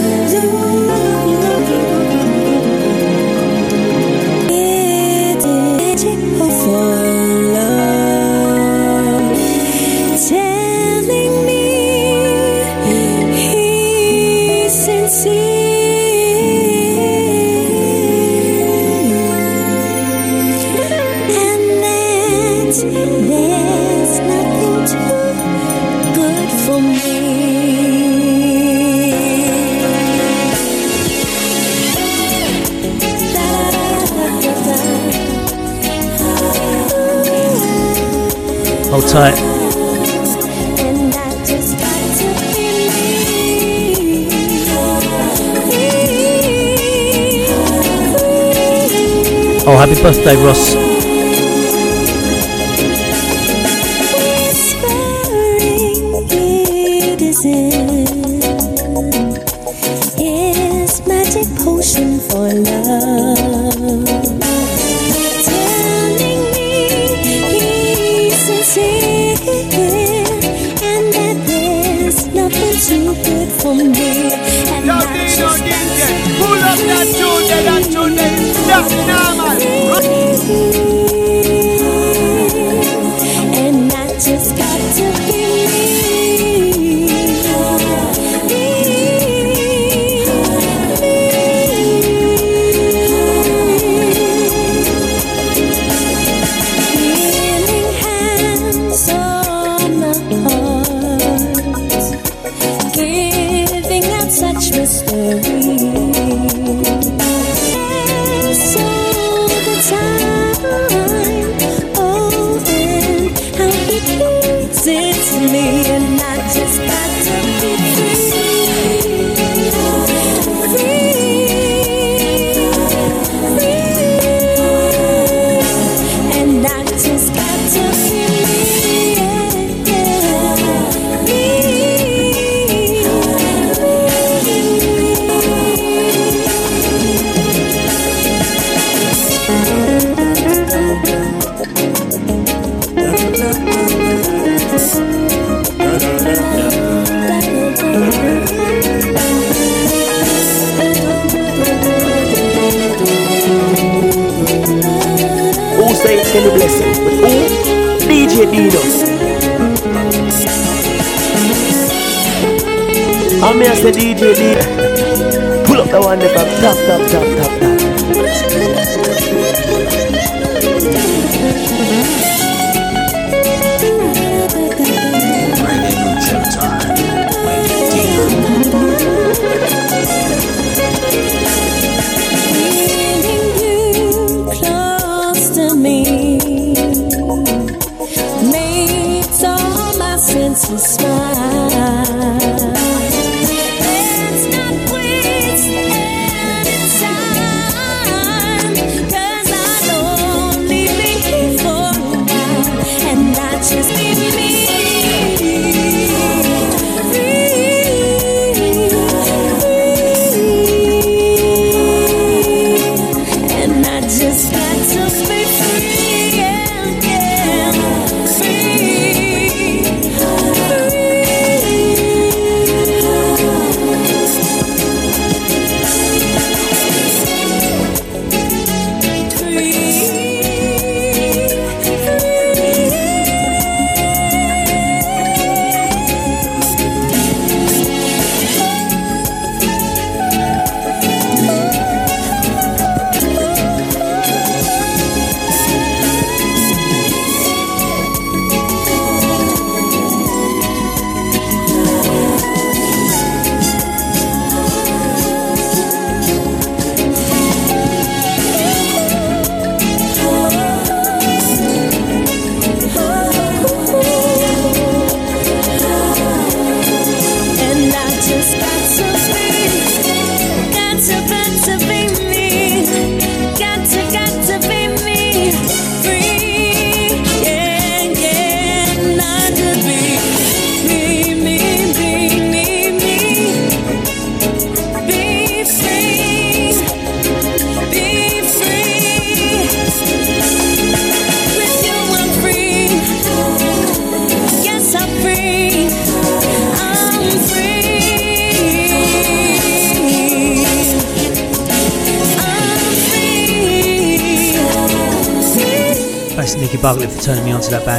Oh, 49.67 49.77
happy 49.79 50.03
birthday, 50.03 50.35
Ross. 50.37 50.84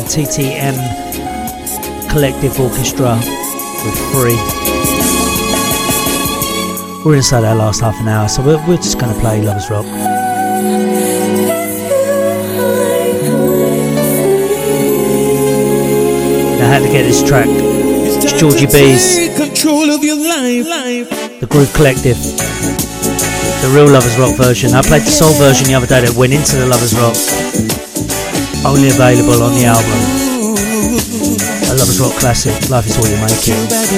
TTM 0.05 0.75
Collective 2.09 2.59
Orchestra 2.59 3.15
with 3.83 3.97
Free. 4.13 4.37
We're 7.03 7.17
inside 7.17 7.43
our 7.43 7.55
last 7.55 7.81
half 7.81 7.99
an 7.99 8.07
hour, 8.07 8.27
so 8.27 8.41
we're, 8.43 8.65
we're 8.67 8.77
just 8.77 8.99
going 8.99 9.13
to 9.13 9.19
play 9.19 9.41
"Lovers 9.41 9.69
Rock. 9.69 9.85
Now, 16.59 16.71
how 16.71 16.79
to 16.79 16.87
get 16.87 17.03
this 17.03 17.21
track? 17.27 17.47
It's 17.49 18.39
Georgie 18.39 18.67
B's. 18.67 19.35
The 21.39 21.47
Groove 21.47 21.73
Collective. 21.73 22.17
The 22.17 23.71
real 23.73 23.89
Lovers 23.91 24.17
Rock 24.17 24.35
version. 24.37 24.71
I 24.73 24.81
played 24.81 25.01
the 25.01 25.11
soul 25.11 25.33
version 25.33 25.67
the 25.67 25.73
other 25.73 25.87
day 25.87 26.01
that 26.01 26.15
went 26.15 26.33
into 26.33 26.55
the 26.57 26.67
Lovers 26.67 26.93
Rock 26.95 27.44
only 28.65 28.89
available 28.89 29.43
on 29.43 29.53
the 29.53 29.65
album. 29.65 29.99
A 31.69 31.73
Lover's 31.77 31.99
Rock 31.99 32.13
classic, 32.19 32.69
Life 32.69 32.87
is 32.87 32.97
All 32.97 33.07
You 33.07 33.17
Make 33.21 33.47
It. 33.47 33.55
What 33.75 33.93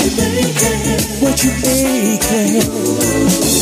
you 0.00 0.14
make 0.16 0.62
it, 0.62 1.12
what 1.22 1.44
you 1.44 1.50
make 1.62 2.28
it. 2.30 3.61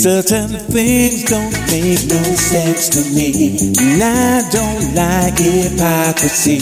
certain 0.00 0.48
things 0.48 1.24
don't 1.24 1.52
make 1.68 2.00
no 2.08 2.22
sense 2.32 2.88
to 2.88 3.04
me. 3.12 3.58
And 3.76 4.02
I 4.02 4.40
don't 4.48 4.94
like 4.94 5.36
hypocrisy. 5.36 6.56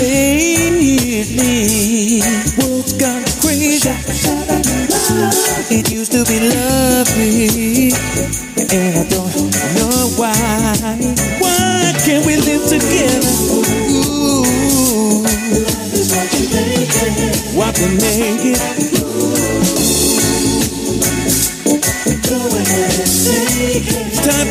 Lately, 0.00 1.12
world's 2.56 2.94
gone 2.96 3.24
crazy. 3.44 3.92
It 5.68 5.92
used 5.92 6.12
to 6.12 6.24
be 6.24 6.40
lovely, 6.48 7.92
and 8.56 8.96
I 8.96 9.04
don't 9.04 9.36
know 9.76 10.08
why. 10.16 10.32
Why 11.44 11.92
can't 12.06 12.24
we 12.24 12.36
live 12.36 12.64
together? 12.72 13.36
Ooh, 13.92 14.48
what 17.54 17.78
we 17.78 17.88
make 18.00 18.31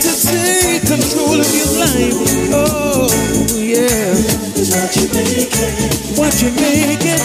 to 0.02 0.12
take 0.18 0.82
control 0.82 1.40
of 1.40 1.52
your 1.54 1.72
life. 1.80 2.18
Oh, 2.54 3.08
yeah. 3.56 4.18
Don't 4.58 4.96
you 4.98 5.08
make 5.14 5.54
it? 5.54 6.18
What 6.18 6.34
you 6.42 6.50
make 6.58 7.06
it? 7.06 7.22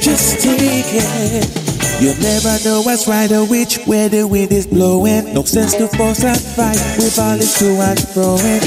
Just 0.00 0.40
take 0.42 0.90
it. 0.92 1.60
You 2.00 2.14
never 2.20 2.58
know 2.64 2.82
what's 2.82 3.06
right 3.06 3.30
or 3.30 3.46
which 3.46 3.78
way 3.86 4.08
the 4.08 4.26
wind 4.26 4.52
is 4.52 4.66
blowing. 4.66 5.32
No 5.34 5.44
sense 5.44 5.74
to 5.74 5.86
force 5.86 6.24
a 6.24 6.34
fight 6.34 6.80
with 6.96 7.18
all 7.18 7.36
this 7.36 7.58
to 7.58 7.66
and 7.66 7.98
froing. 7.98 8.60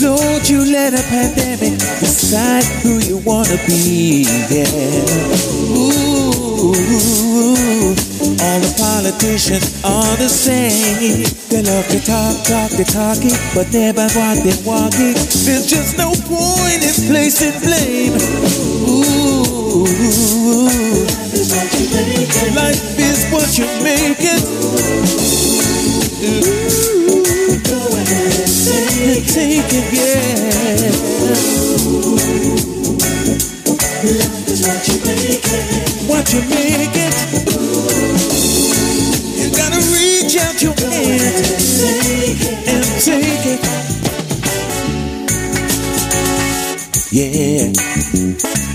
Don't 0.00 0.50
you 0.50 0.64
let 0.72 0.94
a 0.94 1.02
pandemic 1.08 1.78
decide 2.00 2.64
who 2.82 2.98
you 2.98 3.18
wanna 3.24 3.58
be. 3.66 4.24
Yeah. 4.50 5.55
Ooh, 8.46 8.52
all 8.52 8.60
the 8.60 8.70
politicians 8.78 9.82
are 9.84 10.16
the 10.16 10.28
same. 10.28 11.24
They 11.50 11.62
love 11.62 11.86
to 11.88 11.98
talk, 11.98 12.44
talk, 12.44 12.70
they 12.70 12.84
talking, 12.84 13.34
but 13.54 13.72
never 13.72 14.06
walk, 14.14 14.38
they 14.44 14.54
walking. 14.64 15.14
There's 15.14 15.66
just 15.66 15.98
no 15.98 16.12
point 16.30 16.82
in 16.82 16.94
placing 17.10 17.58
blame. 17.60 18.14
Ooh, 18.86 19.82
life 22.54 22.98
is 22.98 23.26
what 23.32 23.58
you 23.58 23.66
make 23.82 24.22
it. 24.22 24.42
Ooh, 26.22 27.58
go 27.66 27.78
ahead 27.98 28.46
and 29.10 29.26
take 29.26 29.72
it, 29.74 29.92
yeah. 29.92 30.86
Life 34.06 34.48
is 34.48 34.62
What 34.66 34.86
you 34.86 34.96
make 35.04 35.42
it. 35.44 35.86
What 36.08 36.32
You 36.32 36.40
gotta 36.42 37.45
reach 40.36 40.44
out 40.44 40.62
your 40.62 40.74
hand 40.74 41.36
and 42.68 42.84
take 43.00 43.46
it. 43.46 43.60
Yeah. 47.12 48.65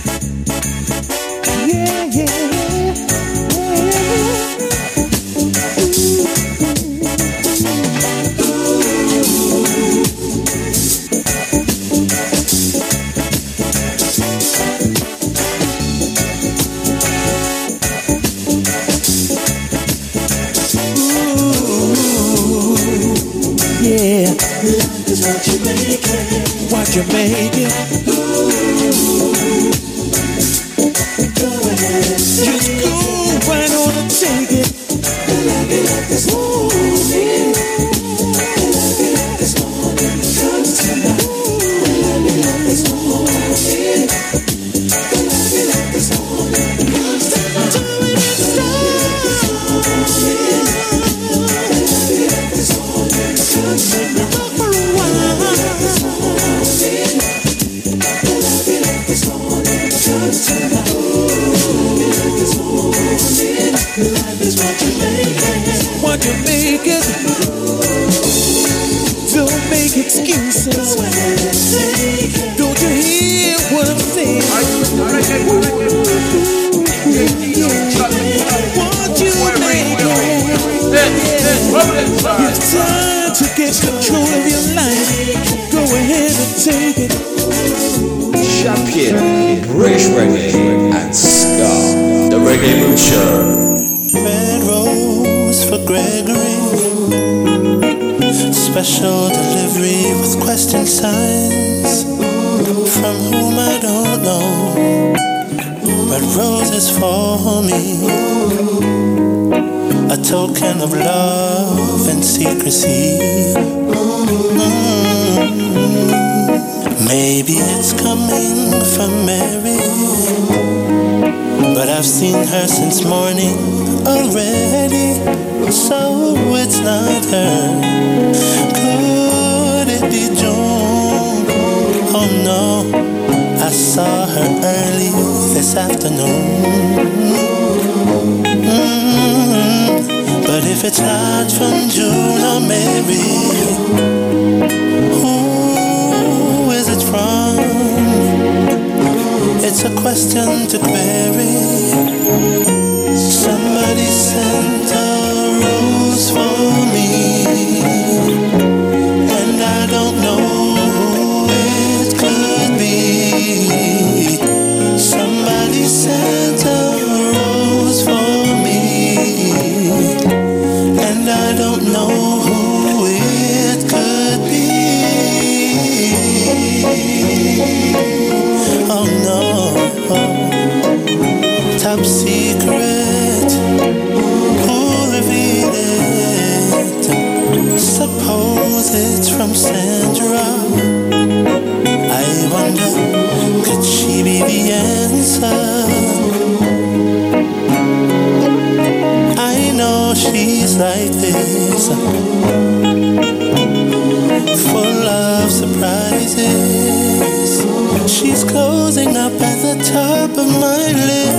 Closing 208.43 209.17
up 209.17 209.33
at 209.33 209.57
the 209.61 209.83
top 209.91 210.29
of 210.37 210.47
my 210.59 210.91
list. 210.93 211.30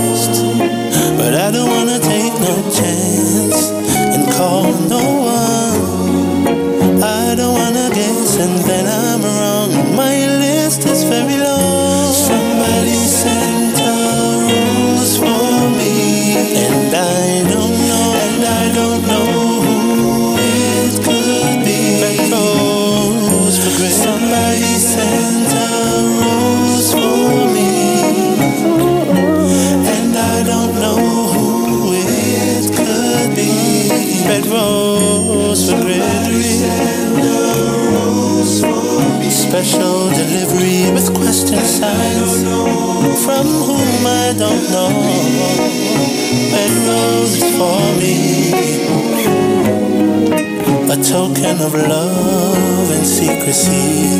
For 47.57 47.81
me, 48.01 48.51
a 50.91 50.97
token 51.03 51.61
of 51.61 51.73
love 51.73 52.89
and 52.91 53.05
secrecy. 53.05 54.13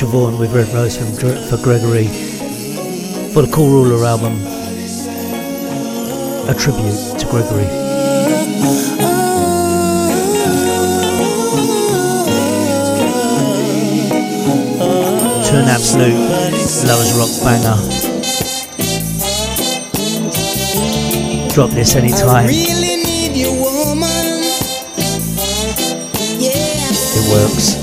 Siobhan 0.00 0.38
with 0.38 0.54
Red 0.54 0.68
Rose 0.68 0.96
from, 0.96 1.12
for 1.12 1.62
Gregory 1.62 2.06
for 3.34 3.42
the 3.42 3.50
Cool 3.52 3.68
Ruler 3.68 4.02
album. 4.06 4.32
A 6.48 6.54
tribute 6.58 7.18
to 7.20 7.26
Gregory. 7.26 7.66
To 15.44 15.56
an 15.58 15.68
absolute 15.68 16.16
lovers 16.88 17.12
rock 17.18 17.28
banger. 17.44 17.76
Drop 21.52 21.70
this 21.72 21.94
anytime. 21.94 22.46
Really 22.46 23.04
need 23.04 23.36
you, 23.36 23.52
woman. 23.52 24.44
Yeah. 26.40 26.88
It 26.88 27.28
works. 27.30 27.79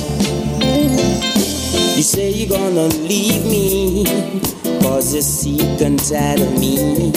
You 2.78 2.84
say 2.84 2.98
gonna 2.98 3.08
leave 3.10 3.44
me, 3.46 4.06
cause 4.82 5.12
you're 5.12 5.24
sick 5.24 5.82
and 5.82 5.98
tired 5.98 6.42
of 6.42 6.60
me. 6.60 7.08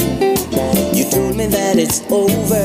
You 0.97 1.05
told 1.11 1.37
me 1.37 1.47
that 1.49 1.77
it's 1.77 2.01
over, 2.11 2.57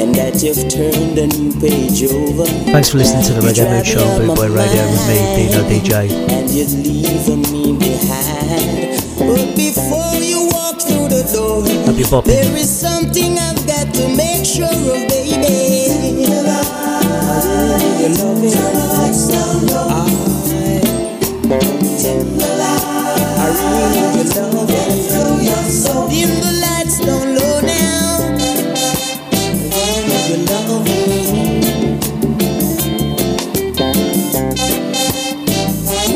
and 0.00 0.14
that 0.14 0.40
you've 0.42 0.72
turned 0.72 1.18
a 1.18 1.26
new 1.36 1.52
page 1.60 2.02
over. 2.04 2.46
Thanks 2.72 2.88
for 2.88 2.96
listening 2.96 3.24
to 3.24 3.32
the 3.34 3.40
Reggae 3.40 3.68
Mood 3.68 3.86
Show 3.86 4.02
on 4.04 4.26
Boot 4.26 4.36
Boy 4.36 4.48
Radio 4.48 4.88
with 4.88 5.04
me, 5.06 5.18
Dino 5.36 5.60
DJ. 5.68 5.92
And 6.32 6.48
you're 6.48 6.66
leaving 6.80 7.42
me 7.52 7.76
behind. 7.76 8.96
But 9.18 9.54
before 9.54 10.16
you 10.16 10.48
walk 10.48 10.80
through 10.80 11.08
the 11.12 11.28
door, 11.28 11.60
Hope 11.84 11.98
you're 11.98 12.08
bopping. 12.08 12.24
there 12.24 12.56
is 12.56 12.70
something 12.70 13.36
I've 13.36 13.66
got 13.66 13.92
to 13.92 14.08
make 14.16 14.46
sure 14.46 14.64
of, 14.64 15.08
baby. 15.12 15.28
Your 16.24 16.40
loving, 16.40 16.40
I, 16.40 17.04
I 17.04 17.44
really 17.52 17.84
need 17.84 18.00
your 18.00 18.24
loving. 18.24 18.48
The 18.48 18.88
lights 18.96 19.28
down 19.28 19.66
low. 19.66 19.88
Your 19.88 19.92
loving. 19.92 20.31
Don't 22.02 22.42
low 27.34 27.60
down 27.60 28.38
your 30.28 30.38
love 30.48 30.86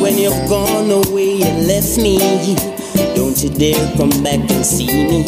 When 0.02 0.14
you've 0.18 0.48
gone 0.48 0.90
away 0.90 1.42
and 1.42 1.66
left 1.66 1.96
me, 1.98 2.18
don't 3.14 3.42
you 3.42 3.50
dare 3.50 3.96
come 3.96 4.10
back 4.22 4.40
and 4.50 4.64
see 4.66 4.86
me. 4.86 5.24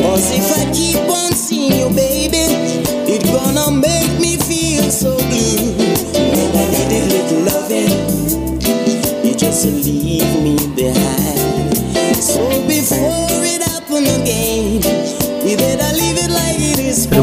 Cause 0.00 0.30
if 0.32 0.50
I 0.58 0.72
keep 0.72 0.96
on 1.10 1.32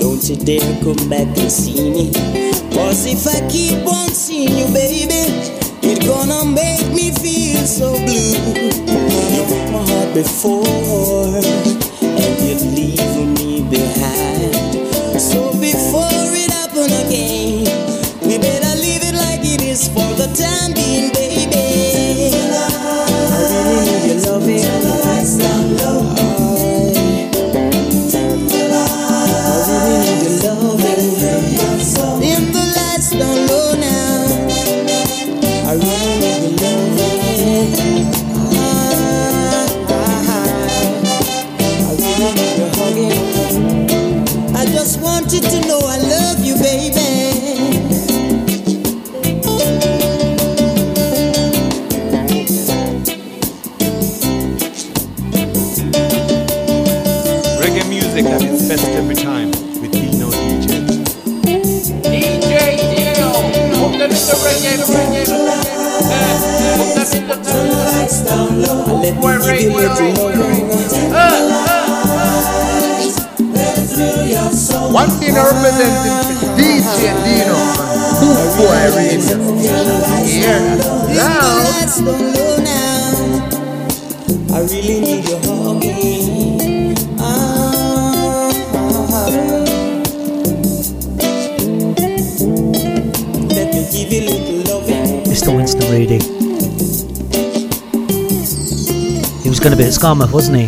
don't 0.00 0.22
you 0.28 0.36
dare 0.36 0.60
come 0.82 1.08
back 1.08 1.26
and 1.38 1.50
see 1.50 1.90
me. 1.90 2.12
Cause 2.72 3.06
if 3.06 3.26
I 3.26 3.46
keep 3.48 3.86
on 3.86 4.08
seeing 4.10 4.56
you, 4.56 4.66
baby, 4.72 5.28
it's 5.82 6.06
gonna 6.06 6.44
make 6.44 6.86
me 6.94 7.10
feel 7.12 7.66
so 7.66 7.92
blue. 7.92 8.34
You 9.34 9.42
broke 9.46 9.70
my 9.72 9.82
heart 9.90 10.14
before, 10.14 10.64
and 12.02 12.32
you're 12.42 12.72
leaving 12.72 13.07
Skamouth, 99.98 100.32
wasn't 100.32 100.56
he? 100.56 100.66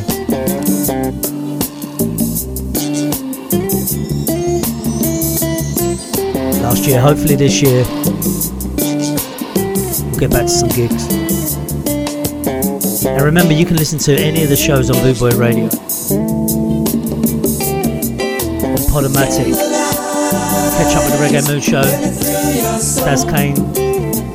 Last 6.61 6.85
year, 6.85 7.01
hopefully 7.01 7.37
this 7.37 7.63
year, 7.63 7.85
we'll 10.11 10.19
get 10.19 10.33
back 10.33 10.47
to 10.47 10.49
some 10.49 10.69
gigs. 10.71 11.07
And 13.07 13.23
remember, 13.23 13.53
you 13.53 13.65
can 13.65 13.77
listen 13.77 14.01
to 14.01 14.17
any 14.17 14.43
of 14.43 14.49
the 14.49 14.57
shows 14.57 14.91
on 14.91 15.01
Boot 15.01 15.21
Boy 15.21 15.31
Radio. 15.39 15.67
On 18.67 18.81
Podomatic. 18.91 19.55
Catch 20.75 20.97
up 20.97 21.05
with 21.05 21.13
the 21.15 21.21
Reggae 21.25 21.47
Mood 21.47 21.63
Show. 21.63 21.83
Daz 23.05 23.25
Kane. 23.25 23.55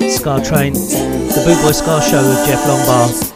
Ska 0.10 0.42
Train. 0.42 0.72
The 0.72 1.44
Boot 1.46 1.62
Boy 1.62 1.74
Ska 1.74 2.02
Show 2.02 2.24
with 2.30 2.48
Jeff 2.48 2.64
Longbar. 2.64 3.35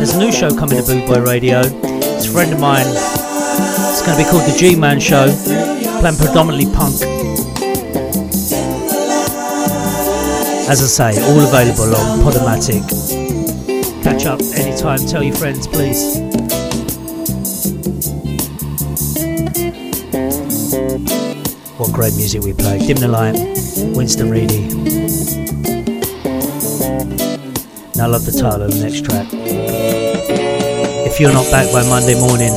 There's 0.00 0.14
a 0.14 0.18
new 0.18 0.32
show 0.32 0.48
coming 0.48 0.82
to 0.82 0.82
Boot 0.82 1.06
Boy 1.06 1.20
Radio. 1.20 1.60
It's 1.60 2.26
a 2.26 2.30
friend 2.30 2.54
of 2.54 2.58
mine. 2.58 2.86
It's 2.86 4.00
going 4.00 4.16
to 4.16 4.24
be 4.24 4.30
called 4.30 4.50
The 4.50 4.56
G 4.58 4.74
Man 4.74 4.98
Show. 4.98 5.26
Playing 6.00 6.16
predominantly 6.16 6.64
punk. 6.74 6.94
As 10.70 10.80
I 10.80 11.12
say, 11.12 11.22
all 11.22 11.40
available 11.40 11.94
on 11.94 12.20
Podomatic. 12.20 12.82
Catch 14.02 14.24
up 14.24 14.40
anytime. 14.56 15.00
Tell 15.06 15.22
your 15.22 15.36
friends, 15.36 15.66
please. 15.66 16.16
What 21.76 21.92
great 21.92 22.16
music 22.16 22.42
we 22.42 22.54
play. 22.54 22.78
Dim 22.78 22.96
the 22.96 23.06
Light, 23.06 23.34
Winston 23.94 24.30
Reedy. 24.30 24.99
I 28.00 28.06
love 28.06 28.24
the 28.24 28.32
title 28.32 28.62
of 28.62 28.70
the 28.72 28.80
next 28.82 29.04
track. 29.04 29.28
If 31.04 31.20
you're 31.20 31.32
not 31.32 31.44
back 31.50 31.70
by 31.70 31.82
Monday 31.84 32.18
morning, 32.18 32.54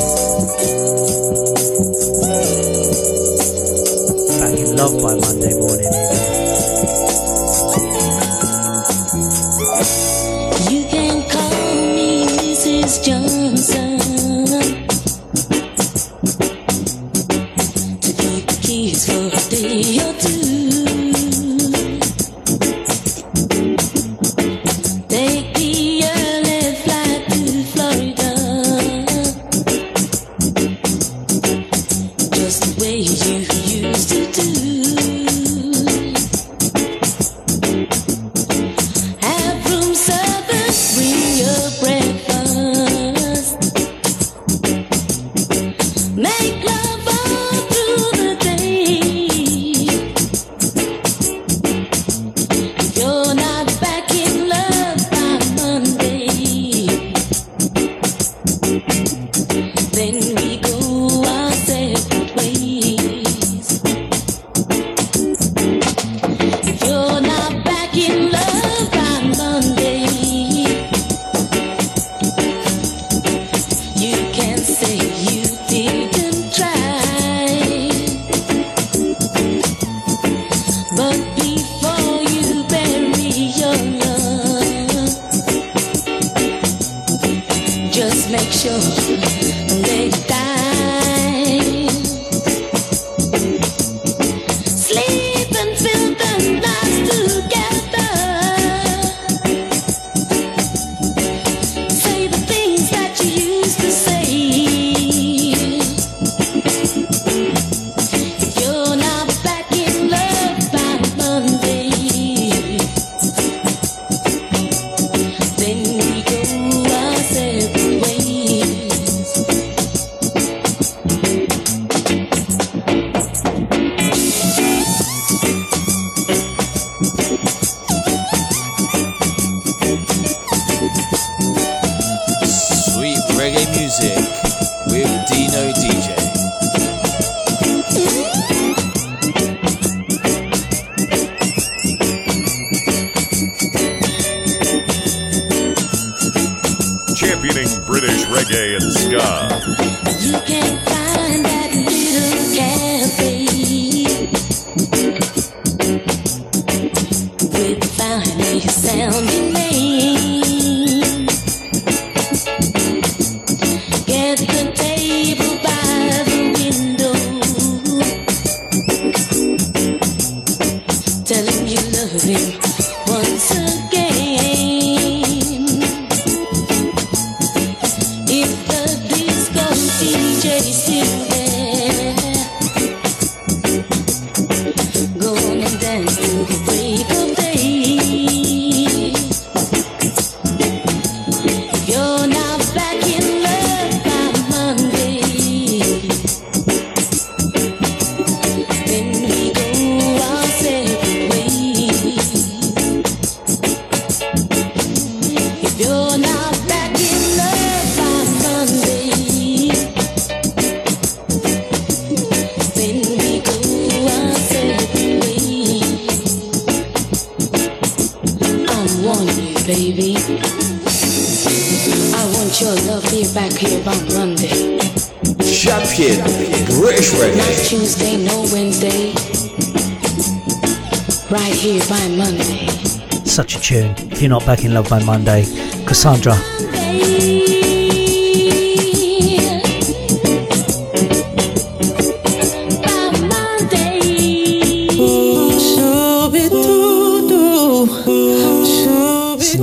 not 234.34 234.46
back 234.48 234.64
in 234.64 234.74
love 234.74 234.90
by 234.90 234.98
Monday, 235.04 235.44
Cassandra. 235.86 236.34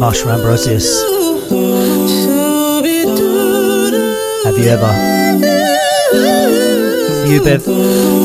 Is 0.09 0.27
Ambrosius. 0.27 1.03
Have 4.45 4.57
you 4.57 4.69
ever? 4.71 4.93
You, 7.29 7.43
Bev? 7.43 8.20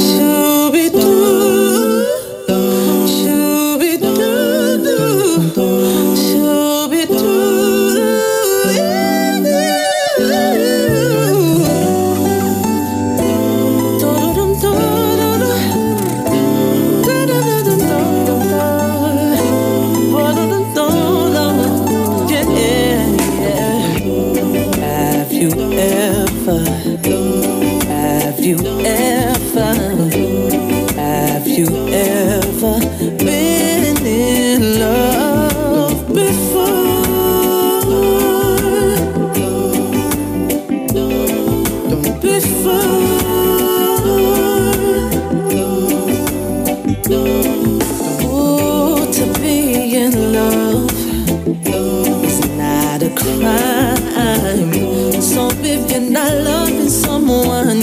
Loving 56.34 56.90
someone, 56.90 57.82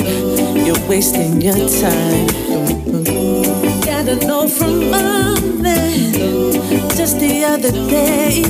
you're 0.65 0.89
wasting 0.89 1.41
your 1.41 1.55
time. 1.55 2.27
Gotta 3.85 4.17
know 4.27 4.49
from 4.49 4.91
my 4.91 5.41
man 5.61 6.13
just 6.97 7.19
the 7.21 7.45
other 7.45 7.71
day. 7.71 8.43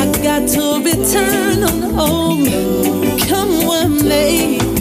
I 0.00 0.22
got 0.22 0.48
to 0.48 0.82
return 0.82 1.62
on 1.62 1.82
home. 1.94 2.46
Come 3.28 3.66
what 3.66 3.88
may. 4.04 4.77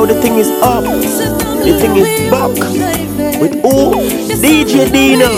Right 0.00 0.08
now 0.08 0.14
the 0.14 0.22
thing 0.22 0.36
is 0.38 0.48
up. 0.62 0.84
The 0.84 1.78
thing 1.78 1.96
is 1.96 2.30
back. 2.30 2.48
With 3.38 3.52
who? 3.60 3.92
DJ 4.40 4.90
Dino. 4.90 5.30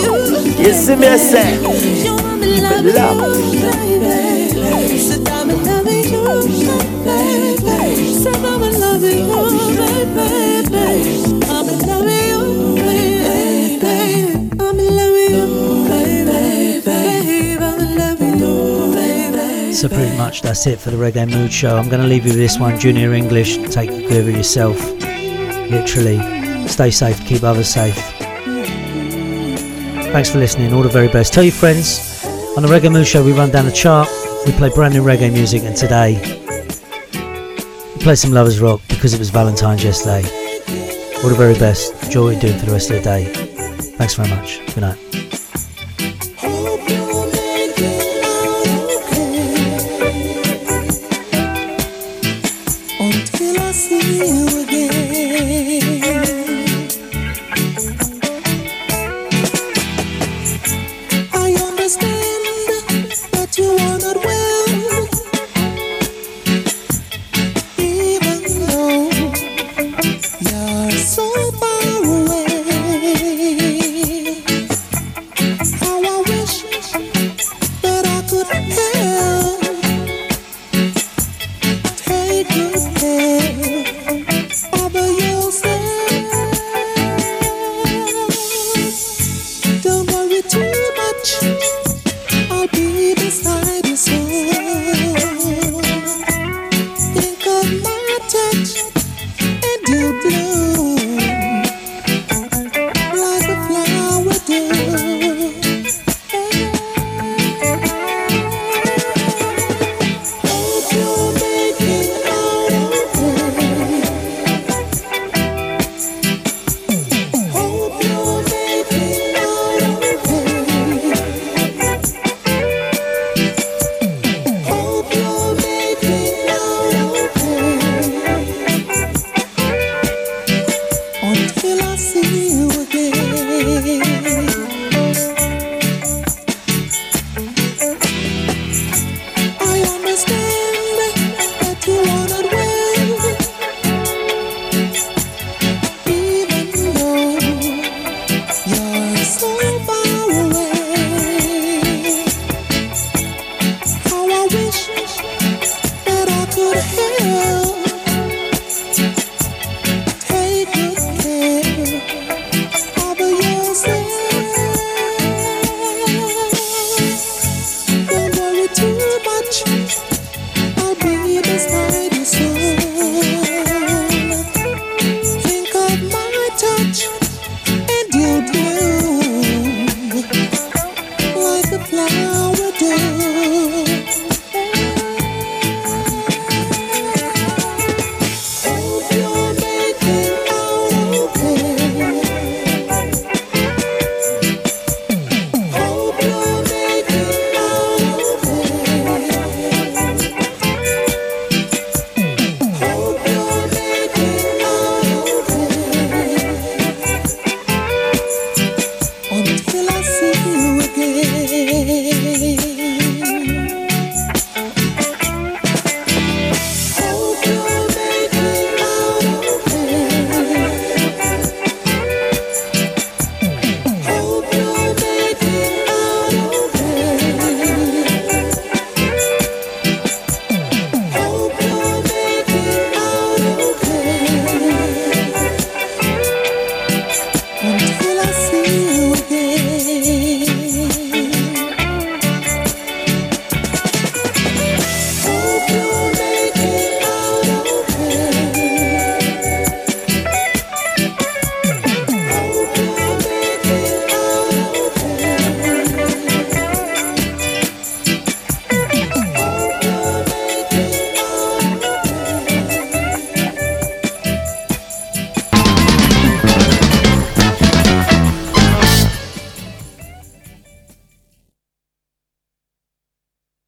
You 0.57 0.71
see 0.71 0.95
me 0.95 1.07
I 1.07 1.17
say? 1.17 1.57
Keep 1.59 2.85
it 2.85 2.95
locked. 2.95 3.92
So 19.83 19.89
pretty 19.89 20.15
much 20.15 20.41
that's 20.41 20.65
it 20.65 20.79
for 20.79 20.91
the 20.91 20.95
Reggae 20.95 21.29
Mood 21.29 21.51
Show. 21.51 21.75
I'm 21.75 21.89
going 21.89 22.01
to 22.01 22.07
leave 22.07 22.23
you 22.23 22.31
with 22.31 22.39
this 22.39 22.57
one, 22.57 22.79
Junior 22.79 23.11
English. 23.11 23.57
Take 23.69 23.89
care 24.07 24.21
of 24.21 24.29
yourself. 24.29 24.77
Literally. 25.01 26.19
Stay 26.69 26.89
safe. 26.89 27.19
Keep 27.25 27.43
others 27.43 27.67
safe. 27.67 27.97
Thanks 30.13 30.29
for 30.29 30.37
listening. 30.37 30.73
All 30.73 30.83
the 30.83 30.87
very 30.87 31.09
best. 31.09 31.33
Tell 31.33 31.43
your 31.43 31.51
friends. 31.51 32.23
On 32.55 32.63
the 32.63 32.69
Reggae 32.69 32.93
Mood 32.93 33.05
Show, 33.05 33.25
we 33.25 33.33
run 33.33 33.51
down 33.51 33.65
the 33.65 33.73
chart. 33.73 34.07
We 34.45 34.53
play 34.53 34.69
brand 34.73 34.93
new 34.93 35.03
reggae 35.03 35.33
music, 35.33 35.63
and 35.63 35.75
today 35.75 36.15
we 37.93 38.01
play 38.01 38.15
some 38.15 38.31
Lovers 38.31 38.61
Rock 38.61 38.79
because 38.87 39.13
it 39.13 39.19
was 39.19 39.31
Valentine's 39.31 39.83
yesterday. 39.83 40.23
All 41.23 41.29
the 41.29 41.35
very 41.37 41.55
best. 41.55 42.05
Enjoy 42.05 42.23
what 42.23 42.31
you're 42.31 42.39
doing 42.39 42.57
for 42.57 42.67
the 42.67 42.71
rest 42.71 42.89
of 42.89 42.95
the 42.95 43.03
day. 43.03 43.25
Thanks 43.97 44.15
very 44.15 44.29
much. 44.29 44.59
Good 44.73 44.79
night. 44.79 44.97
Hope 46.37 46.89
you 46.89 47.02